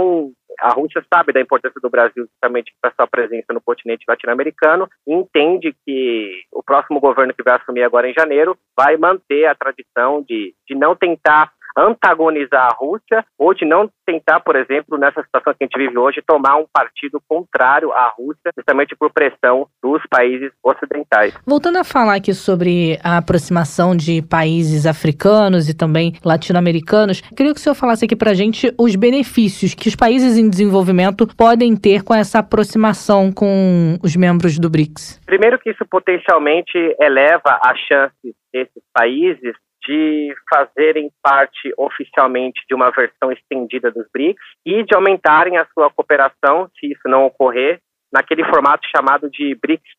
a 0.60 0.72
Rússia 0.72 1.04
sabe 1.12 1.32
da 1.32 1.40
importância 1.40 1.80
do 1.80 1.90
Brasil 1.90 2.26
justamente 2.26 2.72
para 2.80 2.92
sua 2.94 3.06
presença 3.06 3.52
no 3.52 3.60
continente 3.60 4.04
latino-americano 4.06 4.88
e 5.06 5.12
entende 5.12 5.74
que 5.84 6.42
o 6.52 6.62
próximo 6.62 7.00
governo 7.00 7.34
que 7.34 7.42
vai 7.42 7.56
assumir 7.56 7.82
agora 7.82 8.08
em 8.08 8.14
janeiro 8.14 8.56
vai 8.76 8.96
manter 8.96 9.46
a 9.46 9.54
tradição 9.54 10.22
de, 10.22 10.54
de 10.66 10.74
não 10.74 10.94
tentar 10.94 11.52
antagonizar 11.76 12.68
a 12.70 12.74
Rússia 12.74 13.24
ou 13.38 13.54
de 13.54 13.64
não 13.64 13.90
tentar, 14.06 14.40
por 14.40 14.56
exemplo, 14.56 14.98
nessa 14.98 15.22
situação 15.22 15.54
que 15.54 15.64
a 15.64 15.66
gente 15.66 15.78
vive 15.78 15.98
hoje, 15.98 16.22
tomar 16.26 16.56
um 16.56 16.66
partido 16.72 17.20
contrário 17.28 17.92
à 17.92 18.12
Rússia, 18.16 18.50
justamente 18.56 18.94
por 18.96 19.12
pressão 19.12 19.66
dos 19.82 20.02
países 20.08 20.52
ocidentais. 20.62 21.34
Voltando 21.46 21.78
a 21.78 21.84
falar 21.84 22.16
aqui 22.16 22.32
sobre 22.32 22.98
a 23.02 23.18
aproximação 23.18 23.96
de 23.96 24.22
países 24.22 24.86
africanos 24.86 25.68
e 25.68 25.76
também 25.76 26.14
latino-americanos, 26.24 27.20
queria 27.20 27.52
que 27.52 27.58
o 27.58 27.62
senhor 27.62 27.74
falasse 27.74 28.04
aqui 28.04 28.16
para 28.16 28.30
a 28.30 28.34
gente 28.34 28.72
os 28.78 28.94
benefícios 28.96 29.74
que 29.74 29.88
os 29.88 29.96
países 29.96 30.36
em 30.38 30.48
desenvolvimento 30.48 31.26
podem 31.36 31.76
ter 31.76 32.02
com 32.02 32.14
essa 32.14 32.38
aproximação 32.38 33.32
com 33.32 33.98
os 34.02 34.16
membros 34.16 34.58
do 34.58 34.70
BRICS. 34.70 35.20
Primeiro 35.26 35.58
que 35.58 35.70
isso 35.70 35.84
potencialmente 35.90 36.78
eleva 37.00 37.58
a 37.64 37.74
chance 37.74 38.34
desses 38.52 38.82
países 38.92 39.54
de 39.86 40.34
fazerem 40.48 41.10
parte 41.22 41.72
oficialmente 41.76 42.62
de 42.68 42.74
uma 42.74 42.90
versão 42.90 43.30
estendida 43.32 43.90
dos 43.90 44.06
BRICS 44.12 44.44
e 44.64 44.82
de 44.82 44.94
aumentarem 44.94 45.58
a 45.58 45.66
sua 45.74 45.90
cooperação, 45.90 46.70
se 46.78 46.86
isso 46.90 47.06
não 47.06 47.24
ocorrer, 47.26 47.80
naquele 48.12 48.44
formato 48.44 48.86
chamado 48.94 49.28
de 49.28 49.54
BRICS 49.56 49.94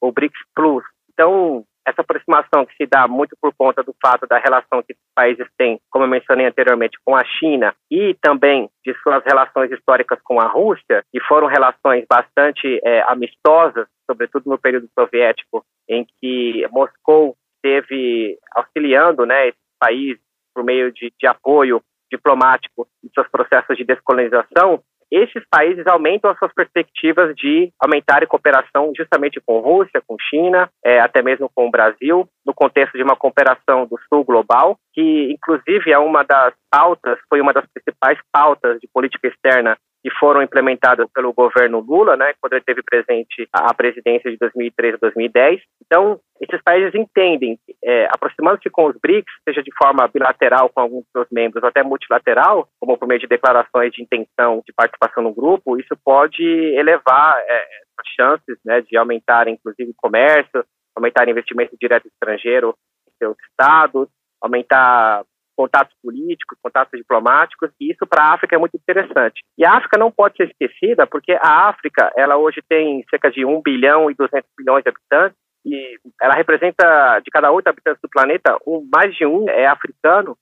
ou 0.00 0.10
BRICS 0.10 0.40
Plus. 0.54 0.84
Então, 1.12 1.64
essa 1.88 2.02
aproximação 2.02 2.66
que 2.66 2.74
se 2.76 2.86
dá 2.86 3.08
muito 3.08 3.36
por 3.40 3.52
conta 3.56 3.82
do 3.82 3.94
fato 4.02 4.26
da 4.26 4.38
relação 4.38 4.82
que 4.82 4.92
esses 4.92 5.04
países 5.14 5.46
têm, 5.56 5.80
como 5.90 6.04
eu 6.04 6.08
mencionei 6.08 6.46
anteriormente, 6.46 6.98
com 7.04 7.16
a 7.16 7.24
China 7.24 7.74
e 7.90 8.14
também 8.20 8.68
de 8.84 8.94
suas 9.02 9.22
relações 9.24 9.70
históricas 9.72 10.18
com 10.22 10.40
a 10.40 10.46
Rússia, 10.46 11.02
que 11.10 11.20
foram 11.20 11.46
relações 11.46 12.04
bastante 12.08 12.80
é, 12.84 13.02
amistosas, 13.02 13.86
sobretudo 14.10 14.50
no 14.50 14.58
período 14.58 14.88
soviético, 14.98 15.64
em 15.88 16.06
que 16.20 16.66
Moscou 16.70 17.34
esteve 17.58 18.38
auxiliando 18.54 19.26
né, 19.26 19.48
esse 19.48 19.58
país 19.78 20.18
por 20.54 20.64
meio 20.64 20.92
de, 20.92 21.12
de 21.18 21.26
apoio 21.26 21.82
diplomático 22.10 22.88
em 23.04 23.08
seus 23.14 23.28
processos 23.28 23.76
de 23.76 23.84
descolonização, 23.84 24.82
esses 25.10 25.42
países 25.50 25.86
aumentam 25.86 26.30
as 26.30 26.38
suas 26.38 26.52
perspectivas 26.52 27.34
de 27.34 27.72
aumentar 27.80 28.22
a 28.22 28.26
cooperação 28.26 28.92
justamente 28.94 29.40
com 29.40 29.60
Rússia, 29.60 30.02
com 30.06 30.16
China, 30.20 30.68
é, 30.84 31.00
até 31.00 31.22
mesmo 31.22 31.50
com 31.54 31.66
o 31.66 31.70
Brasil, 31.70 32.28
no 32.44 32.52
contexto 32.52 32.96
de 32.96 33.02
uma 33.02 33.16
cooperação 33.16 33.86
do 33.86 33.98
Sul 34.08 34.22
global, 34.22 34.78
que 34.92 35.32
inclusive 35.32 35.90
é 35.90 35.98
uma 35.98 36.22
das 36.24 36.52
pautas, 36.70 37.18
foi 37.28 37.40
uma 37.40 37.54
das 37.54 37.64
principais 37.72 38.18
pautas 38.30 38.78
de 38.80 38.88
política 38.92 39.28
externa 39.28 39.78
que 40.02 40.10
foram 40.18 40.42
implementadas 40.42 41.06
pelo 41.12 41.32
governo 41.32 41.80
Lula, 41.80 42.16
né, 42.16 42.32
quando 42.40 42.52
ele 42.52 42.64
teve 42.64 42.82
presente 42.82 43.48
a 43.52 43.74
presidência 43.74 44.30
de 44.30 44.36
2003 44.38 44.94
a 44.94 44.98
2010. 44.98 45.60
Então, 45.84 46.20
esses 46.40 46.62
países 46.62 46.94
entendem, 46.94 47.58
é, 47.82 48.06
aproximando-se 48.06 48.70
com 48.70 48.86
os 48.86 48.96
BRICS, 49.02 49.32
seja 49.46 49.62
de 49.62 49.70
forma 49.76 50.08
bilateral 50.08 50.68
com 50.68 50.80
alguns 50.80 51.02
dos 51.02 51.10
seus 51.12 51.26
membros, 51.32 51.62
ou 51.62 51.68
até 51.68 51.82
multilateral, 51.82 52.68
como 52.80 52.96
por 52.96 53.08
meio 53.08 53.20
de 53.20 53.26
declarações 53.26 53.92
de 53.92 54.02
intenção 54.02 54.62
de 54.64 54.72
participação 54.72 55.22
no 55.22 55.34
grupo, 55.34 55.78
isso 55.78 55.96
pode 56.04 56.44
elevar 56.44 57.36
é, 57.40 57.64
as 57.98 58.08
chances 58.14 58.58
né, 58.64 58.80
de 58.82 58.96
aumentar, 58.96 59.48
inclusive, 59.48 59.90
o 59.90 59.94
comércio, 59.96 60.64
aumentar 60.94 61.28
investimento 61.28 61.76
direto 61.80 62.06
estrangeiro 62.06 62.74
em 63.08 63.12
seus 63.18 63.36
estados, 63.50 64.08
aumentar 64.40 65.24
contatos 65.58 65.92
políticos, 66.00 66.56
contatos 66.62 66.96
diplomáticos, 66.96 67.70
e 67.80 67.90
isso 67.90 68.06
para 68.06 68.22
a 68.22 68.34
África 68.34 68.54
é 68.54 68.58
muito 68.58 68.76
interessante. 68.76 69.42
E 69.58 69.66
a 69.66 69.72
África 69.72 69.98
não 69.98 70.08
pode 70.08 70.36
ser 70.36 70.44
esquecida, 70.44 71.04
porque 71.04 71.32
a 71.32 71.68
África, 71.68 72.12
ela 72.16 72.36
hoje 72.36 72.62
tem 72.68 73.04
cerca 73.10 73.28
de 73.28 73.44
1 73.44 73.60
bilhão 73.60 74.08
e 74.08 74.14
200 74.14 74.48
milhões 74.56 74.84
de 74.84 74.90
habitantes, 74.90 75.36
e 75.66 75.98
ela 76.22 76.34
representa, 76.34 77.18
de 77.24 77.30
cada 77.32 77.50
oito 77.50 77.66
habitantes 77.66 78.00
do 78.00 78.08
planeta, 78.08 78.56
um, 78.64 78.88
mais 78.94 79.12
de 79.16 79.26
um 79.26 79.50
é 79.50 79.66
africano, 79.66 80.36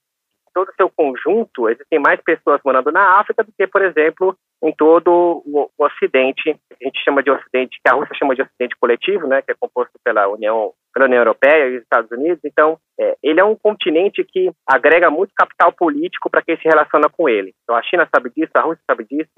todo 0.53 0.69
o 0.69 0.75
seu 0.75 0.89
conjunto, 0.89 1.67
existem 1.67 1.99
mais 1.99 2.21
pessoas 2.21 2.61
morando 2.63 2.91
na 2.91 3.19
África 3.19 3.43
do 3.43 3.51
que, 3.57 3.65
por 3.65 3.81
exemplo, 3.81 4.35
em 4.63 4.73
todo 4.75 5.43
o, 5.45 5.69
Ocidente, 5.79 6.49
a 6.49 6.83
gente 6.83 7.03
chama 7.03 7.23
de 7.23 7.31
Ocidente, 7.31 7.79
que 7.83 7.91
a 7.91 7.95
Rússia 7.95 8.15
chama 8.15 8.35
de 8.35 8.41
Ocidente 8.43 8.75
coletivo, 8.79 9.27
né, 9.27 9.41
que 9.41 9.51
é 9.51 9.55
composto 9.59 9.93
pela 10.03 10.27
União, 10.27 10.73
pela 10.97 11.05
União 11.05 11.19
Europeia 11.19 11.67
e 11.67 11.77
os 11.77 11.83
Estados 11.83 12.09
Unidos. 12.11 12.39
Então, 12.43 12.79
é, 12.99 13.15
ele 13.21 13.39
é 13.39 13.43
um 13.43 13.55
continente 13.55 14.23
que 14.23 14.51
agrega 14.65 15.11
muito 15.11 15.31
capital 15.35 15.71
político 15.71 16.27
para 16.29 16.41
quem 16.41 16.57
se 16.57 16.67
relaciona 16.67 17.07
com 17.07 17.29
ele. 17.29 17.53
Então, 17.63 17.75
a 17.75 17.83
China 17.83 18.07
sabe 18.13 18.31
disso, 18.35 18.51
a 18.55 18.61
Rússia 18.61 18.83
sabe 18.89 19.05
disso. 19.05 19.29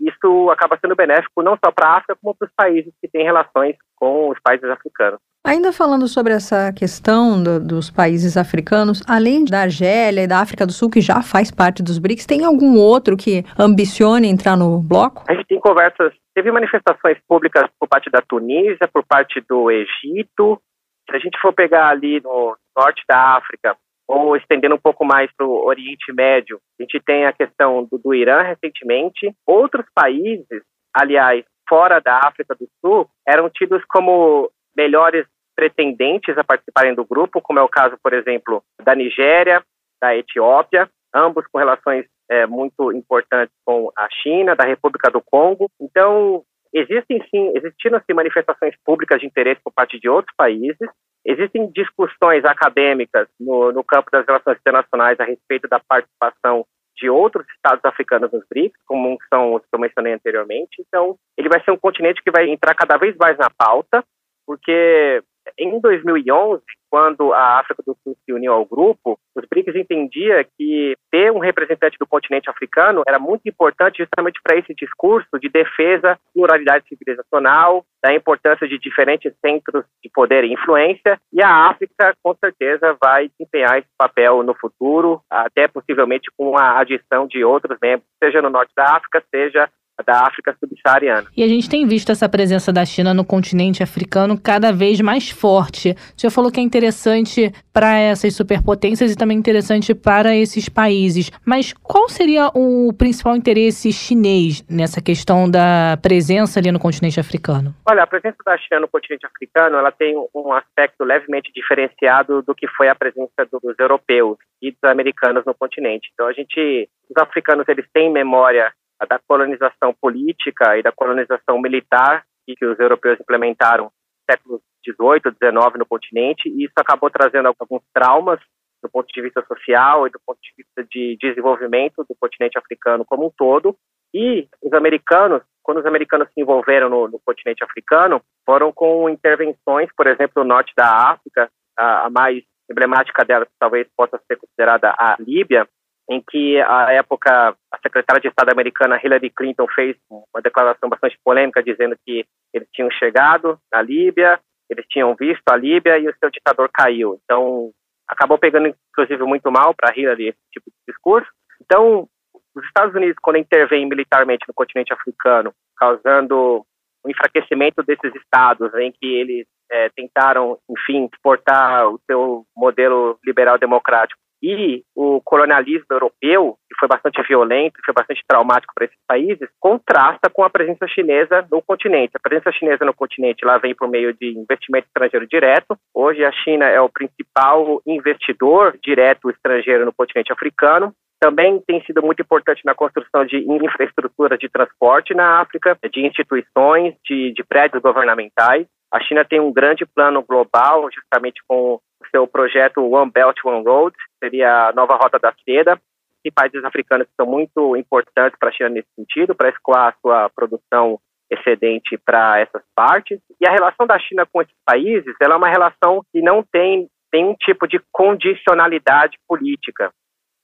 Isso 0.00 0.50
acaba 0.50 0.78
sendo 0.80 0.96
benéfico 0.96 1.42
não 1.42 1.56
só 1.62 1.70
para 1.70 1.88
a 1.88 1.96
África, 1.98 2.16
como 2.20 2.34
para 2.34 2.46
os 2.46 2.52
países 2.54 2.92
que 3.00 3.08
têm 3.08 3.24
relações 3.24 3.76
com 3.94 4.30
os 4.30 4.38
países 4.42 4.68
africanos. 4.68 5.18
Ainda 5.46 5.72
falando 5.72 6.08
sobre 6.08 6.32
essa 6.32 6.72
questão 6.72 7.40
do, 7.42 7.60
dos 7.60 7.88
países 7.90 8.36
africanos, 8.36 9.00
além 9.06 9.44
da 9.44 9.60
Argélia 9.60 10.22
e 10.22 10.26
da 10.26 10.40
África 10.40 10.66
do 10.66 10.72
Sul, 10.72 10.90
que 10.90 11.00
já 11.00 11.22
faz 11.22 11.50
parte 11.50 11.82
dos 11.82 11.98
BRICS, 11.98 12.26
tem 12.26 12.44
algum 12.44 12.76
outro 12.76 13.16
que 13.16 13.44
ambicione 13.58 14.28
entrar 14.28 14.56
no 14.56 14.82
bloco? 14.82 15.22
A 15.28 15.34
gente 15.34 15.46
tem 15.46 15.60
conversas, 15.60 16.12
teve 16.34 16.50
manifestações 16.50 17.16
públicas 17.28 17.64
por 17.78 17.88
parte 17.88 18.10
da 18.10 18.20
Tunísia, 18.20 18.88
por 18.92 19.04
parte 19.06 19.40
do 19.48 19.70
Egito. 19.70 20.60
Se 21.08 21.16
a 21.16 21.18
gente 21.18 21.38
for 21.40 21.52
pegar 21.52 21.88
ali 21.88 22.20
no 22.20 22.56
norte 22.76 23.02
da 23.08 23.36
África, 23.36 23.76
ou 24.08 24.36
estendendo 24.36 24.74
um 24.74 24.80
pouco 24.80 25.04
mais 25.04 25.30
para 25.36 25.46
o 25.46 25.64
Oriente 25.64 26.12
Médio, 26.12 26.60
a 26.78 26.82
gente 26.82 27.00
tem 27.00 27.26
a 27.26 27.32
questão 27.32 27.84
do, 27.90 27.98
do 27.98 28.14
Irã 28.14 28.42
recentemente. 28.42 29.34
Outros 29.44 29.84
países, 29.94 30.62
aliás, 30.94 31.44
fora 31.68 32.00
da 32.00 32.20
África 32.24 32.54
do 32.54 32.68
Sul, 32.80 33.08
eram 33.26 33.50
tidos 33.50 33.82
como 33.88 34.50
melhores 34.76 35.26
pretendentes 35.56 36.36
a 36.38 36.44
participarem 36.44 36.94
do 36.94 37.04
grupo, 37.04 37.40
como 37.40 37.58
é 37.58 37.62
o 37.62 37.68
caso, 37.68 37.96
por 38.02 38.12
exemplo, 38.12 38.62
da 38.84 38.94
Nigéria, 38.94 39.62
da 40.00 40.14
Etiópia, 40.14 40.88
ambos 41.14 41.46
com 41.48 41.58
relações 41.58 42.04
é, 42.30 42.46
muito 42.46 42.92
importantes 42.92 43.54
com 43.64 43.90
a 43.96 44.06
China, 44.22 44.54
da 44.54 44.64
República 44.64 45.10
do 45.10 45.20
Congo. 45.20 45.70
Então, 45.80 46.44
existem 46.72 47.22
sim, 47.30 47.52
existiram 47.54 48.00
sim 48.00 48.14
manifestações 48.14 48.74
públicas 48.84 49.20
de 49.20 49.26
interesse 49.26 49.60
por 49.62 49.72
parte 49.72 49.98
de 49.98 50.08
outros 50.08 50.34
países, 50.36 50.88
existem 51.24 51.70
discussões 51.72 52.44
acadêmicas 52.44 53.28
no, 53.38 53.72
no 53.72 53.82
campo 53.82 54.10
das 54.10 54.24
relações 54.26 54.58
internacionais 54.58 55.18
a 55.18 55.24
respeito 55.24 55.68
da 55.68 55.80
participação 55.80 56.64
de 56.96 57.10
outros 57.10 57.46
estados 57.54 57.84
africanos 57.84 58.32
nos 58.32 58.44
BRICS, 58.48 58.80
como 58.86 59.18
são 59.32 59.54
os 59.54 59.62
que 59.62 59.68
eu 59.72 59.78
mencionei 59.78 60.14
anteriormente. 60.14 60.80
Então, 60.80 61.16
ele 61.36 61.48
vai 61.48 61.62
ser 61.62 61.70
um 61.70 61.76
continente 61.76 62.22
que 62.22 62.30
vai 62.30 62.48
entrar 62.48 62.74
cada 62.74 62.96
vez 62.96 63.14
mais 63.16 63.36
na 63.36 63.50
pauta, 63.50 64.02
porque 64.46 65.22
em 65.58 65.78
2011, 65.80 66.62
quando 66.90 67.32
a 67.32 67.58
África 67.58 67.82
do 67.86 67.96
Sul 68.02 68.16
se 68.24 68.32
uniu 68.32 68.52
ao 68.52 68.64
grupo, 68.64 69.18
os 69.36 69.44
BRICS 69.48 69.76
entendia 69.76 70.44
que 70.56 70.96
ter 71.10 71.30
um 71.30 71.38
representante 71.38 71.96
do 71.98 72.06
continente 72.06 72.48
africano 72.48 73.02
era 73.06 73.18
muito 73.18 73.46
importante 73.46 73.98
justamente 73.98 74.40
para 74.42 74.56
esse 74.56 74.74
discurso 74.74 75.38
de 75.38 75.48
defesa 75.48 76.06
da 76.06 76.18
pluralidade 76.32 76.86
civilizacional, 76.88 77.84
da 78.02 78.14
importância 78.14 78.68
de 78.68 78.78
diferentes 78.78 79.32
centros 79.44 79.84
de 80.02 80.10
poder 80.10 80.44
e 80.44 80.52
influência, 80.52 81.18
e 81.32 81.42
a 81.42 81.68
África, 81.68 82.14
com 82.22 82.34
certeza, 82.34 82.96
vai 83.02 83.28
desempenhar 83.28 83.78
esse 83.78 83.88
papel 83.98 84.42
no 84.42 84.54
futuro, 84.54 85.20
até 85.28 85.66
possivelmente 85.66 86.30
com 86.36 86.56
a 86.56 86.78
adição 86.78 87.26
de 87.26 87.44
outros 87.44 87.76
membros, 87.82 88.08
seja 88.22 88.40
no 88.40 88.50
norte 88.50 88.72
da 88.76 88.96
África, 88.96 89.22
seja 89.30 89.68
da 90.04 90.26
África 90.26 90.54
subsaariana. 90.58 91.28
E 91.36 91.42
a 91.42 91.48
gente 91.48 91.68
tem 91.68 91.86
visto 91.86 92.10
essa 92.12 92.28
presença 92.28 92.72
da 92.72 92.84
China 92.84 93.14
no 93.14 93.24
continente 93.24 93.82
africano 93.82 94.38
cada 94.40 94.72
vez 94.72 95.00
mais 95.00 95.30
forte. 95.30 95.94
Você 96.16 96.30
falou 96.30 96.50
que 96.50 96.60
é 96.60 96.62
interessante 96.62 97.52
para 97.72 97.98
essas 97.98 98.34
superpotências 98.34 99.12
e 99.12 99.16
também 99.16 99.36
interessante 99.36 99.94
para 99.94 100.34
esses 100.34 100.68
países. 100.68 101.30
Mas 101.44 101.72
qual 101.72 102.08
seria 102.08 102.50
o 102.54 102.92
principal 102.92 103.36
interesse 103.36 103.92
chinês 103.92 104.64
nessa 104.68 105.00
questão 105.00 105.50
da 105.50 105.98
presença 106.00 106.58
ali 106.58 106.70
no 106.70 106.78
continente 106.78 107.20
africano? 107.20 107.74
Olha, 107.88 108.02
a 108.02 108.06
presença 108.06 108.38
da 108.44 108.56
China 108.58 108.80
no 108.80 108.88
continente 108.88 109.26
africano, 109.26 109.76
ela 109.76 109.90
tem 109.90 110.16
um 110.34 110.52
aspecto 110.52 111.04
levemente 111.04 111.50
diferenciado 111.54 112.42
do 112.42 112.54
que 112.54 112.66
foi 112.68 112.88
a 112.88 112.94
presença 112.94 113.46
dos 113.50 113.78
europeus 113.78 114.38
e 114.60 114.70
dos 114.70 114.84
americanos 114.84 115.44
no 115.44 115.54
continente. 115.54 116.10
Então 116.14 116.26
a 116.26 116.32
gente, 116.32 116.88
os 117.10 117.22
africanos, 117.22 117.68
eles 117.68 117.86
têm 117.92 118.10
memória 118.10 118.72
da 119.08 119.18
colonização 119.26 119.94
política 120.00 120.78
e 120.78 120.82
da 120.82 120.92
colonização 120.92 121.60
militar 121.60 122.24
que 122.54 122.64
os 122.64 122.78
europeus 122.78 123.18
implementaram 123.20 123.84
no 123.84 123.90
século 124.30 124.62
XVIII, 124.84 125.34
XIX 125.34 125.78
no 125.78 125.86
continente, 125.86 126.48
e 126.48 126.64
isso 126.64 126.74
acabou 126.76 127.10
trazendo 127.10 127.48
alguns 127.48 127.82
traumas 127.92 128.38
do 128.82 128.88
ponto 128.88 129.08
de 129.12 129.20
vista 129.20 129.44
social 129.46 130.06
e 130.06 130.10
do 130.10 130.20
ponto 130.24 130.38
de 130.40 130.52
vista 130.56 130.84
de 130.88 131.16
desenvolvimento 131.20 132.04
do 132.08 132.14
continente 132.20 132.58
africano 132.58 133.04
como 133.04 133.26
um 133.26 133.30
todo. 133.36 133.76
E 134.14 134.48
os 134.62 134.72
americanos, 134.72 135.42
quando 135.62 135.78
os 135.78 135.86
americanos 135.86 136.28
se 136.32 136.40
envolveram 136.40 136.88
no, 136.88 137.08
no 137.08 137.18
continente 137.24 137.64
africano, 137.64 138.22
foram 138.44 138.72
com 138.72 139.08
intervenções, 139.08 139.88
por 139.96 140.06
exemplo, 140.06 140.42
no 140.42 140.48
norte 140.48 140.72
da 140.76 141.10
África, 141.10 141.50
a, 141.76 142.06
a 142.06 142.10
mais 142.10 142.44
emblemática 142.70 143.24
delas 143.24 143.48
talvez 143.58 143.88
possa 143.96 144.20
ser 144.26 144.36
considerada 144.36 144.94
a 144.96 145.16
Líbia, 145.18 145.68
em 146.08 146.22
que 146.30 146.60
a 146.60 146.92
época 146.92 147.56
a 147.72 147.78
secretária 147.82 148.20
de 148.20 148.28
Estado 148.28 148.50
americana 148.50 149.00
Hillary 149.02 149.30
Clinton 149.30 149.66
fez 149.74 149.96
uma 150.08 150.40
declaração 150.42 150.88
bastante 150.88 151.18
polêmica 151.24 151.62
dizendo 151.62 151.96
que 152.04 152.24
eles 152.54 152.68
tinham 152.72 152.90
chegado 152.92 153.58
na 153.72 153.82
Líbia, 153.82 154.38
eles 154.70 154.86
tinham 154.88 155.14
visto 155.16 155.42
a 155.50 155.56
Líbia 155.56 155.98
e 155.98 156.08
o 156.08 156.14
seu 156.18 156.30
ditador 156.30 156.70
caiu. 156.72 157.18
Então, 157.24 157.70
acabou 158.08 158.38
pegando 158.38 158.72
inclusive 158.90 159.22
muito 159.24 159.50
mal 159.50 159.74
para 159.74 159.96
Hillary 159.96 160.28
esse 160.28 160.38
tipo 160.52 160.70
de 160.70 160.92
discurso. 160.92 161.28
Então, 161.60 162.08
os 162.54 162.64
Estados 162.64 162.94
Unidos, 162.94 163.16
quando 163.20 163.36
intervêm 163.36 163.86
militarmente 163.86 164.44
no 164.48 164.54
continente 164.54 164.92
africano, 164.92 165.52
causando 165.76 166.64
um 167.04 167.10
enfraquecimento 167.10 167.82
desses 167.82 168.14
estados 168.14 168.72
em 168.74 168.92
que 168.92 169.06
eles 169.06 169.46
é, 169.70 169.88
tentaram, 169.90 170.58
enfim, 170.68 171.08
exportar 171.12 171.88
o 171.88 172.00
seu 172.06 172.44
modelo 172.56 173.18
liberal 173.24 173.58
democrático 173.58 174.20
e 174.42 174.82
o 174.94 175.20
colonialismo 175.22 175.86
europeu, 175.90 176.56
que 176.68 176.78
foi 176.78 176.88
bastante 176.88 177.22
violento, 177.22 177.80
foi 177.84 177.94
bastante 177.94 178.22
traumático 178.26 178.72
para 178.74 178.84
esses 178.84 178.98
países, 179.06 179.48
contrasta 179.58 180.28
com 180.30 180.44
a 180.44 180.50
presença 180.50 180.86
chinesa 180.88 181.46
no 181.50 181.62
continente. 181.62 182.12
A 182.14 182.20
presença 182.20 182.52
chinesa 182.52 182.84
no 182.84 182.94
continente 182.94 183.44
lá 183.44 183.58
vem 183.58 183.74
por 183.74 183.88
meio 183.88 184.12
de 184.14 184.36
investimento 184.38 184.86
estrangeiro 184.86 185.26
direto. 185.26 185.76
Hoje 185.94 186.24
a 186.24 186.32
China 186.32 186.66
é 186.66 186.80
o 186.80 186.88
principal 186.88 187.80
investidor 187.86 188.78
direto 188.82 189.30
estrangeiro 189.30 189.84
no 189.84 189.92
continente 189.92 190.32
africano. 190.32 190.92
Também 191.18 191.60
tem 191.66 191.82
sido 191.84 192.02
muito 192.02 192.20
importante 192.20 192.60
na 192.64 192.74
construção 192.74 193.24
de 193.24 193.38
infraestrutura 193.38 194.36
de 194.36 194.48
transporte 194.50 195.14
na 195.14 195.40
África, 195.40 195.76
de 195.90 196.06
instituições, 196.06 196.94
de, 197.04 197.32
de 197.32 197.42
prédios 197.42 197.82
governamentais. 197.82 198.66
A 198.92 199.00
China 199.00 199.24
tem 199.24 199.40
um 199.40 199.52
grande 199.52 199.84
plano 199.86 200.22
global, 200.22 200.88
justamente 200.92 201.40
com 201.48 201.80
seu 202.10 202.26
projeto 202.26 202.82
One 202.82 203.10
Belt, 203.10 203.36
One 203.44 203.64
Road, 203.64 203.96
seria 204.22 204.68
a 204.68 204.72
nova 204.72 204.96
rota 204.96 205.18
da 205.18 205.32
seda. 205.44 205.80
E 206.24 206.30
países 206.30 206.64
africanos 206.64 207.06
são 207.16 207.26
muito 207.26 207.76
importantes 207.76 208.36
para 208.38 208.48
a 208.48 208.52
China 208.52 208.70
nesse 208.70 208.88
sentido, 208.96 209.34
para 209.34 209.48
escoar 209.48 209.88
a 209.88 210.00
sua 210.00 210.30
produção 210.30 210.98
excedente 211.30 211.96
para 212.04 212.40
essas 212.40 212.62
partes. 212.74 213.20
E 213.40 213.46
a 213.46 213.52
relação 213.52 213.86
da 213.86 213.98
China 213.98 214.26
com 214.26 214.42
esses 214.42 214.54
países, 214.64 215.14
ela 215.20 215.34
é 215.34 215.36
uma 215.36 215.48
relação 215.48 216.02
que 216.12 216.20
não 216.20 216.42
tem 216.42 216.88
tem 217.10 217.24
um 217.24 217.34
tipo 217.34 217.68
de 217.68 217.80
condicionalidade 217.92 219.16
política. 219.28 219.90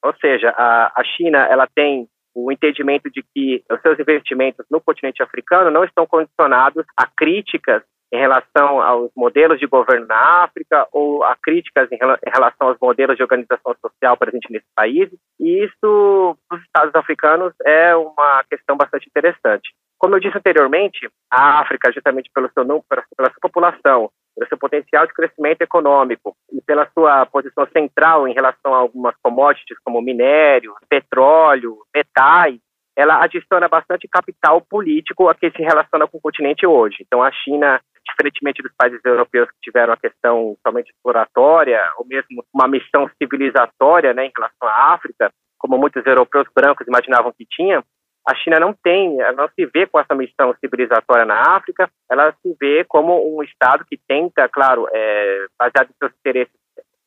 Ou 0.03 0.14
seja, 0.20 0.50
a, 0.57 0.92
a 1.00 1.05
China 1.05 1.38
ela 1.46 1.66
tem 1.66 2.09
o 2.34 2.50
entendimento 2.50 3.11
de 3.11 3.22
que 3.34 3.62
os 3.70 3.80
seus 3.82 3.98
investimentos 3.98 4.64
no 4.70 4.80
continente 4.80 5.22
africano 5.22 5.70
não 5.70 5.84
estão 5.84 6.07
condicionados 6.07 6.84
a 6.96 7.07
críticas 7.07 7.82
em 8.12 8.18
relação 8.18 8.80
aos 8.82 9.10
modelos 9.16 9.58
de 9.58 9.66
governo 9.66 10.06
na 10.06 10.44
África 10.44 10.86
ou 10.92 11.24
a 11.24 11.34
críticas 11.42 11.90
em 11.90 11.98
relação 12.32 12.68
aos 12.68 12.76
modelos 12.80 13.16
de 13.16 13.22
organização 13.22 13.74
social 13.80 14.16
presentes 14.18 14.50
nesse 14.50 14.66
país. 14.76 15.08
E 15.40 15.64
isso, 15.64 16.36
para 16.46 16.58
os 16.58 16.64
Estados 16.64 16.94
africanos, 16.94 17.54
é 17.64 17.96
uma 17.96 18.44
questão 18.50 18.76
bastante 18.76 19.08
interessante. 19.08 19.72
Como 19.98 20.14
eu 20.14 20.20
disse 20.20 20.36
anteriormente, 20.36 21.08
a 21.30 21.60
África, 21.60 21.90
justamente 21.92 22.28
pelo 22.34 22.50
seu, 22.52 22.64
pela 22.66 23.30
sua 23.30 23.40
população, 23.40 24.10
pelo 24.36 24.48
seu 24.48 24.58
potencial 24.58 25.06
de 25.06 25.14
crescimento 25.14 25.62
econômico 25.62 26.36
e 26.52 26.60
pela 26.60 26.86
sua 26.92 27.24
posição 27.24 27.66
central 27.68 28.28
em 28.28 28.34
relação 28.34 28.74
a 28.74 28.78
algumas 28.78 29.14
commodities 29.22 29.78
como 29.84 30.02
minério, 30.02 30.74
petróleo, 30.88 31.78
metais, 31.94 32.58
ela 32.94 33.22
adiciona 33.22 33.68
bastante 33.68 34.06
capital 34.06 34.60
político 34.60 35.28
a 35.28 35.34
que 35.34 35.50
se 35.50 35.62
relaciona 35.62 36.06
com 36.06 36.18
o 36.18 36.20
continente 36.20 36.66
hoje. 36.66 36.96
Então, 37.00 37.22
a 37.22 37.32
China 37.32 37.80
diferentemente 38.09 38.62
dos 38.62 38.72
países 38.76 39.00
europeus 39.05 39.50
que 39.50 39.61
tiveram 39.62 39.92
a 39.92 39.96
questão 39.96 40.57
somente 40.66 40.90
exploratória, 40.90 41.80
ou 41.96 42.07
mesmo 42.07 42.44
uma 42.53 42.68
missão 42.68 43.11
civilizatória 43.20 44.12
né, 44.12 44.26
em 44.26 44.32
relação 44.36 44.68
à 44.68 44.94
África, 44.94 45.32
como 45.59 45.78
muitos 45.78 46.05
europeus 46.05 46.46
brancos 46.55 46.86
imaginavam 46.86 47.32
que 47.32 47.46
tinha, 47.48 47.82
a 48.28 48.34
China 48.36 48.61
não 48.61 48.72
tem, 48.72 49.20
ela 49.20 49.32
não 49.32 49.48
se 49.48 49.66
vê 49.66 49.86
com 49.86 49.98
essa 49.98 50.14
missão 50.14 50.55
civilizatória 50.61 51.24
na 51.24 51.57
África, 51.57 51.90
ela 52.11 52.32
se 52.40 52.57
vê 52.61 52.84
como 52.84 53.36
um 53.36 53.42
Estado 53.42 53.84
que 53.84 53.98
tenta, 54.09 54.48
claro, 54.48 54.86
é, 54.92 55.46
baseado 55.59 55.90
em 55.90 55.94
seus 55.98 56.12
interesses, 56.18 56.53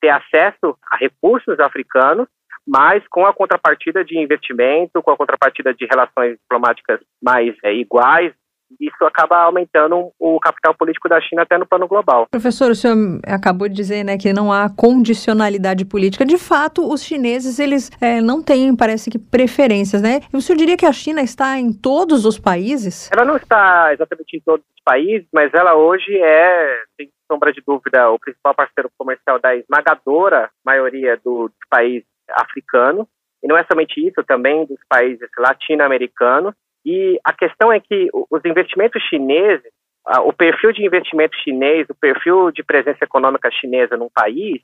ter 0.01 0.09
acesso 0.09 0.77
a 0.91 0.97
recursos 0.97 1.57
africanos, 1.59 2.27
mas 2.67 3.07
com 3.07 3.25
a 3.25 3.33
contrapartida 3.33 4.03
de 4.03 4.17
investimento, 4.17 5.01
com 5.01 5.11
a 5.11 5.17
contrapartida 5.17 5.73
de 5.73 5.85
relações 5.85 6.37
diplomáticas 6.37 6.99
mais 7.23 7.55
é, 7.63 7.73
iguais, 7.73 8.33
isso 8.79 9.05
acaba 9.05 9.37
aumentando 9.37 10.11
o 10.19 10.39
capital 10.39 10.73
político 10.75 11.07
da 11.07 11.21
China 11.21 11.43
até 11.43 11.57
no 11.57 11.65
plano 11.65 11.87
global. 11.87 12.27
Professor, 12.29 12.71
o 12.71 12.75
senhor 12.75 13.19
acabou 13.25 13.67
de 13.67 13.75
dizer 13.75 14.03
né, 14.03 14.17
que 14.17 14.33
não 14.33 14.51
há 14.51 14.69
condicionalidade 14.69 15.85
política. 15.85 16.25
De 16.25 16.37
fato, 16.37 16.87
os 16.91 17.03
chineses 17.03 17.59
eles 17.59 17.91
é, 18.01 18.21
não 18.21 18.41
têm, 18.41 18.75
parece 18.75 19.09
que, 19.09 19.19
preferências, 19.19 20.01
né? 20.01 20.21
O 20.33 20.41
senhor 20.41 20.57
diria 20.57 20.77
que 20.77 20.85
a 20.85 20.93
China 20.93 21.21
está 21.21 21.57
em 21.57 21.71
todos 21.71 22.25
os 22.25 22.39
países? 22.39 23.09
Ela 23.11 23.25
não 23.25 23.37
está 23.37 23.93
exatamente 23.93 24.37
em 24.37 24.41
todos 24.41 24.65
os 24.65 24.83
países, 24.83 25.27
mas 25.33 25.53
ela 25.53 25.75
hoje 25.75 26.15
é, 26.17 26.83
sem 26.97 27.09
sombra 27.31 27.51
de 27.51 27.61
dúvida, 27.65 28.09
o 28.11 28.19
principal 28.19 28.53
parceiro 28.53 28.89
comercial 28.97 29.39
da 29.39 29.55
esmagadora 29.55 30.49
maioria 30.65 31.19
dos 31.23 31.51
países 31.69 32.07
africanos. 32.29 33.07
E 33.43 33.47
não 33.47 33.57
é 33.57 33.63
somente 33.63 33.99
isso, 34.05 34.23
também 34.23 34.65
dos 34.65 34.79
países 34.89 35.29
latino-americanos 35.37 36.53
e 36.85 37.19
a 37.25 37.33
questão 37.33 37.71
é 37.71 37.79
que 37.79 38.09
os 38.13 38.45
investimentos 38.45 39.01
chineses, 39.03 39.71
o 40.23 40.31
perfil 40.31 40.71
de 40.71 40.85
investimento 40.85 41.35
chinês, 41.37 41.87
o 41.89 41.95
perfil 41.95 42.51
de 42.51 42.63
presença 42.63 43.03
econômica 43.03 43.49
chinesa 43.51 43.97
num 43.97 44.09
país, 44.13 44.61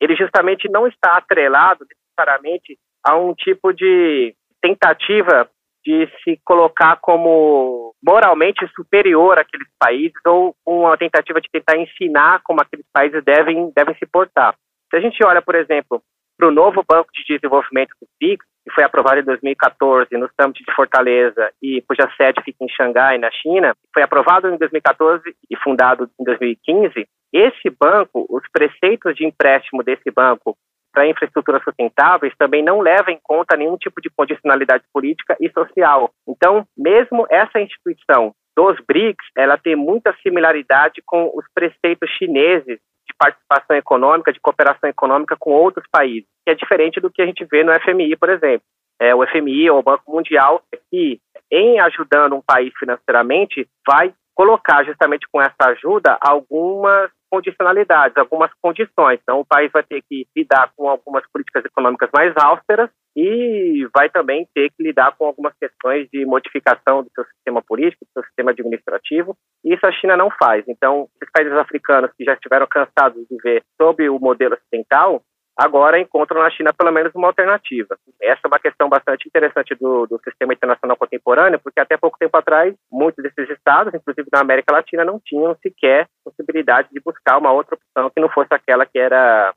ele 0.00 0.16
justamente 0.16 0.70
não 0.70 0.86
está 0.86 1.18
atrelado 1.18 1.84
necessariamente 1.84 2.78
a 3.06 3.16
um 3.16 3.34
tipo 3.34 3.72
de 3.72 4.34
tentativa 4.62 5.48
de 5.84 6.08
se 6.22 6.40
colocar 6.44 6.96
como 6.96 7.94
moralmente 8.02 8.66
superior 8.74 9.38
àqueles 9.38 9.68
países 9.78 10.18
ou 10.26 10.54
uma 10.66 10.96
tentativa 10.96 11.40
de 11.40 11.48
tentar 11.50 11.76
ensinar 11.76 12.40
como 12.42 12.60
aqueles 12.60 12.86
países 12.92 13.22
devem, 13.24 13.70
devem 13.74 13.94
se 13.96 14.06
portar. 14.06 14.54
Se 14.90 14.96
a 14.96 15.00
gente 15.00 15.22
olha, 15.24 15.40
por 15.40 15.54
exemplo, 15.54 16.02
para 16.38 16.48
o 16.48 16.50
novo 16.50 16.82
Banco 16.86 17.10
de 17.12 17.24
Desenvolvimento 17.34 17.90
do 18.00 18.08
BRICS, 18.18 18.46
que 18.64 18.72
foi 18.74 18.84
aprovado 18.84 19.20
em 19.20 19.24
2014 19.24 20.16
no 20.16 20.28
Summit 20.40 20.62
de 20.64 20.74
Fortaleza 20.74 21.50
e 21.62 21.82
cuja 21.82 22.10
sede 22.16 22.42
fica 22.42 22.64
em 22.64 22.68
Xangai, 22.68 23.18
na 23.18 23.30
China, 23.30 23.74
foi 23.92 24.02
aprovado 24.02 24.48
em 24.48 24.56
2014 24.56 25.22
e 25.50 25.56
fundado 25.56 26.10
em 26.18 26.24
2015, 26.24 27.06
esse 27.32 27.70
banco, 27.70 28.26
os 28.28 28.42
preceitos 28.52 29.14
de 29.14 29.24
empréstimo 29.24 29.82
desse 29.82 30.10
banco 30.10 30.56
para 30.92 31.06
infraestruturas 31.06 31.62
sustentáveis 31.62 32.34
também 32.36 32.62
não 32.62 32.80
levam 32.80 33.14
em 33.14 33.20
conta 33.22 33.56
nenhum 33.56 33.76
tipo 33.76 34.00
de 34.00 34.10
condicionalidade 34.10 34.84
política 34.92 35.36
e 35.40 35.48
social. 35.50 36.10
Então, 36.26 36.66
mesmo 36.76 37.26
essa 37.30 37.60
instituição 37.60 38.34
dos 38.56 38.76
BRICS, 38.86 39.24
ela 39.36 39.56
tem 39.56 39.76
muita 39.76 40.14
similaridade 40.22 41.00
com 41.06 41.30
os 41.34 41.44
preceitos 41.54 42.10
chineses 42.18 42.80
de 43.10 43.16
participação 43.18 43.76
econômica, 43.76 44.32
de 44.32 44.40
cooperação 44.40 44.88
econômica 44.88 45.36
com 45.38 45.50
outros 45.50 45.86
países, 45.90 46.28
que 46.44 46.50
é 46.50 46.54
diferente 46.54 47.00
do 47.00 47.10
que 47.10 47.20
a 47.20 47.26
gente 47.26 47.44
vê 47.44 47.64
no 47.64 47.72
FMI, 47.80 48.16
por 48.16 48.30
exemplo. 48.30 48.62
É, 49.00 49.14
o 49.14 49.26
FMI, 49.26 49.70
ou 49.70 49.78
o 49.78 49.82
Banco 49.82 50.10
Mundial, 50.12 50.62
que 50.90 51.20
em 51.50 51.80
ajudando 51.80 52.36
um 52.36 52.42
país 52.42 52.72
financeiramente, 52.78 53.66
vai 53.86 54.12
colocar 54.34 54.84
justamente 54.84 55.26
com 55.32 55.40
essa 55.40 55.70
ajuda 55.70 56.18
algumas 56.20 57.10
condicionalidades, 57.30 58.16
algumas 58.16 58.50
condições. 58.60 59.20
Então, 59.22 59.40
o 59.40 59.44
país 59.44 59.70
vai 59.72 59.84
ter 59.84 60.02
que 60.08 60.26
lidar 60.36 60.72
com 60.76 60.88
algumas 60.88 61.24
políticas 61.32 61.64
econômicas 61.64 62.10
mais 62.12 62.34
austeras 62.36 62.90
e 63.16 63.88
vai 63.94 64.08
também 64.08 64.46
ter 64.54 64.70
que 64.70 64.82
lidar 64.82 65.14
com 65.16 65.26
algumas 65.26 65.54
questões 65.58 66.08
de 66.12 66.24
modificação 66.24 67.02
do 67.02 67.10
seu 67.14 67.24
sistema 67.24 67.62
político, 67.62 68.04
do 68.04 68.12
seu 68.12 68.24
sistema 68.24 68.50
administrativo, 68.50 69.36
e 69.64 69.74
isso 69.74 69.86
a 69.86 69.92
China 69.92 70.16
não 70.16 70.30
faz. 70.30 70.64
Então, 70.68 71.08
os 71.22 71.30
países 71.32 71.52
africanos 71.56 72.10
que 72.16 72.24
já 72.24 72.34
estiveram 72.34 72.66
cansados 72.66 73.24
de 73.28 73.36
ver 73.42 73.62
sob 73.80 74.08
o 74.08 74.18
modelo 74.18 74.54
ocidental, 74.54 75.22
agora 75.60 76.00
encontram 76.00 76.42
na 76.42 76.50
China 76.50 76.72
pelo 76.72 76.90
menos 76.90 77.14
uma 77.14 77.26
alternativa. 77.26 77.94
Essa 78.22 78.40
é 78.44 78.48
uma 78.48 78.58
questão 78.58 78.88
bastante 78.88 79.28
interessante 79.28 79.74
do, 79.74 80.06
do, 80.06 80.18
sistema 80.24 80.54
internacional 80.54 80.96
contemporâneo, 80.96 81.60
porque 81.62 81.78
até 81.78 81.98
pouco 81.98 82.16
tempo 82.18 82.34
atrás, 82.34 82.74
muitos 82.90 83.22
desses 83.22 83.50
estados, 83.50 83.92
inclusive 83.92 84.26
na 84.32 84.40
América 84.40 84.72
Latina, 84.72 85.04
não 85.04 85.20
tinham 85.22 85.54
sequer 85.56 86.08
possibilidade 86.24 86.88
de 86.90 87.00
buscar 87.00 87.36
uma 87.36 87.52
outra 87.52 87.74
opção 87.74 88.08
que 88.08 88.20
não 88.20 88.30
fosse 88.30 88.48
aquela 88.52 88.86
que 88.86 88.98
era 88.98 89.52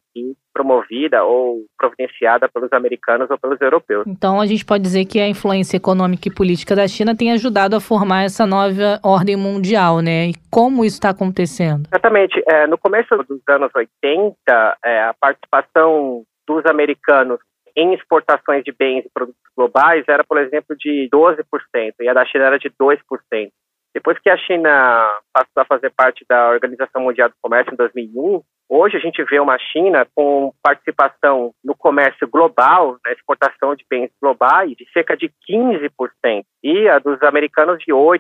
promovida 0.54 1.24
ou 1.24 1.66
providenciada 1.78 2.48
pelos 2.48 2.72
americanos 2.72 3.30
ou 3.30 3.38
pelos 3.38 3.60
europeus. 3.60 4.06
Então 4.08 4.40
a 4.40 4.46
gente 4.46 4.64
pode 4.66 4.84
dizer 4.84 5.06
que 5.06 5.20
a 5.20 5.28
influência 5.28 5.78
econômica 5.78 6.28
e 6.28 6.34
política 6.34 6.76
da 6.76 6.88
China 6.88 7.16
tem 7.16 7.32
ajudado 7.32 7.76
a 7.76 7.82
formar 7.82 8.24
essa 8.24 8.46
nova 8.46 9.00
ordem 9.04 9.36
mundial, 9.36 10.00
né? 10.00 10.28
E 10.28 10.34
como 10.52 10.86
isso 10.86 10.98
está 10.98 11.10
acontecendo? 11.10 11.88
Exatamente. 11.92 12.42
É, 12.48 12.68
no 12.68 12.78
começo 12.78 13.16
dos 13.28 13.42
anos 13.50 13.72
80, 13.76 14.78
é, 14.86 15.04
a 15.04 15.14
participação 15.20 16.24
dos 16.48 16.66
americanos 16.66 17.40
em 17.76 17.94
exportações 17.94 18.64
de 18.64 18.72
bens 18.72 19.06
e 19.06 19.10
produtos 19.12 19.42
globais 19.58 20.06
era, 20.08 20.24
por 20.24 20.38
exemplo, 20.38 20.76
de 20.78 21.10
12%, 21.12 21.44
e 22.00 22.08
a 22.08 22.14
da 22.14 22.26
China 22.26 22.46
era 22.46 22.60
de 22.60 22.70
2%. 22.70 23.00
Depois 23.94 24.18
que 24.20 24.30
a 24.30 24.38
China 24.38 25.08
passou 25.32 25.62
a 25.62 25.66
fazer 25.66 25.92
parte 25.92 26.26
da 26.28 26.50
Organização 26.50 27.04
Mundial 27.04 27.30
do 27.30 27.36
Comércio 27.42 27.74
em 27.74 27.78
2001, 27.78 28.42
hoje 28.74 28.98
a 28.98 29.00
gente 29.00 29.24
vê 29.24 29.40
uma 29.40 29.58
China 29.60 30.08
com 30.16 30.52
participação 30.62 31.54
no 31.64 31.76
comércio 31.76 32.28
global, 32.28 32.98
na 33.06 33.12
exportação 33.12 33.76
de 33.76 33.86
bens 33.90 34.10
globais, 34.22 34.72
de 34.72 34.86
cerca 34.92 35.16
de 35.16 35.32
15%, 35.50 36.44
e 36.64 36.90
a 36.90 36.98
dos 37.00 37.22
americanos 37.22 37.78
de 37.80 37.94
8%. 37.94 38.20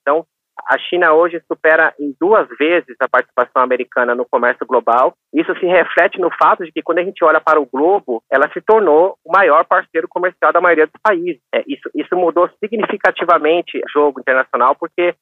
Então, 0.00 0.24
a 0.68 0.78
China 0.78 1.12
hoje 1.12 1.42
supera 1.50 1.94
em 1.98 2.14
duas 2.20 2.46
vezes 2.58 2.94
a 3.00 3.08
participação 3.08 3.62
americana 3.62 4.14
no 4.14 4.26
comércio 4.26 4.66
global. 4.66 5.14
Isso 5.32 5.52
se 5.58 5.66
reflete 5.66 6.20
no 6.20 6.30
fato 6.30 6.64
de 6.64 6.72
que, 6.72 6.82
quando 6.82 6.98
a 6.98 7.04
gente 7.04 7.24
olha 7.24 7.40
para 7.40 7.60
o 7.60 7.66
globo, 7.66 8.22
ela 8.30 8.50
se 8.52 8.60
tornou 8.60 9.16
o 9.24 9.32
maior 9.32 9.64
parceiro 9.64 10.06
comercial 10.08 10.52
da 10.52 10.60
maioria 10.60 10.86
dos 10.86 11.00
países. 11.02 11.40
É, 11.54 11.62
isso, 11.66 11.88
isso 11.94 12.14
mudou 12.16 12.48
significativamente 12.62 13.78
o 13.78 13.88
jogo 13.92 14.20
internacional, 14.20 14.76
porque 14.76 15.14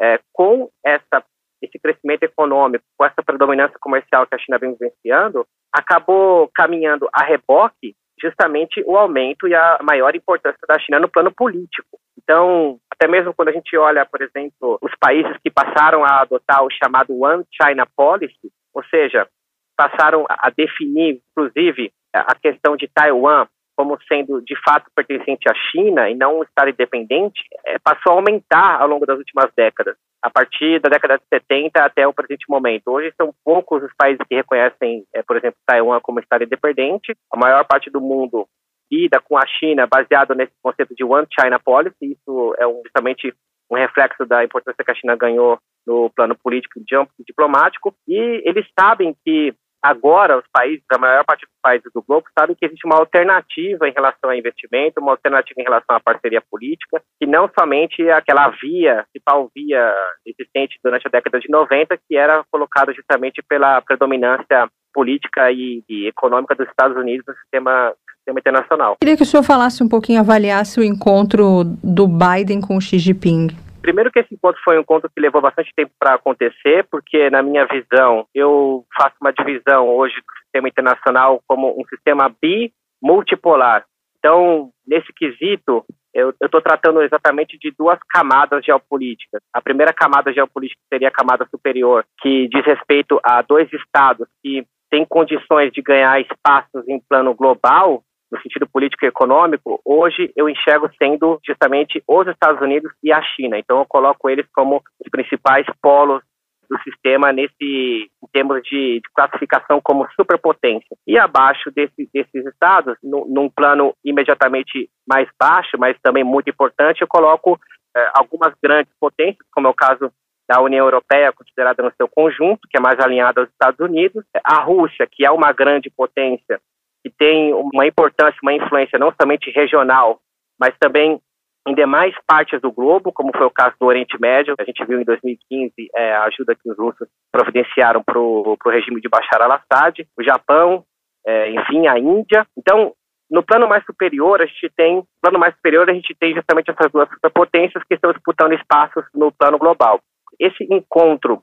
é, 0.00 0.20
com 0.32 0.68
essa, 0.84 1.22
esse 1.62 1.78
crescimento 1.78 2.22
econômico, 2.22 2.84
com 2.96 3.04
essa 3.04 3.22
predominância 3.24 3.76
comercial 3.80 4.26
que 4.26 4.34
a 4.34 4.38
China 4.38 4.58
vem 4.58 4.72
vivenciando, 4.72 5.46
acabou 5.72 6.50
caminhando 6.54 7.08
a 7.12 7.24
reboque 7.24 7.94
justamente 8.20 8.82
o 8.86 8.96
aumento 8.96 9.46
e 9.46 9.54
a 9.54 9.78
maior 9.82 10.14
importância 10.14 10.60
da 10.66 10.78
China 10.78 10.98
no 10.98 11.08
plano 11.08 11.30
político. 11.30 11.98
Então, 12.18 12.78
até 12.90 13.06
mesmo 13.06 13.34
quando 13.34 13.48
a 13.48 13.52
gente 13.52 13.76
olha, 13.76 14.06
por 14.06 14.22
exemplo, 14.22 14.78
os 14.80 14.92
países 14.98 15.36
que 15.42 15.50
passaram 15.50 16.04
a 16.04 16.22
adotar 16.22 16.64
o 16.64 16.70
chamado 16.70 17.18
One 17.20 17.44
China 17.52 17.86
Policy, 17.94 18.50
ou 18.74 18.82
seja, 18.84 19.28
passaram 19.76 20.24
a 20.28 20.50
definir, 20.50 21.20
inclusive, 21.30 21.92
a 22.12 22.34
questão 22.34 22.76
de 22.76 22.88
Taiwan 22.88 23.46
como 23.76 23.98
sendo 24.08 24.40
de 24.40 24.56
fato 24.64 24.90
pertencente 24.96 25.48
à 25.48 25.54
China 25.70 26.08
e 26.08 26.14
não 26.14 26.38
um 26.38 26.42
Estado 26.42 26.70
independente, 26.70 27.42
é, 27.66 27.78
passou 27.78 28.12
a 28.12 28.16
aumentar 28.16 28.80
ao 28.80 28.88
longo 28.88 29.04
das 29.04 29.18
últimas 29.18 29.52
décadas, 29.54 29.96
a 30.22 30.30
partir 30.30 30.80
da 30.80 30.88
década 30.88 31.18
de 31.18 31.24
70 31.32 31.84
até 31.84 32.06
o 32.06 32.12
presente 32.12 32.44
momento. 32.48 32.88
Hoje 32.88 33.12
são 33.16 33.32
poucos 33.44 33.82
os 33.82 33.92
países 33.96 34.20
que 34.28 34.34
reconhecem, 34.34 35.04
é, 35.14 35.22
por 35.22 35.36
exemplo, 35.36 35.58
Taiwan 35.66 36.00
como 36.00 36.20
Estado 36.20 36.44
independente. 36.44 37.14
A 37.32 37.36
maior 37.36 37.64
parte 37.64 37.90
do 37.90 38.00
mundo 38.00 38.46
lida 38.90 39.20
com 39.20 39.36
a 39.36 39.46
China 39.46 39.86
baseado 39.86 40.34
nesse 40.34 40.52
conceito 40.62 40.94
de 40.94 41.04
One 41.04 41.26
China 41.38 41.58
Policy. 41.58 42.12
Isso 42.12 42.54
é 42.58 42.66
um, 42.66 42.80
justamente 42.84 43.32
um 43.70 43.76
reflexo 43.76 44.24
da 44.24 44.44
importância 44.44 44.84
que 44.84 44.90
a 44.90 44.94
China 44.94 45.16
ganhou 45.16 45.58
no 45.86 46.10
plano 46.10 46.36
político 46.36 46.78
e 46.78 47.24
diplomático. 47.24 47.94
E 48.08 48.42
eles 48.44 48.66
sabem 48.78 49.14
que 49.24 49.54
agora 49.86 50.38
os 50.38 50.44
países, 50.52 50.84
a 50.90 50.98
maior 50.98 51.24
parte 51.24 51.46
dos 51.46 51.54
países 51.62 51.90
do 51.94 52.02
globo, 52.02 52.26
sabem 52.38 52.56
que 52.56 52.66
existe 52.66 52.86
uma 52.86 52.98
alternativa 52.98 53.88
em 53.88 53.92
relação 53.92 54.30
a 54.30 54.36
investimento, 54.36 55.00
uma 55.00 55.12
alternativa 55.12 55.60
em 55.60 55.64
relação 55.64 55.96
à 55.96 56.00
parceria 56.00 56.42
política, 56.50 57.02
que 57.20 57.26
não 57.26 57.50
somente 57.58 58.08
aquela 58.10 58.48
via, 58.48 59.04
principal 59.12 59.50
via 59.54 59.94
existente 60.24 60.78
durante 60.82 61.06
a 61.06 61.10
década 61.10 61.38
de 61.40 61.48
90, 61.48 61.98
que 62.08 62.16
era 62.16 62.44
colocada 62.50 62.92
justamente 62.92 63.42
pela 63.48 63.80
predominância 63.80 64.68
política 64.92 65.50
e, 65.52 65.82
e 65.88 66.06
econômica 66.06 66.54
dos 66.54 66.68
Estados 66.68 66.96
Unidos 66.96 67.24
no 67.26 67.34
sistema 67.34 67.94
sistema 68.26 68.40
internacional. 68.40 68.96
Queria 69.00 69.16
que 69.16 69.22
o 69.22 69.26
senhor 69.26 69.44
falasse 69.44 69.82
um 69.82 69.88
pouquinho, 69.88 70.20
avaliasse 70.20 70.80
o 70.80 70.82
encontro 70.82 71.62
do 71.64 72.08
Biden 72.08 72.60
com 72.60 72.76
o 72.76 72.80
Xi 72.80 72.98
Jinping. 72.98 73.65
Primeiro 73.86 74.10
que 74.10 74.18
esse 74.18 74.34
encontro 74.34 74.60
foi 74.64 74.76
um 74.76 74.80
encontro 74.80 75.08
que 75.08 75.20
levou 75.20 75.40
bastante 75.40 75.70
tempo 75.76 75.92
para 75.96 76.14
acontecer, 76.14 76.84
porque 76.90 77.30
na 77.30 77.40
minha 77.40 77.64
visão, 77.66 78.26
eu 78.34 78.84
faço 78.96 79.14
uma 79.20 79.32
divisão 79.32 79.88
hoje 79.88 80.16
do 80.16 80.42
sistema 80.42 80.68
internacional 80.68 81.40
como 81.46 81.70
um 81.80 81.84
sistema 81.86 82.28
bimultipolar. 82.42 83.84
Então, 84.18 84.72
nesse 84.84 85.12
quesito, 85.12 85.84
eu 86.12 86.34
estou 86.42 86.60
tratando 86.60 87.00
exatamente 87.00 87.56
de 87.58 87.72
duas 87.78 87.96
camadas 88.08 88.64
geopolíticas. 88.64 89.40
A 89.52 89.62
primeira 89.62 89.92
camada 89.92 90.32
geopolítica 90.32 90.80
seria 90.92 91.06
a 91.06 91.12
camada 91.12 91.46
superior, 91.48 92.04
que 92.20 92.48
diz 92.48 92.66
respeito 92.66 93.20
a 93.22 93.40
dois 93.40 93.72
estados 93.72 94.26
que 94.42 94.66
têm 94.90 95.06
condições 95.06 95.70
de 95.70 95.80
ganhar 95.80 96.20
espaços 96.20 96.88
em 96.88 97.00
plano 97.08 97.32
global 97.34 98.02
no 98.30 98.40
sentido 98.40 98.66
político 98.66 99.04
e 99.04 99.08
econômico, 99.08 99.80
hoje 99.84 100.32
eu 100.36 100.48
enxergo 100.48 100.90
sendo 100.98 101.38
justamente 101.46 102.02
os 102.06 102.26
Estados 102.26 102.60
Unidos 102.60 102.92
e 103.02 103.12
a 103.12 103.22
China. 103.22 103.58
Então 103.58 103.78
eu 103.78 103.86
coloco 103.86 104.28
eles 104.28 104.46
como 104.52 104.82
os 105.00 105.10
principais 105.10 105.66
polos 105.80 106.22
do 106.68 106.78
sistema 106.82 107.32
nesse 107.32 107.54
em 107.62 108.26
termos 108.32 108.60
de, 108.62 109.00
de 109.00 109.08
classificação 109.14 109.80
como 109.82 110.08
superpotência. 110.14 110.96
E 111.06 111.18
abaixo 111.18 111.70
desse, 111.70 112.08
desses 112.12 112.44
estados, 112.46 112.96
no, 113.02 113.24
num 113.28 113.48
plano 113.48 113.94
imediatamente 114.04 114.90
mais 115.08 115.28
baixo, 115.40 115.78
mas 115.78 115.96
também 116.02 116.24
muito 116.24 116.50
importante, 116.50 117.02
eu 117.02 117.08
coloco 117.08 117.58
eh, 117.96 118.10
algumas 118.14 118.52
grandes 118.60 118.92
potências, 119.00 119.46
como 119.52 119.68
é 119.68 119.70
o 119.70 119.74
caso 119.74 120.10
da 120.48 120.60
União 120.60 120.84
Europeia, 120.84 121.32
considerada 121.32 121.82
no 121.82 121.92
seu 121.96 122.08
conjunto, 122.08 122.68
que 122.70 122.76
é 122.76 122.80
mais 122.80 122.98
alinhada 123.00 123.40
aos 123.40 123.50
Estados 123.50 123.80
Unidos, 123.80 124.24
a 124.44 124.62
Rússia, 124.62 125.06
que 125.10 125.24
é 125.24 125.30
uma 125.30 125.52
grande 125.52 125.90
potência, 125.90 126.60
que 127.06 127.10
tem 127.16 127.54
uma 127.54 127.86
importância, 127.86 128.36
uma 128.42 128.52
influência 128.52 128.98
não 128.98 129.14
somente 129.20 129.48
regional, 129.52 130.18
mas 130.58 130.74
também 130.80 131.20
em 131.68 131.74
demais 131.74 132.12
partes 132.26 132.60
do 132.60 132.72
globo, 132.72 133.12
como 133.12 133.30
foi 133.36 133.46
o 133.46 133.50
caso 133.50 133.76
do 133.78 133.86
Oriente 133.86 134.20
Médio. 134.20 134.56
A 134.58 134.64
gente 134.64 134.84
viu 134.84 135.00
em 135.00 135.04
2015 135.04 135.72
é, 135.94 136.14
a 136.14 136.24
ajuda 136.24 136.56
que 136.56 136.68
os 136.68 136.76
russos 136.76 137.06
providenciaram 137.30 138.02
para 138.02 138.18
o 138.18 138.56
regime 138.66 139.00
de 139.00 139.08
Bashar 139.08 139.40
al-Assad, 139.40 140.04
o 140.18 140.22
Japão, 140.22 140.84
é, 141.24 141.50
enfim, 141.50 141.86
a 141.86 141.96
Índia. 141.96 142.44
Então, 142.58 142.92
no 143.30 143.42
plano 143.42 143.68
mais 143.68 143.84
superior, 143.84 144.42
a 144.42 144.46
gente 144.46 144.68
tem, 144.76 144.96
no 144.96 145.06
plano 145.20 145.38
mais 145.38 145.54
superior, 145.54 145.88
a 145.88 145.94
gente 145.94 146.12
tem 146.18 146.34
justamente 146.34 146.72
essas 146.72 146.90
duas 146.90 147.08
superpotências 147.08 147.84
que 147.84 147.94
estão 147.94 148.12
disputando 148.12 148.52
espaços 148.52 149.04
no 149.14 149.30
plano 149.30 149.58
global. 149.58 150.00
Esse 150.40 150.64
encontro 150.64 151.40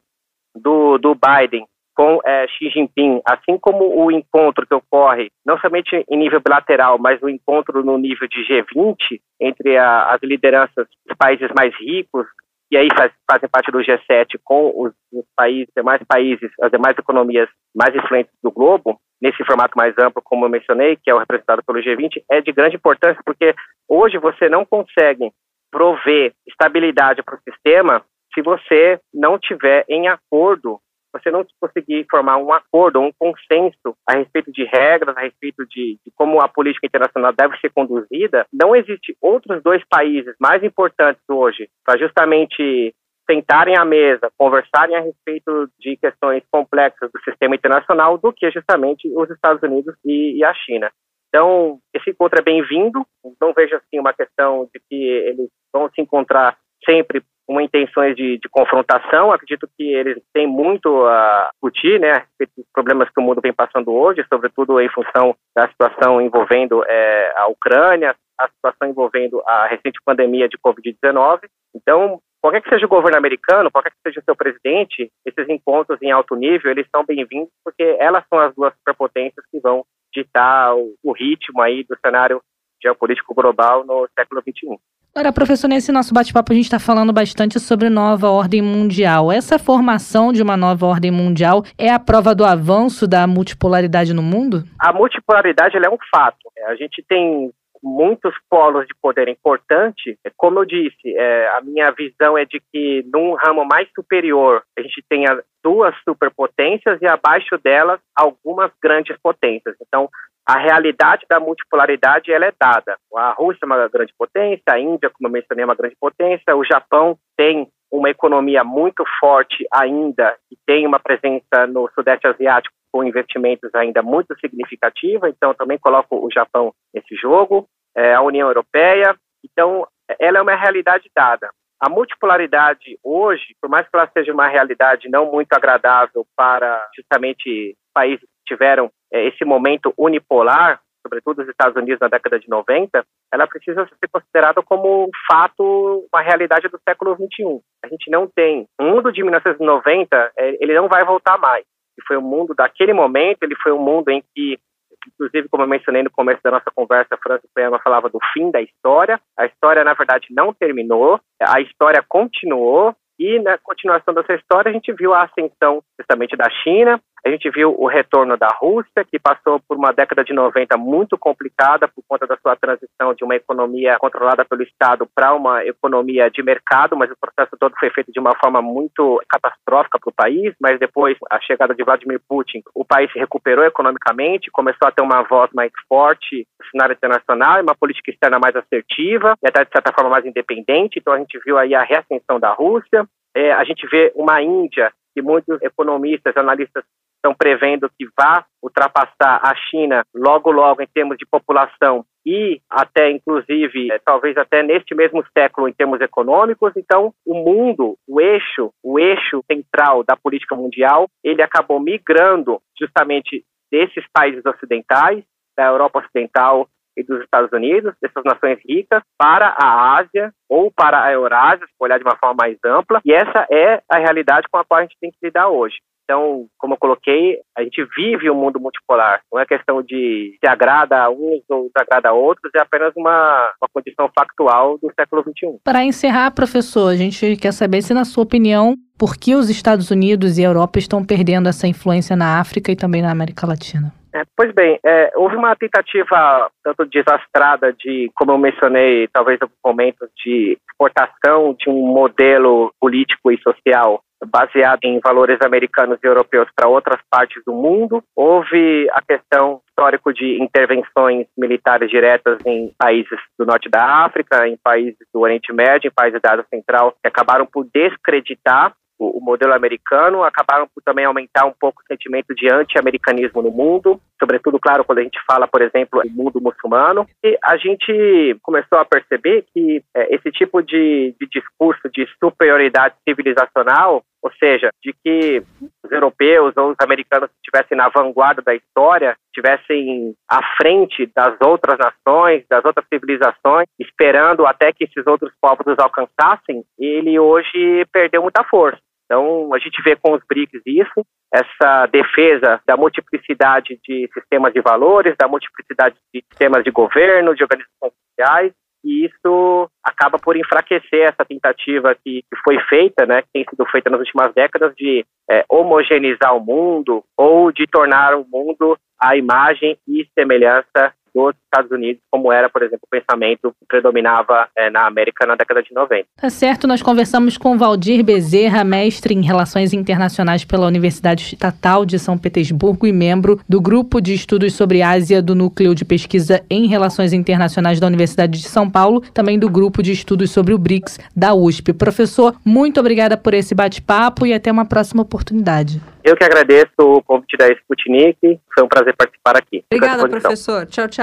do, 0.53 0.97
do 0.97 1.16
Biden 1.16 1.66
com 1.96 2.20
é, 2.26 2.48
Xi 2.48 2.70
Jinping, 2.70 3.22
assim 3.26 3.58
como 3.58 4.04
o 4.04 4.12
encontro 4.12 4.66
que 4.66 4.74
ocorre, 4.74 5.32
não 5.46 5.58
somente 5.60 6.04
em 6.10 6.18
nível 6.18 6.41
bilateral, 6.41 6.98
mas 7.00 7.22
o 7.22 7.30
encontro 7.30 7.84
no 7.84 7.98
nível 7.98 8.28
de 8.28 8.44
G20, 8.46 9.20
entre 9.39 9.78
a, 9.78 10.14
as 10.14 10.22
lideranças 10.22 10.88
dos 11.06 11.18
países 11.18 11.50
mais 11.56 11.74
ricos, 11.80 12.26
e 12.72 12.78
aí 12.78 12.88
faz, 12.96 13.12
fazem 13.30 13.48
parte 13.50 13.72
do 13.72 13.80
G7 13.80 14.39
com 14.44 14.74
os, 14.76 14.94
os 15.12 15.26
países, 15.36 15.68
demais 15.76 16.02
países, 16.08 16.50
as 16.62 16.72
demais 16.72 16.98
economias 16.98 17.48
mais 17.76 17.96
influentes 17.96 18.34
do 18.44 18.52
globo, 18.52 19.00
nesse 19.22 19.44
formato 19.46 19.78
mais 19.78 19.94
amplo, 20.00 20.22
como 20.24 20.46
eu 20.46 20.50
mencionei, 20.50 20.96
que 20.96 21.10
é 21.10 21.14
o 21.14 21.20
representado 21.20 21.64
pelo 21.64 21.80
G20, 21.80 22.24
é 22.30 22.41
de 22.41 22.52
grande 22.52 22.76
importância, 22.76 23.22
porque 23.24 23.54
hoje 23.88 24.18
você 24.18 24.50
não 24.50 24.66
consegue 24.66 25.32
prover 25.72 26.34
estabilidade 26.48 27.24
para 27.24 27.36
o 27.36 27.41
sistema 27.41 28.04
se 28.34 28.41
você 28.41 29.00
não 29.14 29.38
tiver 29.38 29.86
em 29.88 30.08
acordo 30.08 30.80
você 31.14 31.30
não 31.30 31.45
conseguir 31.61 32.05
formar 32.09 32.38
um 32.38 32.51
acordo, 32.51 32.99
um 32.99 33.11
consenso 33.18 33.95
a 34.07 34.18
respeito 34.18 34.51
de 34.51 34.66
regras, 34.66 35.16
a 35.16 35.22
respeito 35.22 35.66
de, 35.68 35.99
de, 36.03 36.11
como 36.16 36.41
a 36.41 36.47
política 36.47 36.88
internacional 36.88 37.32
deve 37.32 37.57
ser 37.59 37.70
conduzida, 37.72 38.45
não 38.51 38.76
existe 38.76 39.16
outros 39.22 39.61
dois 39.61 39.84
países 39.88 40.36
mais 40.39 40.64
importantes 40.64 41.22
hoje 41.30 41.70
para 41.86 41.99
justamente 41.99 42.93
sentarem 43.30 43.78
à 43.78 43.86
mesa, 43.86 44.32
conversarem 44.38 44.95
a 44.95 45.01
respeito 45.01 45.70
de 45.80 45.95
questões 45.97 46.43
complexas 46.51 47.09
do 47.11 47.22
sistema 47.22 47.55
internacional 47.55 48.18
do 48.18 48.34
que 48.34 48.49
justamente 48.51 49.07
os 49.16 49.30
Estados 49.30 49.61
Unidos 49.64 49.95
e, 50.03 50.38
e 50.38 50.43
a 50.43 50.53
China. 50.53 50.91
Então, 51.30 51.80
esse 51.93 52.11
encontro 52.11 52.39
é 52.39 52.43
bem-vindo. 52.43 53.03
Não 53.41 53.53
vejo 53.53 53.76
assim 53.76 53.99
uma 53.99 54.14
questão 54.14 54.70
de 54.74 54.80
que 54.89 54.95
eles 54.95 55.49
vão 55.72 55.89
se 55.89 56.01
encontrar 56.01 56.57
sempre 56.86 57.24
com 57.46 57.60
intenções 57.60 58.16
de, 58.16 58.38
de, 58.38 58.50
confrontação. 58.50 59.32
Acredito 59.32 59.68
que 59.78 59.84
eles 59.84 60.22
têm 60.34 60.48
muito 60.48 61.06
a 61.06 61.50
discutir, 61.54 62.00
né, 62.00 62.26
dos 62.39 62.66
problemas 62.74 63.10
que 63.10 63.20
o 63.20 63.24
mundo 63.24 63.41
vem 63.41 63.54
passando 63.54 63.91
hoje, 63.91 64.26
sobretudo 64.32 64.80
em 64.80 64.89
função 64.89 65.36
da 65.56 65.68
situação 65.68 66.22
envolvendo 66.22 66.84
é, 66.88 67.34
a 67.36 67.48
Ucrânia, 67.48 68.16
a 68.39 68.48
situação 68.48 68.89
envolvendo 68.89 69.41
a 69.46 69.68
recente 69.68 70.00
pandemia 70.06 70.48
de 70.48 70.58
Covid-19. 70.58 71.41
Então, 71.76 72.20
qualquer 72.41 72.62
que 72.62 72.70
seja 72.70 72.86
o 72.86 72.89
governo 72.89 73.18
americano, 73.18 73.72
qualquer 73.72 73.91
que 73.91 74.02
seja 74.06 74.20
o 74.20 74.24
seu 74.24 74.36
presidente, 74.36 75.12
esses 75.26 75.50
encontros 75.50 76.02
em 76.02 76.12
alto 76.12 76.36
nível, 76.36 76.72
eles 76.72 76.88
são 76.94 77.06
bem-vindos 77.06 77.50
porque 77.64 77.98
elas 78.00 78.24
são 78.30 78.39
as 78.39 78.54
duas 78.56 78.74
superpotências 78.76 79.46
que 79.52 79.60
vão 79.60 79.86
ditar 80.14 80.76
o, 80.76 80.94
o 81.04 81.12
ritmo 81.12 81.62
aí 81.62 81.84
do 81.84 81.98
cenário 82.06 82.41
geopolítico 82.82 83.34
global 83.34 83.86
no 83.86 84.08
século 84.18 84.41
XXI. 84.41 84.78
Agora, 85.16 85.32
professor, 85.32 85.68
nesse 85.68 85.91
nosso 85.91 86.11
bate-papo 86.11 86.51
a 86.51 86.55
gente 86.55 86.66
está 86.66 86.80
falando 86.80 87.14
bastante 87.14 87.59
sobre 87.59 87.88
nova 87.88 88.32
ordem 88.32 88.64
mundial. 88.64 89.32
Essa 89.32 89.59
formação 89.59 90.34
de 90.34 90.41
uma 90.41 90.57
nova 90.57 90.88
ordem 90.88 91.11
mundial 91.11 91.64
é 91.78 91.91
a 91.91 91.99
prova 91.99 92.34
do 92.34 92.43
avanço 92.43 93.07
da 93.07 93.28
multipolaridade 93.28 94.11
no 94.11 94.24
mundo? 94.24 94.64
A 94.80 94.91
multipolaridade 94.91 95.78
é 95.78 95.88
um 95.88 95.99
fato. 96.09 96.49
A 96.68 96.76
gente 96.76 97.05
tem 97.07 97.53
muitos 97.84 98.34
polos 98.50 98.88
de 98.88 98.96
poder 99.02 99.28
importante. 99.28 100.18
Como 100.38 100.60
eu 100.60 100.66
disse, 100.66 101.16
é, 101.16 101.48
a 101.50 101.62
minha 101.62 101.92
visão 101.92 102.38
é 102.38 102.46
de 102.46 102.62
que 102.72 103.06
num 103.14 103.34
ramo 103.34 103.66
mais 103.66 103.90
superior 103.94 104.64
a 104.78 104.82
gente 104.82 105.04
tenha 105.10 105.44
duas 105.62 105.94
superpotências 106.04 107.02
e 107.02 107.06
abaixo 107.06 107.58
delas 107.62 108.00
algumas 108.16 108.72
grandes 108.82 109.18
potências. 109.22 109.76
Então, 109.82 110.10
a 110.46 110.58
realidade 110.58 111.26
da 111.30 111.40
multipolaridade 111.40 112.32
ela 112.32 112.46
é 112.46 112.54
dada. 112.60 112.98
A 113.16 113.32
Rússia 113.32 113.60
é 113.64 113.66
uma 113.66 113.88
grande 113.88 114.14
potência, 114.18 114.64
a 114.70 114.80
Índia, 114.80 115.10
como 115.10 115.28
eu 115.28 115.32
mencionei, 115.32 115.64
é 115.64 115.66
uma 115.66 115.76
grande 115.76 115.96
potência, 116.00 116.56
o 116.56 116.66
Japão 116.66 117.18
tem 117.38 117.68
uma 117.94 118.10
economia 118.10 118.64
muito 118.64 119.04
forte 119.20 119.68
ainda 119.72 120.36
e 120.52 120.58
tem 120.66 120.88
uma 120.88 121.00
presença 121.00 121.68
no 121.68 121.88
Sudeste 121.94 122.26
Asiático 122.28 122.74
com 122.91 123.04
investimentos 123.04 123.74
ainda 123.76 124.02
muito 124.02 124.36
significativa, 124.39 125.30
então 125.30 125.54
também 125.54 125.78
coloco 125.78 126.16
o 126.16 126.30
Japão 126.32 126.74
nesse 126.94 127.16
jogo, 127.16 127.68
é, 127.96 128.16
a 128.16 128.22
União 128.22 128.48
Europeia, 128.48 129.16
então 129.46 129.88
ela 130.20 130.39
é 130.39 130.41
uma 130.41 130.56
realidade 130.56 131.10
dada. 131.16 131.50
A 131.80 131.88
multipolaridade 131.88 132.98
hoje, 133.04 133.56
por 133.62 133.70
mais 133.70 133.88
que 133.88 133.96
ela 133.96 134.10
seja 134.12 134.34
uma 134.34 134.48
realidade 134.48 135.08
não 135.10 135.32
muito 135.32 135.54
agradável 135.54 136.26
para 136.36 136.84
justamente 136.96 137.76
países 137.94 138.22
que 138.22 138.56
tiveram 138.56 138.89
é, 139.12 139.28
esse 139.28 139.46
momento 139.46 139.94
unipolar, 139.96 140.82
sobretudo 141.04 141.41
os 141.41 141.49
Estados 141.49 141.76
Unidos 141.76 141.99
na 141.99 142.08
década 142.08 142.39
de 142.39 142.49
90, 142.49 143.06
ela 143.32 143.45
precisa 143.45 143.86
ser 143.86 144.08
considerada 144.12 144.62
como 144.64 145.06
um 145.06 145.10
fato, 145.30 146.08
uma 146.12 146.22
realidade 146.22 146.68
do 146.70 146.80
século 146.88 147.16
21. 147.16 147.60
A 147.84 147.88
gente 147.88 148.10
não 148.10 148.28
tem. 148.28 148.66
O 148.80 148.84
mundo 148.84 149.12
de 149.12 149.22
1990, 149.22 150.32
é, 150.38 150.58
ele 150.64 150.74
não 150.74 150.88
vai 150.88 151.04
voltar 151.06 151.38
mais. 151.38 151.66
E 151.97 152.01
foi 152.08 152.18
o 152.18 152.22
mundo 152.22 152.56
daquele 152.56 152.93
momento, 152.93 153.43
ele 153.43 153.56
foi 153.62 153.72
um 153.72 153.80
mundo 153.80 154.10
em 154.10 154.24
que 154.34 154.58
inclusive, 155.06 155.49
como 155.49 155.64
eu 155.64 155.68
mencionei 155.68 156.01
no 156.01 156.10
começo 156.10 156.41
da 156.41 156.51
nossa 156.51 156.72
conversa, 156.74 157.16
a 157.16 157.18
França 157.18 157.43
Poema 157.54 157.78
falava 157.80 158.10
do 158.10 158.20
fim 158.32 158.49
da 158.51 158.62
história. 158.62 159.20
A 159.38 159.45
história, 159.45 159.84
na 159.84 159.93
verdade, 159.93 160.28
não 160.32 160.54
terminou, 160.54 161.20
a 161.41 161.60
história 161.60 162.01
continuou, 162.08 162.95
e 163.20 163.39
na 163.39 163.58
continuação 163.58 164.14
dessa 164.14 164.34
história, 164.34 164.70
a 164.70 164.74
gente 164.74 164.91
viu 164.93 165.14
a 165.14 165.24
ascensão 165.24 165.84
justamente 165.99 166.36
da 166.36 166.49
China, 166.64 166.99
a 167.26 167.30
gente 167.30 167.49
viu 167.49 167.74
o 167.78 167.88
retorno 167.88 168.36
da 168.36 168.49
Rússia, 168.59 169.05
que 169.09 169.17
passou 169.17 169.59
por 169.67 169.78
uma 169.78 169.93
década 169.93 170.26
de 170.26 170.34
90 170.34 170.76
muito 170.78 171.17
complicada 171.17 171.88
por 171.88 172.03
conta 172.05 172.28
da 172.28 172.36
sua 172.38 172.55
transição 172.55 173.13
de 173.13 173.24
uma 173.24 173.36
economia 173.36 173.97
controlada 173.97 174.43
pelo 174.43 174.61
Estado 174.61 175.07
para 175.15 175.34
uma 175.34 175.65
economia 175.65 176.30
de 176.30 176.43
mercado, 176.43 176.97
mas 176.97 177.09
o 177.09 177.17
processo 177.19 177.55
todo 177.57 177.76
foi 177.80 177.89
feito 177.91 178.11
de 178.11 178.19
uma 178.19 178.36
forma 178.43 178.61
muito 178.61 179.21
catastrófica 179.30 179.97
para 179.99 180.09
o 180.09 180.13
país. 180.13 180.53
Mas 180.59 180.78
depois, 180.78 181.17
a 181.32 181.39
chegada 181.39 181.74
de 181.74 181.84
Vladimir 181.84 182.19
Putin, 182.28 182.61
o 182.76 182.84
país 182.84 183.09
se 183.13 183.19
recuperou 183.19 183.63
economicamente, 183.63 184.51
começou 184.51 184.88
a 184.88 184.91
ter 184.91 185.01
uma 185.01 185.24
voz 185.24 185.49
mais 185.53 185.71
forte 185.88 186.45
no 186.59 186.65
cenário 186.71 186.93
internacional 186.93 187.63
uma 187.63 187.76
política 187.76 188.11
externa 188.11 188.38
mais 188.39 188.55
assertiva 188.55 189.36
e 189.41 189.47
até, 189.47 189.63
de 189.63 189.71
certa 189.71 189.93
forma, 189.93 190.09
mais 190.09 190.26
independente. 190.26 190.99
Então, 190.99 191.13
a 191.13 191.17
gente 191.17 191.39
viu 191.45 191.57
aí 191.57 191.74
a 191.74 191.84
reascensão 191.84 192.39
da 192.39 192.51
Rússia. 192.51 193.07
É, 193.36 193.53
a 193.53 193.63
gente 193.63 193.88
vê 193.88 194.11
uma 194.15 194.41
Índia 194.41 194.91
que 195.13 195.21
muitos 195.21 195.61
economistas, 195.61 196.36
analistas 196.36 196.84
estão 197.24 197.34
prevendo 197.34 197.89
que 197.97 198.05
vá 198.17 198.45
ultrapassar 198.61 199.39
a 199.41 199.55
China 199.55 200.05
logo, 200.13 200.51
logo 200.51 200.82
em 200.82 200.88
termos 200.88 201.17
de 201.17 201.26
população 201.26 202.05
e 202.26 202.61
até, 202.69 203.09
inclusive, 203.09 203.91
é, 203.91 203.99
talvez 203.99 204.38
até 204.38 204.61
neste 204.61 204.93
mesmo 204.93 205.24
século 205.38 205.67
em 205.67 205.74
termos 205.74 205.99
econômicos. 206.01 206.74
Então, 206.76 207.13
o 207.26 207.34
mundo, 207.34 207.97
o 208.07 208.19
eixo, 208.19 208.71
o 208.84 208.99
eixo 208.99 209.43
central 209.49 210.03
da 210.03 210.15
política 210.15 210.55
mundial, 210.55 211.09
ele 211.24 211.41
acabou 211.41 211.80
migrando 211.80 212.61
justamente 212.80 213.43
desses 213.71 214.05
países 214.13 214.45
ocidentais, 214.45 215.24
da 215.55 215.65
Europa 215.65 215.99
Ocidental 215.99 216.67
e 216.96 217.04
dos 217.04 217.22
Estados 217.22 217.52
Unidos, 217.52 217.94
dessas 218.02 218.24
nações 218.24 218.60
ricas, 218.68 219.02
para 219.18 219.56
a 219.58 219.98
Ásia 219.98 220.32
ou 220.50 220.72
para 220.72 221.04
a 221.04 221.12
Eurásia, 221.12 221.66
se 221.66 221.74
olhar 221.80 221.98
de 221.98 222.04
uma 222.04 222.18
forma 222.18 222.36
mais 222.39 222.58
ampla, 222.66 223.02
e 223.06 223.14
essa 223.14 223.48
é 223.52 223.82
a 223.89 223.98
realidade 223.98 224.48
com 224.52 224.58
a 224.58 224.66
qual 224.66 224.80
a 224.80 224.84
gente 224.84 224.98
tem 225.00 225.12
que 225.12 225.18
lidar 225.22 225.50
hoje. 225.50 225.78
Então, 226.04 226.48
como 226.58 226.74
eu 226.74 226.78
coloquei, 226.78 227.39
a 227.58 227.64
gente 227.64 227.84
vive 227.96 228.30
um 228.30 228.36
mundo 228.36 228.60
multipolar. 228.60 229.22
Não 229.32 229.39
é 229.39 229.46
questão 229.46 229.82
de 229.82 230.38
se 230.38 230.50
agrada 230.50 231.02
a 231.02 231.10
uns 231.10 231.41
ou 231.50 231.70
desagrada 231.74 232.10
a 232.10 232.14
outros, 232.14 232.52
é 232.56 232.60
apenas 232.60 232.94
uma, 232.96 233.54
uma 233.62 233.70
condição 233.74 234.10
factual 234.14 234.78
do 234.78 234.91
século 234.94 235.24
XXI. 235.24 235.60
Para 235.64 235.84
encerrar, 235.84 236.32
professor, 236.32 236.89
a 236.89 236.96
gente 236.96 237.38
quer 237.38 237.54
saber 237.54 237.82
se, 237.82 237.94
na 237.94 238.04
sua 238.04 238.24
opinião, 238.24 238.76
por 238.98 239.16
que 239.16 239.34
os 239.34 239.50
Estados 239.50 239.91
Unidos 239.91 240.38
e 240.38 240.46
a 240.46 240.50
Europa 240.50 240.78
estão 240.78 241.06
perdendo 241.06 241.48
essa 241.48 241.68
influência 241.68 242.16
na 242.16 242.39
África 242.39 242.72
e 242.72 242.76
também 242.76 243.02
na 243.02 243.12
América 243.12 243.48
Latina? 243.48 244.03
É, 244.14 244.24
pois 244.38 244.53
bem, 244.53 244.80
é, 244.86 245.11
houve 245.16 245.36
uma 245.36 245.55
tentativa 245.55 246.49
tanto 246.64 246.86
desastrada 246.86 247.74
de, 247.74 248.11
como 248.14 248.32
eu 248.32 248.38
mencionei, 248.38 249.07
talvez 249.07 249.41
alguns 249.41 249.57
momentos, 249.66 250.07
de 250.24 250.55
exportação 250.70 251.55
de 251.59 251.68
um 251.68 251.88
modelo 251.88 252.72
político 252.80 253.32
e 253.32 253.41
social 253.41 254.03
baseado 254.26 254.80
em 254.84 254.99
valores 254.99 255.38
americanos 255.43 255.99
e 256.01 256.07
europeus 256.07 256.47
para 256.55 256.70
outras 256.70 256.99
partes 257.09 257.41
do 257.45 257.53
mundo. 257.53 258.03
Houve 258.16 258.88
a 258.91 259.01
questão 259.01 259.61
histórico 259.68 260.14
de 260.14 260.41
intervenções 260.41 261.28
militares 261.38 261.89
diretas 261.89 262.38
em 262.45 262.72
países 262.78 263.20
do 263.38 263.45
norte 263.45 263.70
da 263.70 264.05
África, 264.05 264.47
em 264.47 264.57
países 264.64 265.05
do 265.14 265.22
Oriente 265.22 265.51
Médio, 265.51 265.89
em 265.89 265.93
países 265.93 266.22
da 266.22 266.34
Ásia 266.34 266.45
Central, 266.49 266.91
que 266.91 267.07
acabaram 267.07 267.45
por 267.45 267.68
descreditar 267.74 268.74
o, 269.08 269.20
modelo 269.22 269.54
americano, 269.54 270.24
acabaram 270.24 270.68
por 270.68 270.82
também 270.84 271.06
aumentar 271.06 271.45
um 271.45 271.54
pouco 271.60 271.82
o 271.82 271.86
sentimento 271.86 272.34
de 272.36 272.51
anti-americanismo 272.51 273.41
no 273.41 273.51
mundo, 273.51 273.99
sobretudo, 274.20 274.60
claro, 274.60 274.84
quando 274.84 274.99
a 274.99 275.04
gente 275.04 275.20
fala, 275.28 275.47
por 275.47 275.62
exemplo, 275.62 276.01
do 276.01 276.10
mundo 276.10 276.41
muçulmano. 276.41 277.08
E 277.24 277.38
a 277.43 277.58
gente 277.58 278.38
começou 278.41 278.78
a 278.78 278.86
perceber 278.86 279.45
que 279.54 279.84
é, 279.95 280.16
esse 280.16 280.32
tipo 280.32 280.62
de, 280.62 281.16
de 281.20 281.28
discurso 281.28 281.89
de 281.93 282.08
superioridade 282.20 282.95
civilizacional, 283.08 284.04
ou 284.22 284.32
seja, 284.39 284.70
de 284.82 284.93
que 285.04 285.43
os 285.84 285.91
europeus 285.91 286.56
ou 286.56 286.72
os 286.72 286.78
americanos 286.82 287.30
estivessem 287.36 287.78
na 287.78 287.89
vanguarda 287.89 288.41
da 288.41 288.56
história, 288.56 289.18
estivessem 289.28 290.16
à 290.30 290.39
frente 290.56 291.12
das 291.14 291.36
outras 291.41 291.78
nações, 291.78 292.45
das 292.49 292.64
outras 292.64 292.86
civilizações, 292.88 293.68
esperando 293.78 294.45
até 294.45 294.72
que 294.72 294.86
esses 294.86 295.06
outros 295.06 295.34
povos 295.41 295.68
os 295.68 295.78
alcançassem, 295.78 296.64
ele 296.80 297.20
hoje 297.20 297.86
perdeu 297.91 298.22
muita 298.22 298.43
força. 298.45 298.80
Então, 299.06 299.54
a 299.54 299.60
gente 299.60 299.82
vê 299.84 299.95
com 299.95 300.14
os 300.14 300.22
BRICS 300.28 300.62
isso, 300.66 301.06
essa 301.34 301.86
defesa 301.88 302.62
da 302.66 302.78
multiplicidade 302.78 303.80
de 303.88 304.10
sistemas 304.14 304.54
de 304.54 304.62
valores, 304.62 305.16
da 305.18 305.28
multiplicidade 305.28 305.95
de 306.14 306.24
sistemas 306.30 306.64
de 306.64 306.72
governo, 306.72 307.36
de 307.36 307.43
organizações 307.43 307.93
sociais, 308.10 308.54
e 308.84 309.06
isso 309.06 309.70
acaba 309.84 310.20
por 310.20 310.36
enfraquecer 310.36 311.01
essa 311.01 311.24
tentativa 311.26 311.95
que, 311.95 312.22
que, 312.22 312.38
foi 312.43 312.60
feita, 312.68 313.06
né, 313.06 313.22
que 313.22 313.30
tem 313.34 313.45
sido 313.49 313.66
feita 313.68 313.89
nas 313.89 313.99
últimas 313.99 314.34
décadas 314.34 314.74
de 314.76 315.06
é, 315.30 315.45
homogeneizar 315.49 316.36
o 316.36 316.43
mundo 316.43 317.04
ou 317.18 317.51
de 317.51 317.66
tornar 317.66 318.14
o 318.14 318.26
mundo 318.30 318.78
a 318.99 319.16
imagem 319.16 319.78
e 319.88 320.06
semelhança 320.18 320.93
dos 321.14 321.36
Estados 321.45 321.72
Unidos, 321.72 322.01
como 322.09 322.32
era, 322.32 322.49
por 322.49 322.64
exemplo, 322.64 322.82
o 322.84 322.89
pensamento 322.89 323.53
que 323.59 323.66
predominava 323.68 324.47
é, 324.57 324.70
na 324.70 324.88
América 324.88 325.26
na 325.26 325.36
década 325.36 325.61
de 325.61 325.74
90. 325.74 326.05
Tá 326.18 326.30
certo, 326.30 326.68
nós 326.68 326.82
conversamos 326.82 327.38
com 327.38 327.57
Valdir 327.57 328.03
Bezerra, 328.03 328.64
mestre 328.64 329.14
em 329.14 329.22
Relações 329.22 329.74
Internacionais 329.74 330.43
pela 330.43 330.68
Universidade 330.68 331.24
Estatal 331.24 331.86
de 331.86 331.99
São 331.99 332.18
Petersburgo 332.18 332.88
e 332.88 332.91
membro 332.91 333.39
do 333.47 333.61
Grupo 333.61 334.01
de 334.01 334.14
Estudos 334.14 334.53
sobre 334.53 334.82
Ásia 334.82 335.22
do 335.22 335.36
Núcleo 335.36 335.76
de 335.76 335.86
Pesquisa 335.86 336.43
em 336.49 336.68
Relações 336.68 337.14
Internacionais 337.14 337.80
da 337.80 337.88
Universidade 337.88 338.39
de 338.39 338.47
São 338.47 338.70
Paulo, 338.70 339.01
também 339.14 339.38
do 339.38 339.49
Grupo 339.49 339.84
de 339.84 339.91
Estudos 339.91 340.32
sobre 340.32 340.53
o 340.53 340.57
BRICS 340.57 340.99
da 341.16 341.34
USP. 341.34 341.74
Professor, 341.74 342.36
muito 342.45 342.80
obrigada 342.80 343.16
por 343.16 343.34
esse 343.34 343.53
bate-papo 343.53 344.26
e 344.26 344.34
até 344.34 344.51
uma 344.51 344.66
próxima 344.66 345.03
oportunidade. 345.03 345.82
Eu 346.03 346.18
que 346.18 346.24
agradeço 346.24 346.74
o 346.80 347.01
convite 347.01 347.38
da 347.38 347.47
Sputnik. 347.49 348.39
Foi 348.53 348.64
um 348.64 348.68
prazer 348.68 348.93
participar 348.95 349.38
aqui. 349.38 349.64
Obrigada, 349.72 350.07
professor. 350.09 350.66
Tchau, 350.66 350.88
tchau. 350.88 351.03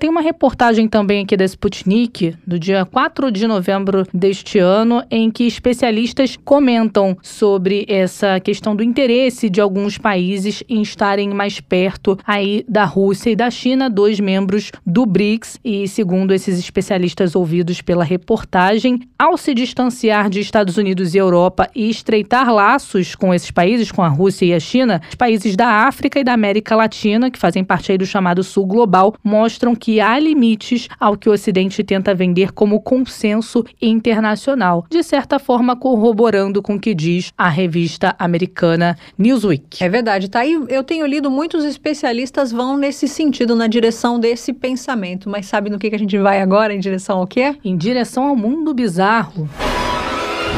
Tem 0.00 0.08
uma 0.08 0.22
reportagem 0.22 0.88
também 0.88 1.22
aqui 1.22 1.36
da 1.36 1.44
Sputnik, 1.44 2.34
do 2.46 2.58
dia 2.58 2.86
4 2.86 3.30
de 3.30 3.46
novembro 3.46 4.06
deste 4.14 4.58
ano, 4.58 5.04
em 5.10 5.30
que 5.30 5.44
especialistas 5.44 6.38
comentam 6.42 7.14
sobre 7.22 7.84
essa 7.86 8.40
questão 8.40 8.74
do 8.74 8.82
interesse 8.82 9.50
de 9.50 9.60
alguns 9.60 9.98
países 9.98 10.64
em 10.70 10.80
estarem 10.80 11.34
mais 11.34 11.60
perto 11.60 12.18
aí 12.26 12.64
da 12.66 12.86
Rússia 12.86 13.28
e 13.28 13.36
da 13.36 13.50
China, 13.50 13.90
dois 13.90 14.18
membros 14.18 14.72
do 14.86 15.04
BRICS. 15.04 15.60
E 15.62 15.86
segundo 15.86 16.32
esses 16.32 16.58
especialistas 16.58 17.36
ouvidos 17.36 17.82
pela 17.82 18.04
reportagem, 18.04 19.00
ao 19.18 19.36
se 19.36 19.52
distanciar 19.52 20.30
de 20.30 20.40
Estados 20.40 20.78
Unidos 20.78 21.14
e 21.14 21.18
Europa 21.18 21.68
e 21.74 21.90
estreitar 21.90 22.50
laços 22.50 23.14
com 23.14 23.34
esses 23.34 23.50
países, 23.50 23.92
com 23.92 24.00
a 24.02 24.08
Rússia 24.08 24.46
e 24.46 24.54
a 24.54 24.60
China, 24.60 25.02
os 25.06 25.14
países 25.14 25.54
da 25.54 25.86
África 25.86 26.18
e 26.18 26.24
da 26.24 26.32
América 26.32 26.74
Latina, 26.74 27.30
que 27.30 27.38
fazem 27.38 27.62
parte 27.62 27.92
aí 27.92 27.98
do 27.98 28.06
chamado 28.06 28.42
Sul 28.42 28.64
Global, 28.64 29.14
mostram 29.22 29.73
que 29.74 30.00
há 30.00 30.18
limites 30.18 30.88
ao 30.98 31.16
que 31.16 31.28
o 31.28 31.32
Ocidente 31.32 31.82
tenta 31.82 32.14
vender 32.14 32.52
como 32.52 32.80
consenso 32.80 33.64
internacional, 33.80 34.86
de 34.90 35.02
certa 35.02 35.38
forma 35.38 35.76
corroborando 35.76 36.62
com 36.62 36.74
o 36.74 36.80
que 36.80 36.94
diz 36.94 37.32
a 37.36 37.48
revista 37.48 38.14
americana 38.18 38.96
Newsweek. 39.18 39.82
É 39.82 39.88
verdade, 39.88 40.28
tá 40.28 40.40
aí. 40.40 40.58
Eu 40.68 40.82
tenho 40.82 41.06
lido 41.06 41.30
muitos 41.30 41.64
especialistas 41.64 42.52
vão 42.52 42.76
nesse 42.76 43.08
sentido, 43.08 43.54
na 43.54 43.66
direção 43.66 44.18
desse 44.18 44.52
pensamento. 44.52 45.28
Mas 45.28 45.46
sabe 45.46 45.70
no 45.70 45.78
que, 45.78 45.90
que 45.90 45.96
a 45.96 45.98
gente 45.98 46.18
vai 46.18 46.40
agora? 46.40 46.74
Em 46.74 46.80
direção 46.80 47.18
ao 47.18 47.26
quê? 47.26 47.56
Em 47.64 47.76
direção 47.76 48.28
ao 48.28 48.36
mundo 48.36 48.72
bizarro. 48.72 49.48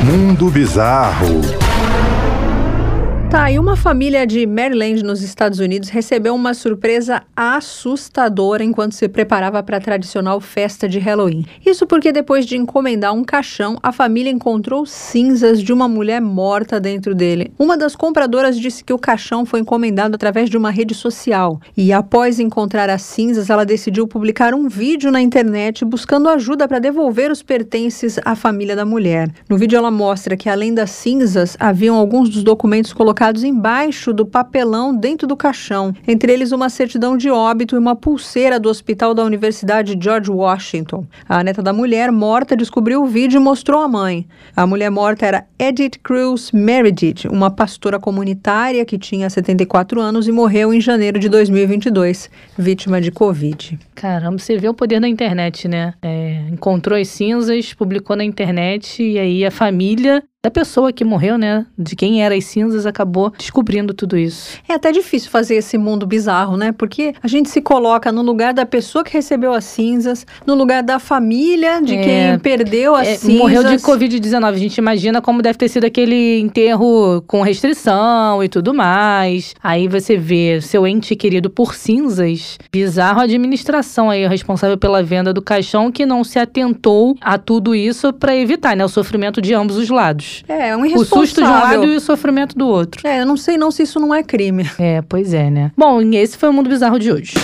Mundo 0.05 0.51
bizarro. 0.51 1.41
Tá, 3.37 3.51
e 3.51 3.59
uma 3.59 3.77
família 3.77 4.27
de 4.27 4.47
Maryland, 4.47 5.05
nos 5.05 5.21
Estados 5.21 5.59
Unidos, 5.59 5.91
recebeu 5.91 6.35
uma 6.35 6.55
surpresa 6.55 7.23
assustadora 7.37 8.65
enquanto 8.65 8.95
se 8.95 9.07
preparava 9.11 9.63
para 9.63 9.77
a 9.77 9.81
tradicional 9.81 10.41
festa 10.41 10.89
de 10.89 10.99
Halloween. 10.99 11.45
Isso 11.65 11.87
porque 11.87 12.13
depois 12.13 12.47
de 12.47 12.57
encomendar 12.57 13.13
um 13.13 13.23
caixão, 13.23 13.77
a 13.83 13.93
família 13.93 14.31
encontrou 14.31 14.87
cinzas 14.87 15.61
de 15.61 15.71
uma 15.71 15.87
mulher 15.87 16.19
morta 16.19 16.81
dentro 16.81 17.15
dele. 17.15 17.53
Uma 17.59 17.77
das 17.77 17.95
compradoras 17.95 18.59
disse 18.59 18.83
que 18.83 18.95
o 18.95 18.99
caixão 18.99 19.45
foi 19.45 19.61
encomendado 19.61 20.15
através 20.15 20.49
de 20.49 20.57
uma 20.57 20.71
rede 20.71 20.95
social 20.95 21.61
e 21.77 21.93
após 21.93 22.41
encontrar 22.41 22.89
as 22.89 23.03
cinzas, 23.03 23.51
ela 23.51 23.67
decidiu 23.67 24.09
publicar 24.09 24.55
um 24.55 24.67
vídeo 24.67 25.13
na 25.13 25.21
internet 25.21 25.85
buscando 25.85 26.31
ajuda 26.31 26.67
para 26.67 26.79
devolver 26.79 27.31
os 27.31 27.43
pertences 27.43 28.19
à 28.25 28.35
família 28.35 28.75
da 28.75 28.87
mulher. 28.87 29.31
No 29.47 29.59
vídeo 29.59 29.77
ela 29.77 29.91
mostra 29.91 30.39
que 30.39 30.49
além 30.49 30.73
das 30.73 30.89
cinzas, 30.89 31.55
haviam 31.61 31.97
alguns 31.97 32.31
dos 32.31 32.43
documentos 32.43 32.95
colocados 32.95 33.26
colocados 33.27 33.43
embaixo 33.43 34.13
do 34.13 34.25
papelão 34.25 34.95
dentro 34.97 35.27
do 35.27 35.37
caixão, 35.37 35.93
entre 36.07 36.33
eles 36.33 36.53
uma 36.53 36.69
certidão 36.69 37.17
de 37.17 37.29
óbito 37.29 37.75
e 37.75 37.79
uma 37.79 37.97
pulseira 37.97 38.61
do 38.61 38.69
Hospital 38.69 39.15
da 39.15 39.25
Universidade 39.25 39.99
George 40.01 40.31
Washington. 40.31 41.05
A 41.29 41.43
neta 41.43 41.63
da 41.63 41.73
mulher 41.73 42.13
morta 42.13 42.57
descobriu 42.57 43.03
o 43.03 43.07
vídeo 43.07 43.41
e 43.41 43.43
mostrou 43.43 43.83
à 43.83 43.89
mãe. 43.89 44.27
A 44.55 44.67
mulher 44.67 44.91
morta 44.91 45.27
era 45.27 45.45
Edith 45.59 45.99
Cruz 46.03 46.53
Meredith, 46.53 47.27
uma 47.29 47.51
pastora 47.51 47.99
comunitária 47.99 48.85
que 48.85 48.99
tinha 48.99 49.29
74 49.29 50.01
anos 50.01 50.29
e 50.29 50.33
morreu 50.33 50.73
em 50.73 50.81
janeiro 50.81 51.19
de 51.19 51.29
2022, 51.29 52.31
vítima 52.57 53.01
de 53.01 53.11
Covid. 53.11 53.79
Caramba, 53.95 54.39
você 54.39 54.57
vê 54.57 54.69
o 54.69 54.75
poder 54.75 55.01
da 55.01 55.09
internet, 55.09 55.67
né? 55.67 55.95
É, 56.01 56.43
encontrou 56.53 56.99
as 56.99 57.09
cinzas, 57.09 57.75
publicou 57.75 58.15
na 58.15 58.25
internet 58.25 59.03
e 59.03 59.19
aí 59.19 59.45
a 59.45 59.51
família 59.51 60.23
da 60.47 60.51
pessoa 60.51 60.93
que 60.93 61.05
morreu, 61.05 61.37
né? 61.37 61.67
De 61.77 61.97
quem 61.97 62.23
era 62.23 62.33
as 62.33 62.45
cinzas, 62.45 62.87
acabou 62.87 63.33
descobrindo 63.37 63.93
tudo 63.93 64.17
isso. 64.17 64.61
É 64.69 64.75
até 64.75 64.93
difícil 64.93 65.29
fazer 65.29 65.57
esse 65.57 65.77
mundo 65.77 66.07
bizarro, 66.07 66.57
né? 66.57 66.71
Porque 66.71 67.15
a 67.21 67.27
gente 67.27 67.49
se 67.49 67.61
coloca 67.61 68.13
no 68.13 68.23
lugar 68.23 68.55
da 68.55 68.65
pessoa 68.65 69.03
que 69.03 69.13
recebeu 69.13 69.53
as 69.53 69.65
cinzas, 69.65 70.25
no 70.47 70.55
lugar 70.55 70.85
da 70.85 71.01
família 71.01 71.81
de 71.83 71.97
é, 71.97 72.01
quem 72.01 72.39
perdeu 72.39 72.95
as 72.95 73.09
é, 73.09 73.17
cinzas. 73.17 73.39
Morreu 73.39 73.65
de 73.65 73.75
Covid-19. 73.79 74.45
A 74.45 74.57
gente 74.57 74.79
imagina 74.79 75.21
como 75.21 75.43
deve 75.43 75.59
ter 75.59 75.69
sido 75.69 75.85
aquele 75.85 76.39
enterro 76.39 77.23
com 77.27 77.43
restrição 77.43 78.41
e 78.41 78.49
tudo 78.49 78.73
mais. 78.73 79.53
Aí 79.61 79.89
você 79.89 80.17
vê 80.17 80.61
seu 80.61 80.87
ente 80.87 81.17
querido 81.17 81.51
por 81.51 81.75
cinzas. 81.75 82.57
Bizarro 82.71 83.19
a 83.19 83.25
administração 83.25 84.11
aí, 84.11 84.25
responsável 84.29 84.79
pela 84.79 85.03
venda 85.03 85.33
do 85.33 85.43
caixão, 85.43 85.91
que 85.91 86.07
não 86.07 86.23
se 86.23 86.39
atentou 86.39 87.17
a 87.21 87.37
tudo 87.37 87.75
isso 87.75 88.13
para 88.13 88.37
evitar 88.37 88.77
né, 88.77 88.85
o 88.85 88.89
sofrimento 88.89 89.43
de 89.43 89.53
ambos 89.53 89.77
os 89.77 89.91
lados. 89.91 90.36
É, 90.49 90.77
um 90.77 90.81
O 90.83 90.87
irresponsável. 90.87 91.27
susto 91.27 91.41
de 91.43 91.47
um 91.47 91.51
lado 91.51 91.85
e 91.87 91.97
o 91.97 92.01
sofrimento 92.01 92.57
do 92.57 92.67
outro. 92.67 93.07
É, 93.07 93.21
eu 93.21 93.27
não 93.27 93.37
sei 93.37 93.57
não 93.57 93.71
se 93.71 93.83
isso 93.83 93.99
não 94.01 94.15
é 94.15 94.23
crime. 94.23 94.69
É, 94.79 95.03
pois 95.03 95.33
é, 95.35 95.51
né? 95.51 95.73
Bom, 95.77 96.01
e 96.03 96.17
esse 96.17 96.37
foi 96.37 96.49
o 96.49 96.53
Mundo 96.53 96.69
Bizarro 96.69 96.99
de 96.99 97.11
hoje. 97.13 97.35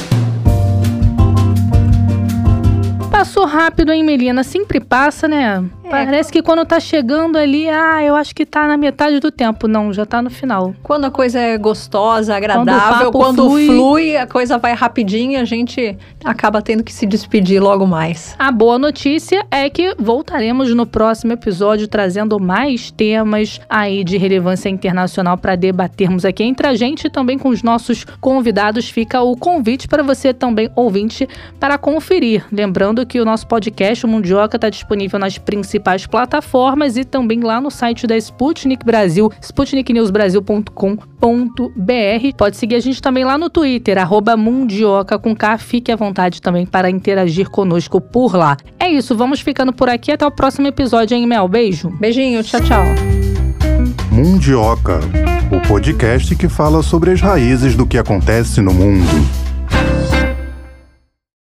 Passou 3.10 3.46
rápido, 3.46 3.92
hein, 3.92 4.02
Melina? 4.02 4.42
Sempre 4.42 4.80
passa, 4.80 5.28
né? 5.28 5.62
Parece 5.92 6.32
que 6.32 6.42
quando 6.42 6.64
tá 6.64 6.80
chegando 6.80 7.36
ali, 7.36 7.68
ah, 7.68 8.02
eu 8.02 8.16
acho 8.16 8.34
que 8.34 8.46
tá 8.46 8.66
na 8.66 8.78
metade 8.78 9.20
do 9.20 9.30
tempo. 9.30 9.68
Não, 9.68 9.92
já 9.92 10.06
tá 10.06 10.22
no 10.22 10.30
final. 10.30 10.74
Quando 10.82 11.04
a 11.04 11.10
coisa 11.10 11.38
é 11.38 11.58
gostosa, 11.58 12.34
agradável, 12.34 13.12
papo 13.12 13.18
quando, 13.18 13.44
flui. 13.44 13.66
flui. 13.66 14.16
a 14.16 14.26
coisa 14.26 14.56
vai 14.56 14.72
rapidinho, 14.72 15.38
a 15.38 15.44
gente 15.44 15.96
acaba 16.24 16.62
tendo 16.62 16.82
que 16.82 16.92
se 16.92 17.04
despedir 17.04 17.62
logo 17.62 17.86
mais. 17.86 18.34
A 18.38 18.50
boa 18.50 18.78
notícia 18.78 19.44
é 19.50 19.68
que 19.68 19.94
voltaremos 19.98 20.74
no 20.74 20.86
próximo 20.86 21.32
episódio 21.32 21.86
trazendo 21.86 22.40
mais 22.40 22.90
temas 22.90 23.60
aí 23.68 24.02
de 24.02 24.16
relevância 24.16 24.70
internacional 24.70 25.36
para 25.36 25.56
debatermos 25.56 26.24
aqui 26.24 26.42
entre 26.42 26.66
a 26.66 26.74
gente 26.74 27.06
e 27.06 27.10
também 27.10 27.38
com 27.38 27.50
os 27.50 27.62
nossos 27.62 28.04
convidados. 28.20 28.88
Fica 28.88 29.20
o 29.20 29.36
convite 29.36 29.86
para 29.86 30.02
você 30.02 30.32
também, 30.32 30.70
ouvinte, 30.74 31.28
para 31.60 31.76
conferir. 31.76 32.44
Lembrando 32.50 33.04
que 33.04 33.20
o 33.20 33.24
nosso 33.24 33.46
podcast, 33.46 34.06
o 34.06 34.08
Mundioca, 34.08 34.56
está 34.56 34.70
disponível 34.70 35.18
nas 35.18 35.36
principais 35.82 36.06
plataformas 36.06 36.96
e 36.96 37.04
também 37.04 37.40
lá 37.40 37.60
no 37.60 37.70
site 37.70 38.06
da 38.06 38.16
Sputnik 38.16 38.86
Brasil, 38.86 39.30
sputniknewsbrasil.com.br. 39.40 42.36
Pode 42.36 42.56
seguir 42.56 42.76
a 42.76 42.80
gente 42.80 43.02
também 43.02 43.24
lá 43.24 43.36
no 43.36 43.50
Twitter, 43.50 43.98
arroba 43.98 44.36
Mundioca 44.36 45.18
com 45.18 45.34
K. 45.34 45.58
Fique 45.58 45.90
à 45.90 45.96
vontade 45.96 46.40
também 46.40 46.64
para 46.64 46.88
interagir 46.88 47.50
conosco 47.50 48.00
por 48.00 48.36
lá. 48.36 48.56
É 48.78 48.88
isso, 48.88 49.16
vamos 49.16 49.40
ficando 49.40 49.72
por 49.72 49.88
aqui. 49.88 50.12
Até 50.12 50.24
o 50.24 50.30
próximo 50.30 50.68
episódio, 50.68 51.16
hein, 51.16 51.26
Mel? 51.26 51.48
Beijo. 51.48 51.90
Beijinho, 51.98 52.44
tchau, 52.44 52.60
tchau. 52.60 52.84
Mundioca, 54.10 55.00
o 55.50 55.60
podcast 55.66 56.36
que 56.36 56.48
fala 56.48 56.80
sobre 56.82 57.10
as 57.10 57.20
raízes 57.20 57.74
do 57.74 57.86
que 57.86 57.98
acontece 57.98 58.60
no 58.60 58.72
mundo. 58.72 59.41